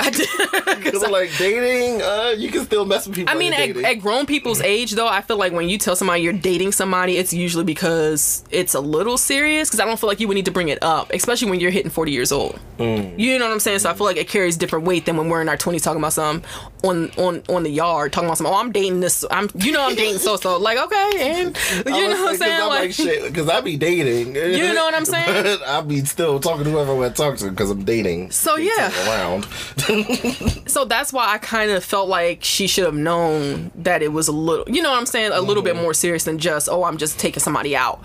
[0.01, 0.29] I did.
[0.87, 3.35] Because I'm like dating, uh, you can still mess with people.
[3.35, 6.23] I mean, at, at grown people's age, though, I feel like when you tell somebody
[6.23, 9.69] you're dating somebody, it's usually because it's a little serious.
[9.69, 11.71] Because I don't feel like you would need to bring it up, especially when you're
[11.73, 12.59] hitting 40 years old.
[12.79, 13.19] Mm.
[13.19, 13.81] You know what I'm saying?
[13.81, 16.01] So I feel like it carries different weight than when we're in our 20s talking
[16.01, 16.43] about some
[16.85, 18.47] on on on the yard, talking about some.
[18.47, 19.25] Oh, I'm dating this.
[19.31, 20.59] I'm, you know, I'm dating so so.
[20.59, 22.61] Like, okay, and you know what I'm saying?
[22.61, 24.35] Like, Like, shit, because I be dating.
[24.37, 25.43] You know what I'm saying?
[25.43, 28.31] But I be still talking to whoever I want to talk to because I'm dating.
[28.31, 29.09] So, yeah.
[29.09, 29.45] around.
[30.67, 34.29] so that's why I kind of felt like she should have known that it was
[34.29, 36.85] a little, you know what I'm saying, a little bit more serious than just, oh,
[36.85, 38.05] I'm just taking somebody out.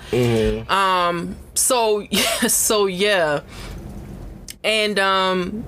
[0.70, 1.36] Um.
[1.54, 2.48] So yeah.
[2.48, 3.42] So yeah.
[4.64, 5.64] And um,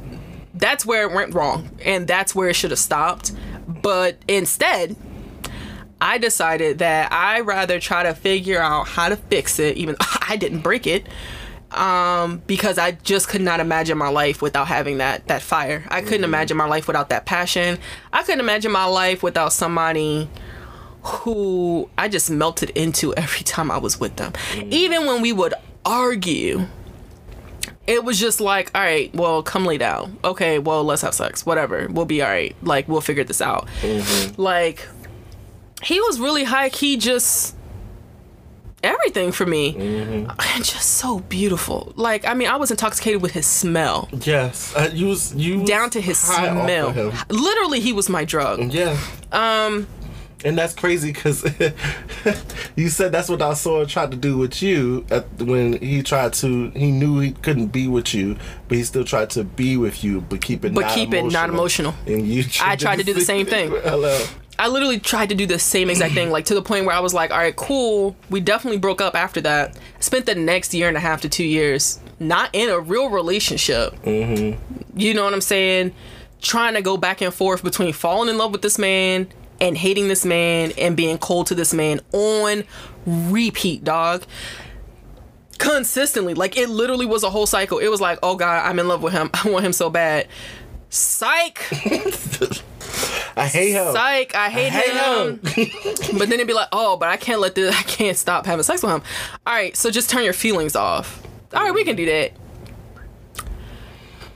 [0.54, 3.32] that's where it went wrong, and that's where it should have stopped.
[3.68, 4.96] But instead,
[6.00, 9.96] I decided that I rather try to figure out how to fix it, even
[10.28, 11.08] I didn't break it
[11.76, 15.84] um because i just could not imagine my life without having that that fire.
[15.90, 16.26] I couldn't mm-hmm.
[16.26, 17.80] imagine my life without that passion.
[18.12, 20.30] I couldn't imagine my life without somebody
[21.04, 24.32] who i just melted into every time i was with them.
[24.32, 24.70] Mm-hmm.
[24.72, 25.54] Even when we would
[25.86, 26.68] argue
[27.86, 30.18] it was just like all right well come lay down.
[30.24, 31.46] Okay well let's have sex.
[31.46, 31.88] Whatever.
[31.90, 32.56] We'll be all right.
[32.62, 33.68] Like we'll figure this out.
[33.82, 34.42] Mm-hmm.
[34.42, 34.88] Like
[35.84, 37.56] he was really high key just
[38.84, 39.76] everything for me
[40.56, 44.90] and just so beautiful like i mean i was intoxicated with his smell Yes, uh,
[44.94, 48.60] you was you was down to his off of smell literally he was my drug
[48.74, 48.98] Yeah.
[49.32, 49.88] Um.
[50.46, 51.42] And that's crazy because
[52.76, 56.34] you said that's what I saw tried to do with you at, when he tried
[56.34, 56.70] to.
[56.72, 58.36] He knew he couldn't be with you,
[58.68, 60.74] but he still tried to be with you, but keep it.
[60.74, 61.94] But keep it not emotional.
[62.06, 62.44] And you.
[62.62, 63.70] I tried to do the same thing.
[63.84, 64.26] Hello.
[64.60, 67.00] I literally tried to do the same exact thing, like to the point where I
[67.00, 68.16] was like, all right, cool.
[68.30, 69.78] We definitely broke up after that.
[70.00, 73.94] Spent the next year and a half to two years not in a real relationship.
[74.04, 75.00] Mm-hmm.
[75.00, 75.94] You know what I'm saying?
[76.42, 79.28] Trying to go back and forth between falling in love with this man
[79.62, 82.64] and hating this man and being cold to this man on
[83.06, 84.24] repeat, dog.
[85.58, 86.34] Consistently.
[86.34, 87.80] Like it literally was a whole cycle.
[87.80, 89.30] It was like, oh God, I'm in love with him.
[89.34, 90.28] I want him so bad.
[90.90, 91.70] Psych.
[93.36, 93.92] I hate him.
[93.94, 95.40] Psych, I hate, hate him.
[96.18, 98.64] but then it'd be like, oh, but I can't let this, I can't stop having
[98.64, 99.02] sex with him.
[99.48, 101.22] All right, so just turn your feelings off.
[101.54, 102.32] All right, we can do that.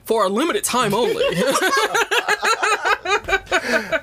[0.05, 1.15] For a limited time only.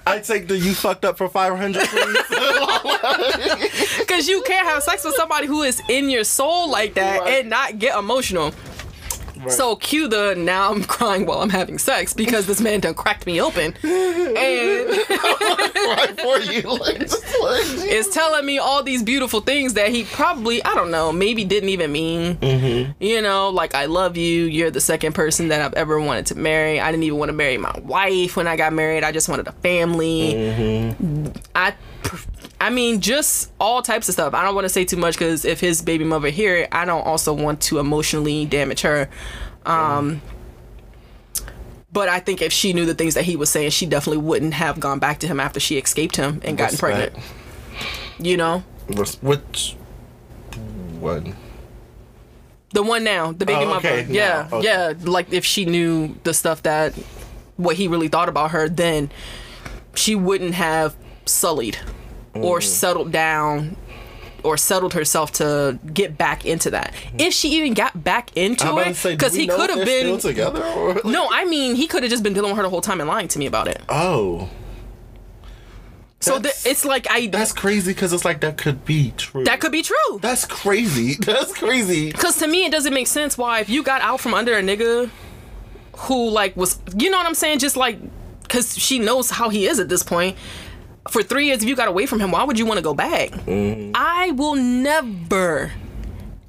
[0.06, 2.16] I take the you fucked up for 500 please.
[3.98, 7.40] Because you can't have sex with somebody who is in your soul like that Right.
[7.40, 8.52] and not get emotional.
[9.50, 13.26] So cue the now I'm crying while I'm having sex because this man done cracked
[13.26, 13.84] me open and
[14.36, 16.62] right for you.
[16.84, 17.00] Like,
[17.40, 21.44] like, is telling me all these beautiful things that he probably I don't know maybe
[21.44, 22.36] didn't even mean.
[22.36, 22.92] Mm-hmm.
[23.02, 24.44] You know, like I love you.
[24.44, 26.80] You're the second person that I've ever wanted to marry.
[26.80, 29.04] I didn't even want to marry my wife when I got married.
[29.04, 30.34] I just wanted a family.
[30.34, 31.28] Mm-hmm.
[31.54, 31.74] I.
[32.64, 34.32] I mean, just all types of stuff.
[34.32, 36.86] I don't want to say too much because if his baby mother hear it, I
[36.86, 39.10] don't also want to emotionally damage her.
[39.66, 40.22] Um,
[41.92, 44.54] but I think if she knew the things that he was saying, she definitely wouldn't
[44.54, 47.14] have gone back to him after she escaped him and gotten pregnant.
[48.18, 49.76] You know, What's- Which
[51.00, 51.36] one?
[52.72, 54.12] the one now, the baby Oh, okay, mother.
[54.12, 54.66] Yeah, now, okay.
[54.66, 54.92] yeah.
[55.02, 56.94] Like if she knew the stuff that
[57.58, 59.10] what he really thought about her, then
[59.94, 60.96] she wouldn't have
[61.26, 61.76] sullied
[62.34, 62.62] or Mm.
[62.62, 63.76] settled down
[64.42, 66.92] or settled herself to get back into that.
[67.18, 70.18] If she even got back into it, because he could have been.
[70.18, 70.62] together.
[70.62, 72.82] Or like- No, I mean he could have just been dealing with her the whole
[72.82, 73.80] time and lying to me about it.
[73.88, 74.48] Oh,
[76.20, 79.44] So th- it's like I that's crazy because it's like that could be true.
[79.44, 80.18] that could be true.
[80.22, 81.14] That's crazy.
[81.20, 82.10] That's crazy.
[82.12, 84.62] Because to me, it doesn't make sense why if you got out from under a
[84.62, 85.10] nigga
[85.98, 87.58] who like was, you know what I'm saying?
[87.58, 87.98] Just like,
[88.42, 90.36] because she knows how he is at this point.
[91.10, 92.94] For three years, if you got away from him, why would you want to go
[92.94, 93.30] back?
[93.30, 93.92] Mm-hmm.
[93.94, 95.72] I will never,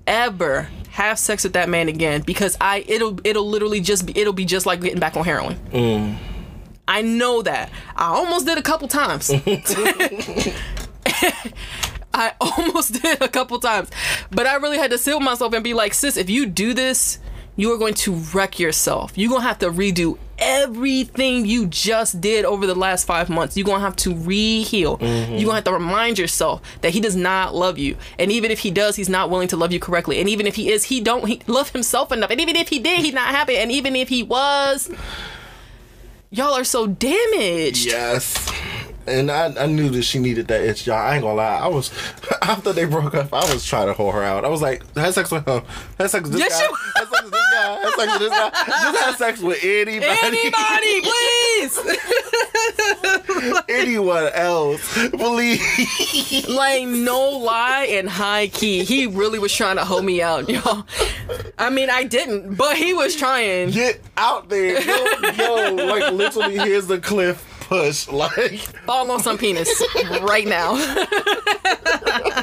[0.08, 4.32] ever have sex with that man again because I it'll it'll literally just be it'll
[4.32, 5.58] be just like getting back on heroin.
[5.72, 6.16] Mm.
[6.88, 7.70] I know that.
[7.96, 9.30] I almost did a couple times.
[12.14, 13.90] I almost did a couple times.
[14.32, 16.74] But I really had to sit with myself and be like, sis, if you do
[16.74, 17.20] this,
[17.56, 19.14] you are going to wreck yourself.
[19.16, 23.56] You're going to have to redo everything you just did over the last five months.
[23.56, 24.98] You're going to have to re heal.
[24.98, 25.34] Mm-hmm.
[25.34, 27.98] You're going to have to remind yourself that he does not love you.
[28.20, 30.20] And even if he does, he's not willing to love you correctly.
[30.20, 32.32] And even if he is, he don't he love himself enough.
[32.32, 33.58] And even if he did, he's not happy.
[33.58, 34.92] And even if he was,
[36.30, 37.86] y'all are so damaged.
[37.86, 38.55] Yes.
[39.08, 40.96] And I, I knew that she needed that itch, y'all.
[40.98, 41.60] I ain't gonna lie.
[41.60, 41.92] I was
[42.42, 43.34] after they broke up.
[43.34, 44.44] I was trying to hold her out.
[44.46, 45.62] I was like, had sex with him.
[45.98, 46.68] Had sex with this Yes, guy.
[46.68, 47.76] you- Had sex with this guy.
[47.76, 48.50] Had sex with this guy.
[48.66, 50.08] Just had sex with anybody.
[50.24, 51.80] Anybody, please.
[53.70, 54.98] anyone else.
[55.12, 55.62] Believe.
[56.50, 60.86] like no lie and high key he really was trying to hold me out y'all
[61.58, 64.82] i mean i didn't but he was trying Get out there.
[64.82, 68.08] Yo, yo, like literally here's the cliff push.
[68.08, 69.84] Like fall on penis
[70.22, 70.76] right now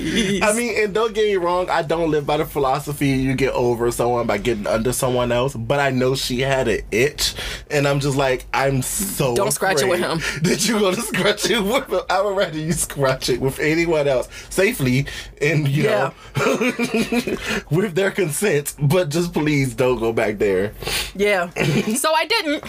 [0.00, 3.34] please I mean, and don't get me wrong, I don't live by the philosophy you
[3.34, 7.34] get over someone by getting under someone else, but I know she had an itch,
[7.70, 10.18] and I'm just like, I'm so Don't scratch it with him.
[10.42, 12.00] That you gonna scratch it with him.
[12.10, 15.06] I would rather you scratch it with anyone else safely
[15.40, 16.12] and you Yeah.
[16.36, 16.72] know
[17.70, 20.72] with their consent, but just please don't go back there.
[21.14, 21.50] yeah
[21.96, 22.62] so i didn't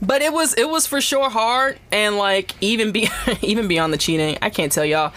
[0.00, 3.08] but it was it was for sure hard and like even be
[3.42, 5.12] even beyond the cheating i can't tell y'all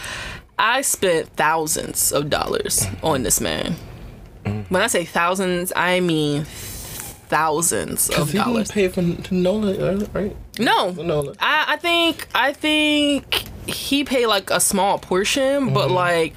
[0.59, 3.73] i spent thousands of dollars on this man
[4.69, 6.45] when i say thousands i mean
[7.27, 10.35] thousands of He dollars didn't pay for Nola, right?
[10.59, 11.33] No, No.
[11.39, 16.33] I, I think I think he paid like a small portion, but like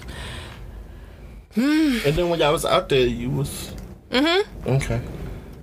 [1.56, 3.72] And then when y'all was out there, you was.
[4.10, 4.68] Mm-hmm.
[4.68, 5.00] Okay.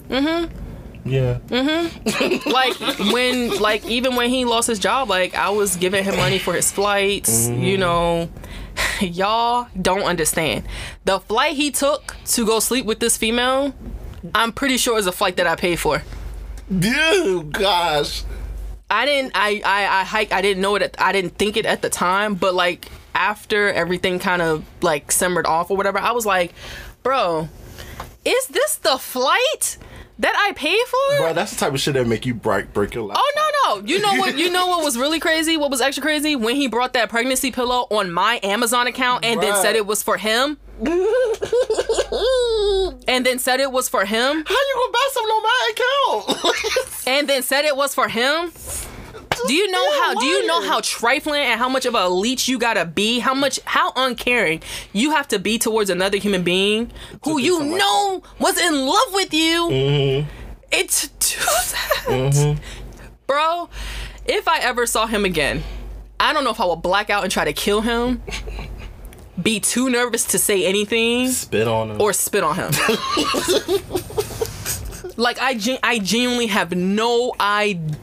[0.10, 0.67] Mm-hmm.
[1.08, 1.40] Yeah.
[1.48, 2.46] Mhm.
[2.52, 6.40] like when like even when he lost his job, like I was giving him money
[6.40, 7.48] for his flights.
[7.48, 8.30] You know,
[9.02, 10.66] y'all don't understand
[11.06, 13.74] the flight he took to go sleep with this female.
[14.36, 16.04] I'm pretty sure is a flight that I paid for.
[16.76, 18.24] Dude, gosh.
[18.90, 21.66] I didn't I I I hike I didn't know it at, I didn't think it
[21.66, 26.12] at the time, but like after everything kind of like simmered off or whatever, I
[26.12, 26.54] was like,
[27.04, 27.50] "Bro,
[28.24, 29.78] is this the flight
[30.20, 32.94] that I paid for?" Bro, that's the type of shit that make you break break
[32.94, 33.18] your life.
[33.20, 33.50] Oh no
[33.82, 33.88] no!
[33.88, 34.38] You know what?
[34.38, 35.58] You know what was really crazy?
[35.58, 36.36] What was extra crazy?
[36.36, 40.04] When he brought that pregnancy pillow on my Amazon account and then said it was
[40.04, 40.58] for him,
[43.08, 47.08] and then said it was for him, How you gonna buy something on my account?
[47.08, 48.52] and then said it was for him.
[49.46, 50.14] Do you know how?
[50.16, 53.20] Do you know how trifling and how much of a leech you gotta be?
[53.20, 53.60] How much?
[53.66, 54.62] How uncaring
[54.94, 56.92] you have to be towards another human being
[57.24, 60.30] who you something know was in love with you, mm-hmm.
[60.72, 62.04] It's do that.
[62.06, 62.60] Mm-hmm.
[63.26, 63.70] Bro,
[64.26, 65.64] if I ever saw him again,
[66.20, 68.22] I don't know if I would black out and try to kill him,
[69.42, 72.02] be too nervous to say anything, Spit on him.
[72.02, 72.72] or spit on him.
[75.18, 77.98] like I gen- I genuinely have no idea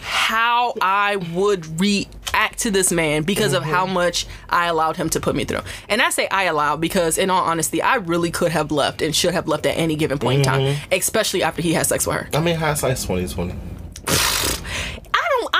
[0.00, 3.94] how I would react to this man because of how mm-hmm.
[3.94, 5.60] much I allowed him to put me through.
[5.88, 9.14] And I say I allowed because in all honesty, I really could have left and
[9.14, 10.92] should have left at any given point in time, mm-hmm.
[10.92, 12.28] especially after he had sex with her.
[12.34, 13.52] I mean, hindsight's twenty twenty.
[13.52, 13.75] I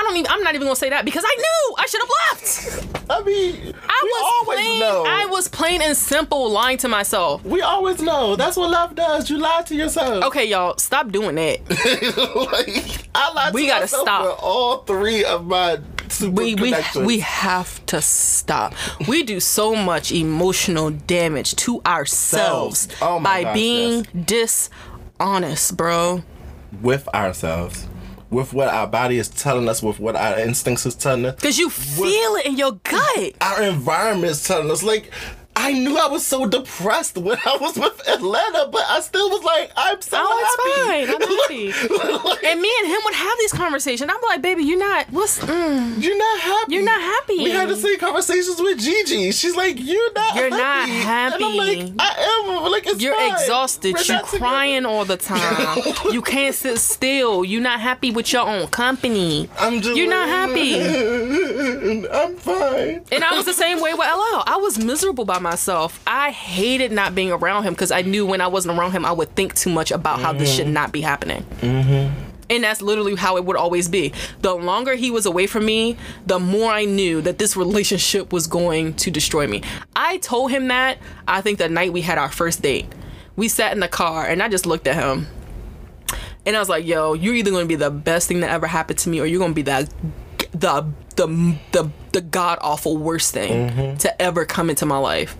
[0.06, 0.30] don't even.
[0.30, 3.10] I'm not even gonna say that because I knew I should have left.
[3.10, 5.04] I mean, I we was always plain know.
[5.06, 7.44] I was plain and simple lying to myself.
[7.44, 8.34] We always know.
[8.36, 9.30] That's what love does.
[9.30, 10.24] You lie to yourself.
[10.24, 11.60] Okay, y'all, stop doing that.
[12.52, 14.22] like, I lied We to gotta myself stop.
[14.24, 15.78] for all three of my
[16.08, 16.74] super we we
[17.04, 18.74] we have to stop.
[19.08, 26.22] We do so much emotional damage to ourselves Oh by gosh, being dishonest, bro.
[26.82, 27.86] with ourselves,
[28.30, 31.58] with what our body is telling us, with what our instincts is telling us, Cause
[31.58, 33.34] you feel it in your gut.
[33.40, 34.82] our environment is telling us.
[34.82, 35.10] Like,
[35.66, 39.42] I knew I was so depressed when I was with Atlanta, but I still was
[39.42, 41.08] like, I'm so Oh, happy.
[41.08, 41.22] it's fine.
[41.22, 42.46] I'm happy.
[42.46, 44.08] And me and him would have these conversations.
[44.14, 45.06] I'm like, baby, you're not.
[45.10, 45.40] What's?
[45.40, 46.74] Mm, You're not happy.
[46.74, 47.38] You're not happy.
[47.38, 49.32] We had the same conversations with Gigi.
[49.32, 50.34] She's like, "You're not.
[50.36, 50.56] You're happy.
[50.56, 51.94] not And I'm like, happy.
[51.98, 52.70] I am.
[52.70, 53.32] Like, it's you're fine.
[53.32, 53.94] exhausted.
[53.94, 55.82] We're You not together." crying all the time.
[56.12, 57.44] you can't sit still.
[57.44, 59.48] You're not happy with your own company.
[59.58, 59.96] I'm just.
[59.96, 60.76] You're not happy.
[62.10, 63.04] I'm fine.
[63.10, 64.42] And I was the same way with LL.
[64.46, 65.55] I was miserable by myself.
[66.06, 69.12] I hated not being around him because I knew when I wasn't around him, I
[69.12, 71.44] would think too much about how this should not be happening.
[72.48, 74.12] And that's literally how it would always be.
[74.40, 75.96] The longer he was away from me,
[76.26, 79.62] the more I knew that this relationship was going to destroy me.
[79.96, 82.86] I told him that, I think, the night we had our first date.
[83.34, 85.26] We sat in the car and I just looked at him.
[86.46, 88.68] And I was like, yo, you're either going to be the best thing that ever
[88.68, 89.90] happened to me or you're going to be the
[90.52, 91.26] the the
[91.72, 93.96] the, the god awful worst thing Mm-hmm.
[93.98, 95.36] to ever come into my life.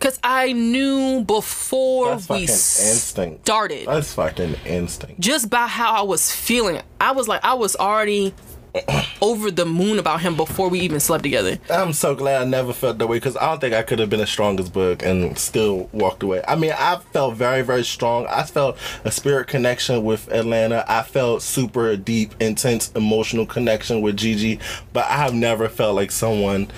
[0.00, 3.44] Cuz I knew before we instinct.
[3.46, 5.20] started That's fucking instinct.
[5.20, 6.80] just by how I was feeling.
[7.00, 8.34] I was like I was already
[9.22, 11.58] over the moon about him before we even slept together.
[11.68, 14.08] I'm so glad I never felt that way because I don't think I could have
[14.10, 16.42] been as strong as Book and still walked away.
[16.46, 18.26] I mean, I felt very, very strong.
[18.28, 20.84] I felt a spirit connection with Atlanta.
[20.88, 24.60] I felt super deep, intense, emotional connection with Gigi,
[24.92, 26.70] but I have never felt like someone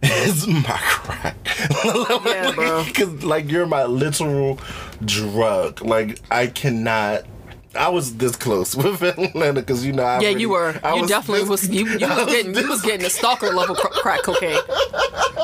[0.26, 1.36] is my crack.
[2.24, 2.84] Yeah, bro.
[2.84, 4.58] Because, like, you're my literal
[5.04, 5.82] drug.
[5.82, 7.24] Like, I cannot.
[7.74, 10.80] I was this close with Atlanta because you know I Yeah, really- you were.
[10.82, 11.68] I you definitely this- was.
[11.68, 12.54] You, you I was getting.
[12.54, 14.58] You was getting the stalker level crack cocaine.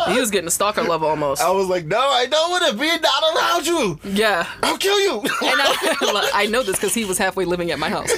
[0.08, 1.40] He was getting the stalker level almost.
[1.42, 3.98] I was like, no, I don't want to be not around you.
[4.04, 4.46] Yeah.
[4.62, 5.20] I'll kill you.
[5.20, 8.10] And I, I know this because he was halfway living at my house.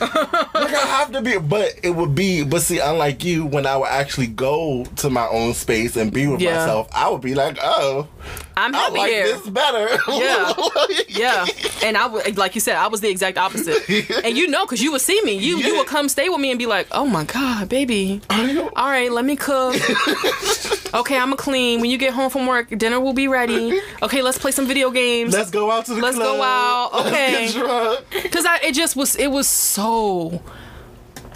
[0.00, 2.44] Like I have to be, but it would be.
[2.44, 6.26] But see, unlike you, when I would actually go to my own space and be
[6.26, 6.56] with Yeah.
[6.56, 8.08] myself, I would be like, oh,
[8.56, 9.24] I'm I like here.
[9.24, 9.88] this better.
[10.12, 10.52] Yeah.
[11.08, 11.46] Yeah,
[11.84, 13.78] and I would like you said, I was the exact opposite.
[14.24, 16.50] And you know, cause you would see me, you you would come stay with me
[16.50, 19.76] and be like, "Oh my god, baby, all right, let me cook.
[20.94, 21.80] okay, I'ma clean.
[21.80, 23.80] When you get home from work, dinner will be ready.
[24.02, 25.32] Okay, let's play some video games.
[25.32, 26.14] Let's go out to the club.
[26.14, 26.90] Let's go out.
[26.94, 27.46] Let's Okay.
[27.46, 28.32] get drunk.
[28.32, 30.42] Cause I it just was it was so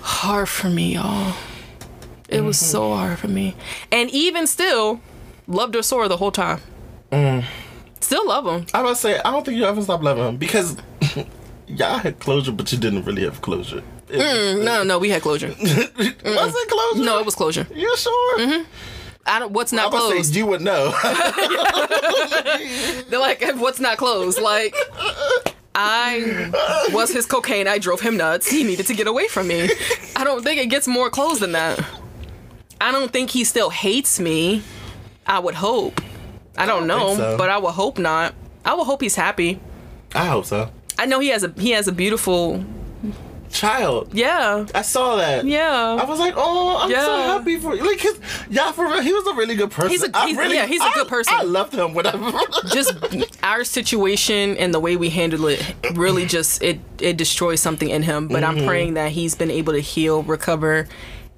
[0.00, 1.34] hard for me, y'all.
[2.28, 2.98] It was so mm-hmm.
[2.98, 3.56] hard for me,
[3.90, 5.00] and even still,
[5.46, 6.60] loved her sore the whole time.
[7.10, 7.44] Mm.
[8.00, 8.66] Still love him.
[8.74, 10.76] I was say, I don't think you ever stop loving him because
[11.66, 13.82] y'all had closure, but you didn't really have closure.
[14.08, 15.48] It- No, no, we had closure.
[15.58, 17.04] Was it closure?
[17.04, 17.66] No, it was closure.
[17.74, 18.38] You sure?
[18.38, 18.64] Mm-hmm.
[19.26, 19.52] I don't.
[19.52, 20.32] What's I not was closed?
[20.32, 20.90] say you would know.
[23.10, 24.40] They're like, what's not closed?
[24.40, 24.74] Like,
[25.74, 27.68] I was his cocaine.
[27.68, 28.50] I drove him nuts.
[28.50, 29.70] He needed to get away from me.
[30.16, 31.84] I don't think it gets more closed than that.
[32.80, 34.62] I don't think he still hates me.
[35.26, 36.00] I would hope.
[36.56, 37.36] I don't, don't know, so.
[37.36, 38.34] but I would hope not.
[38.64, 39.60] I would hope he's happy.
[40.14, 40.70] I hope so.
[40.98, 42.64] I know he has a he has a beautiful
[43.50, 45.44] Child, yeah I saw that.
[45.44, 45.98] Yeah.
[46.00, 47.84] I was like, oh, I'm so happy for you.
[47.84, 48.18] Like, his,
[48.50, 49.90] yeah, for real, he was a really good person.
[49.90, 51.34] He's a, he's- really, yeah, he's a I- good person.
[51.36, 51.94] I loved him.
[51.94, 52.30] Whatever.
[52.72, 52.94] Just
[53.42, 58.02] our situation and the way we handle it really just it it destroys something in
[58.02, 58.28] him.
[58.28, 58.66] But I'm mm-hmm.
[58.66, 60.88] praying that he's been able to heal, recover,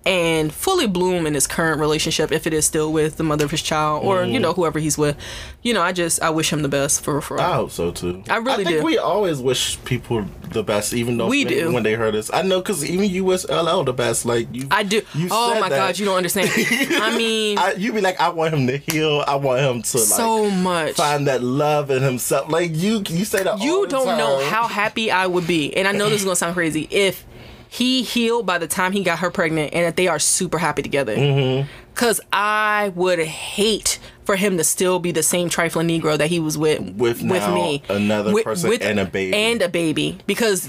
[0.06, 3.50] and fully bloom in his current relationship if it is still with the mother of
[3.50, 4.42] his child or you mm-hmm.
[4.42, 5.16] know whoever he's with.
[5.62, 7.38] You know, I just I wish him the best for for.
[7.38, 8.22] I hope so too.
[8.30, 8.82] I really I think do.
[8.82, 11.72] we always wish people the best, even though We do.
[11.72, 12.30] when they hurt us.
[12.32, 14.24] I know because even you wish LL the best.
[14.24, 15.02] Like you, I do.
[15.14, 15.76] You oh my that.
[15.76, 16.50] god, you don't understand.
[16.56, 19.22] I mean, I, you be like, I want him to heal.
[19.26, 20.96] I want him to like so much.
[20.96, 22.50] find that love in himself.
[22.50, 23.60] Like you, you say that.
[23.60, 26.54] you don't know how happy I would be, and I know this is gonna sound
[26.54, 27.24] crazy if
[27.72, 30.82] he healed by the time he got her pregnant, and that they are super happy
[30.82, 31.14] together.
[31.16, 31.68] Mm-hmm.
[31.94, 36.40] Cause I would hate for him to still be the same trifling Negro that he
[36.40, 39.34] was with With now me, another person and a baby.
[39.36, 40.68] and a baby, because.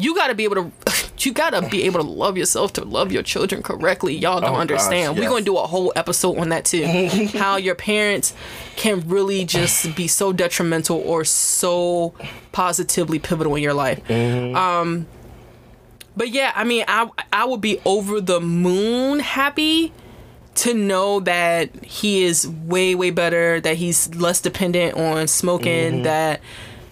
[0.00, 0.72] You gotta be able to,
[1.20, 4.14] you gotta be able to love yourself to love your children correctly.
[4.14, 5.16] Y'all don't Oh, gosh, understand.
[5.16, 6.84] We're gonna do a whole episode on that too.
[7.38, 8.34] How your parents
[8.76, 12.12] can really just be so detrimental or so
[12.52, 13.98] positively pivotal in your life.
[14.10, 15.06] Um,
[16.18, 19.92] but yeah, I mean, I I would be over the moon happy
[20.56, 26.02] to know that he is way way better, that he's less dependent on smoking, mm-hmm.
[26.02, 26.40] that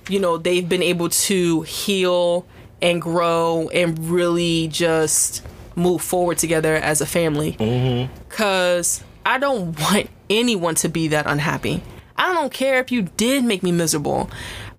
[0.08, 2.46] you know they've been able to heal
[2.80, 5.44] and grow and really just
[5.74, 7.52] move forward together as a family.
[7.54, 8.12] Mm-hmm.
[8.28, 11.82] Cause I don't want anyone to be that unhappy.
[12.16, 14.30] I don't care if you did make me miserable.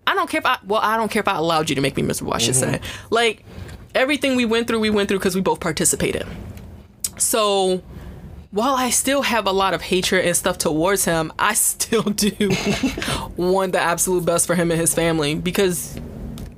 [0.07, 1.97] I don't care if I well, I don't care if I allowed you to make
[1.97, 2.75] me miserable, I should mm-hmm.
[2.75, 2.89] say.
[3.09, 3.43] Like
[3.93, 6.25] everything we went through, we went through because we both participated.
[7.17, 7.81] So
[8.51, 12.31] while I still have a lot of hatred and stuff towards him, I still do
[13.35, 15.99] want the absolute best for him and his family because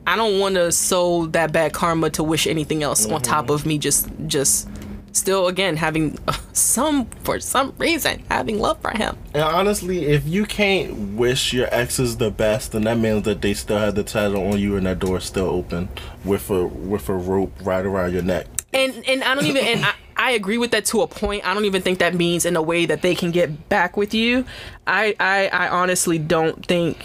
[0.07, 3.53] I don't want to sow that bad karma to wish anything else on top mm-hmm.
[3.53, 4.68] of me just just
[5.11, 9.17] still again having uh, some for some reason having love for him.
[9.33, 13.53] And honestly, if you can't wish your exes the best, then that means that they
[13.53, 15.89] still have the title on you and that door still open
[16.23, 18.47] with a with a rope right around your neck.
[18.73, 21.47] and and I don't even and I, I agree with that to a point.
[21.47, 24.13] I don't even think that means in a way that they can get back with
[24.13, 24.45] you.
[24.85, 26.97] I I, I honestly don't think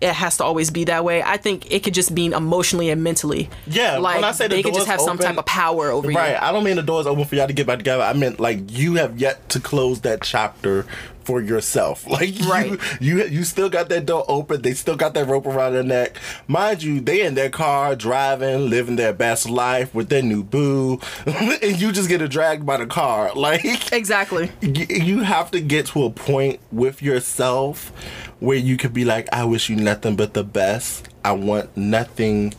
[0.00, 1.22] it has to always be that way.
[1.22, 3.50] I think it could just mean emotionally and mentally.
[3.66, 6.06] Yeah, like when I say the they could just have some type of power over
[6.08, 6.12] Right.
[6.14, 6.18] you.
[6.34, 6.42] Right.
[6.42, 8.02] I don't mean the door's open for y'all to get back together.
[8.04, 10.86] I meant like you have yet to close that chapter
[11.24, 12.06] for yourself.
[12.10, 12.70] Like Right.
[13.00, 14.62] you, you you still got that door open.
[14.62, 16.16] They still got that rope around their neck.
[16.46, 21.00] Mind you, they in their car driving, living their best life with their new boo,
[21.26, 23.32] and you just get dragged by the car.
[23.36, 24.50] Like Exactly.
[24.62, 27.92] you have to get to a point with yourself
[28.40, 31.08] where you could be like, I wish you nothing but the best.
[31.24, 32.54] I want nothing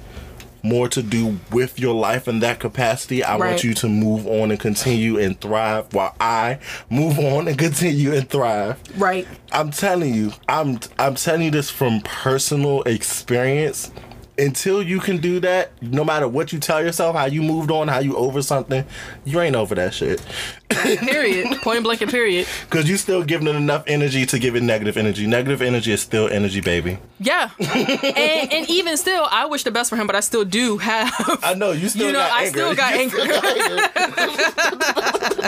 [0.61, 3.23] more to do with your life in that capacity.
[3.23, 3.51] I Right.
[3.51, 8.14] want you to move on and continue and thrive while I move on and continue
[8.14, 8.77] and thrive.
[8.97, 9.26] Right.
[9.53, 13.91] I'm telling you, I'm I'm telling you this from personal experience.
[14.40, 17.90] Until you can do that, no matter what you tell yourself, how you moved on,
[17.90, 18.86] how you over something,
[19.26, 20.22] you ain't over that shit.
[20.70, 21.57] Period.
[21.61, 22.48] Point blank and period.
[22.70, 25.26] Because you still giving it enough energy to give it negative energy.
[25.28, 26.99] Negative energy is still energy, baby.
[27.20, 27.49] Yeah.
[27.60, 31.11] and and even still, I wish the best for him, but I still do have
[31.44, 33.18] I know you still You know, got I still got You anger.
[33.28, 33.45] got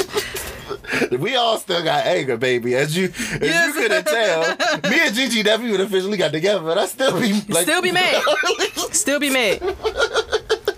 [0.03, 0.11] anger.
[1.11, 2.75] We all still got anger, baby.
[2.75, 3.67] As you as Yes.
[3.75, 4.41] you couldn't tell,
[4.91, 7.91] me and Gigi never even officially got together, but I still be like still be
[7.91, 8.21] mad.
[8.91, 9.61] Still be mad.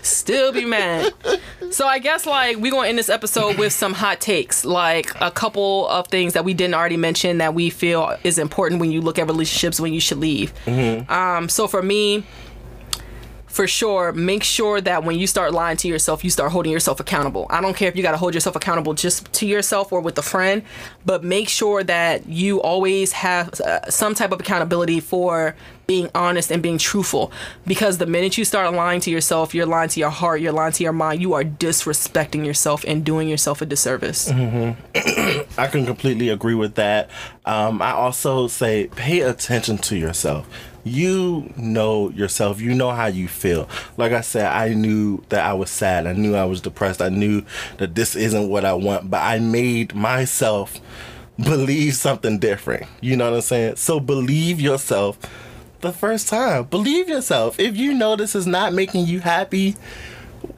[0.02, 1.12] Still be mad.
[1.70, 5.30] So I guess like we're gonna end this episode with some hot takes, like a
[5.30, 9.00] couple of things that we didn't already mention that we feel is important when you
[9.00, 10.52] look at relationships when you should leave.
[11.10, 12.24] Um, so for me,
[13.54, 16.98] for sure, make sure that when you start lying to yourself, you start holding yourself
[16.98, 17.46] accountable.
[17.50, 20.18] I don't care if you got to hold yourself accountable just to yourself or with
[20.18, 20.64] a friend,
[21.06, 25.54] but make sure that you always have uh, some type of accountability for
[25.86, 27.30] being honest and being truthful.
[27.64, 30.72] Because the minute you start lying to yourself, you're lying to your heart, you're lying
[30.72, 34.30] to your mind, you are disrespecting yourself and doing yourself a disservice.
[34.30, 37.08] I can completely agree with that.
[37.44, 40.48] Um, I also say pay attention to yourself.
[40.84, 42.60] You know yourself.
[42.60, 43.68] You know how you feel.
[43.96, 46.06] Like I said, I knew that I was sad.
[46.06, 47.00] I knew I was depressed.
[47.00, 47.42] I knew
[47.78, 50.80] that this isn't what I want, but I made myself
[51.38, 52.86] believe something different.
[53.00, 53.76] You know what I'm saying?
[53.76, 55.18] So believe yourself
[55.80, 56.64] the first time.
[56.64, 57.58] Believe yourself.
[57.58, 59.76] If you know this is not making you happy,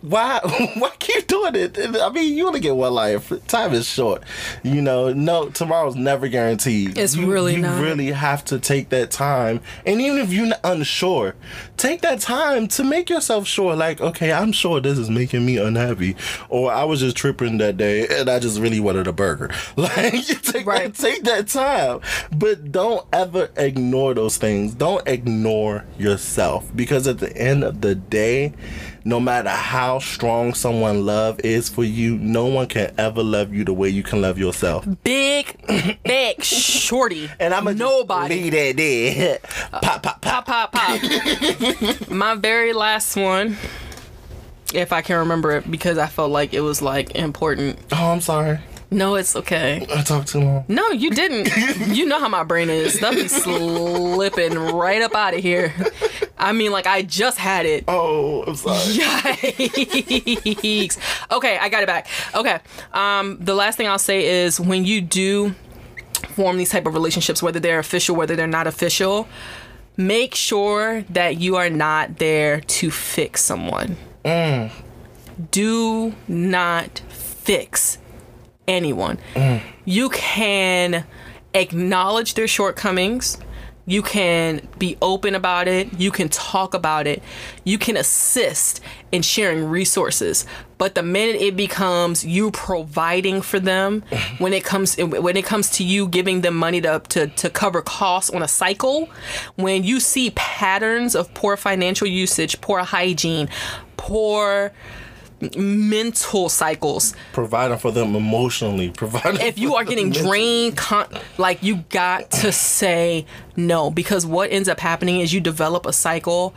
[0.09, 0.41] why
[0.77, 1.79] why keep doing it?
[1.79, 3.33] I mean, you only get one life.
[3.47, 4.23] Time is short.
[4.63, 6.97] You know, no tomorrow's never guaranteed.
[6.99, 7.81] It's you, really you not.
[7.83, 9.61] really have to take that time.
[9.85, 11.35] And even if you're unsure,
[11.77, 13.75] take that time to make yourself sure.
[13.77, 16.17] Like, okay, I'm sure this is making me unhappy,
[16.49, 19.51] or I was just tripping that day and I just really wanted a burger.
[19.77, 20.93] Like, you take Right.
[20.93, 22.01] that, take that time,
[22.33, 24.75] but don't ever ignore those things.
[24.75, 28.53] Don't ignore yourself because at the end of the day,
[29.07, 33.65] no matter how strong someone love is for you, no one can ever love you
[33.65, 34.85] the way you can love yourself.
[35.05, 35.57] Big,
[36.05, 37.31] big, shorty.
[37.39, 38.35] And I'm a nobody.
[38.35, 39.39] leave that there.
[39.73, 40.45] Uh, pop, pop, pop.
[40.45, 42.11] Pop, pop, pop.
[42.11, 43.57] My very last one,
[44.75, 47.79] if I can remember it, because I felt like it was like important.
[47.93, 48.59] Oh, I'm sorry.
[48.91, 49.85] No, it's okay.
[49.95, 50.65] I talked too long.
[50.69, 51.49] No, you didn't.
[51.89, 52.95] you know how my brain is.
[52.95, 55.75] Stuff be slipping right up out of here.
[56.39, 57.85] I mean, like I just had it.
[57.89, 58.77] Oh, I'm sorry.
[60.55, 60.99] Yikes.
[61.33, 62.07] Okay, I got it back.
[62.35, 62.61] Okay.
[62.93, 65.55] Um, the last thing I'll say is when you do
[66.29, 69.27] form these type of relationships, whether they're official, whether they're not official,
[69.97, 73.97] make sure that you are not there to fix someone.
[74.25, 74.71] Mm.
[75.51, 77.99] Do not fix
[78.69, 79.19] anyone.
[79.85, 81.05] You can
[81.55, 83.39] acknowledge their shortcomings.
[83.89, 85.93] You can be open about it.
[85.99, 87.23] You can talk about it.
[87.63, 88.81] You can assist
[89.13, 90.45] in sharing resources.
[90.77, 94.43] But the minute it becomes you providing for them, mm-hmm.
[94.43, 97.81] when it comes when it comes to you giving them money to, to, to cover
[97.81, 99.09] costs on a cycle,
[99.55, 103.49] when you see patterns of poor financial usage, poor hygiene,
[103.97, 104.73] poor
[105.57, 108.91] mental cycles, Providing for them emotionally.
[108.97, 111.09] Providing if you are getting drained con-
[111.39, 113.27] like you got to say
[113.57, 116.55] no because what ends up happening is you develop a cycle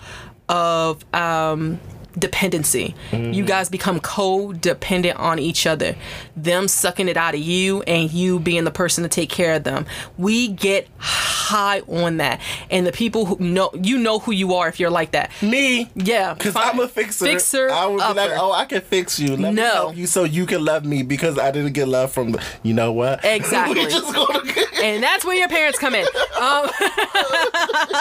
[0.48, 1.80] of um
[2.18, 5.96] dependency you guys become codependent on each other
[6.36, 9.64] them sucking it out of you and you being the person to take care of
[9.64, 9.86] them
[10.18, 12.40] we get high on that
[12.72, 15.90] and the people who know you know who you are if you're like that Me?
[15.96, 17.26] yeah Because I'm a fixer.
[17.26, 19.30] fixer I would be like, oh, I can fix you.
[19.38, 19.72] Let me No.
[19.72, 22.44] help you so you can love me because I didn't get love from the.
[22.64, 23.24] You know what?
[23.40, 23.86] Exactly.
[23.86, 24.40] we just gonna
[24.84, 26.06] and that's where your parents come in.
[26.40, 26.70] Um,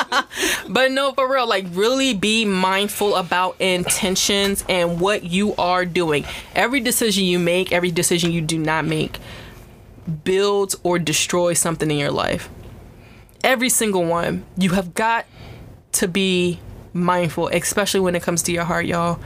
[0.68, 3.56] but no, for real, like really be mindful about
[3.98, 6.24] intentions and what you are doing.
[6.54, 9.18] Every decision you make, every decision you do not make,
[10.24, 12.48] builds or destroys something in your life.
[13.42, 14.44] Every single one.
[14.56, 15.26] You have got
[15.92, 16.60] to be
[16.92, 19.18] mindful, especially when it comes to your heart, y'all.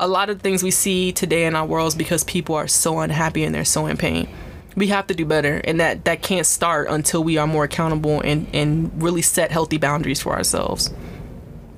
[0.00, 3.00] A lot of things we see today in our world is because people are so
[3.00, 4.28] unhappy and they're so in pain.
[4.76, 8.20] We have to do better, and that that can't start until we are more accountable
[8.20, 10.92] and and really set healthy boundaries for ourselves.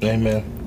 [0.03, 0.58] Amen.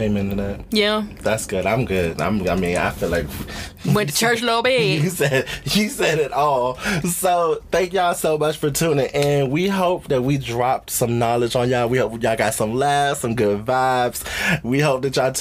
[0.00, 0.60] Amen to that.
[0.70, 1.66] Yeah, That's good.
[1.66, 2.20] I'm good.
[2.20, 2.48] I'm.
[2.48, 3.26] I mean, I feel like
[3.86, 5.02] went to church a little bit.
[5.02, 6.76] you said you said it all.
[7.02, 9.50] So thank y'all so much for tuning in.
[9.50, 11.88] We hope that we dropped some knowledge on y'all.
[11.88, 14.62] We hope y'all got some laughs, some good vibes.
[14.62, 15.32] We hope that y'all.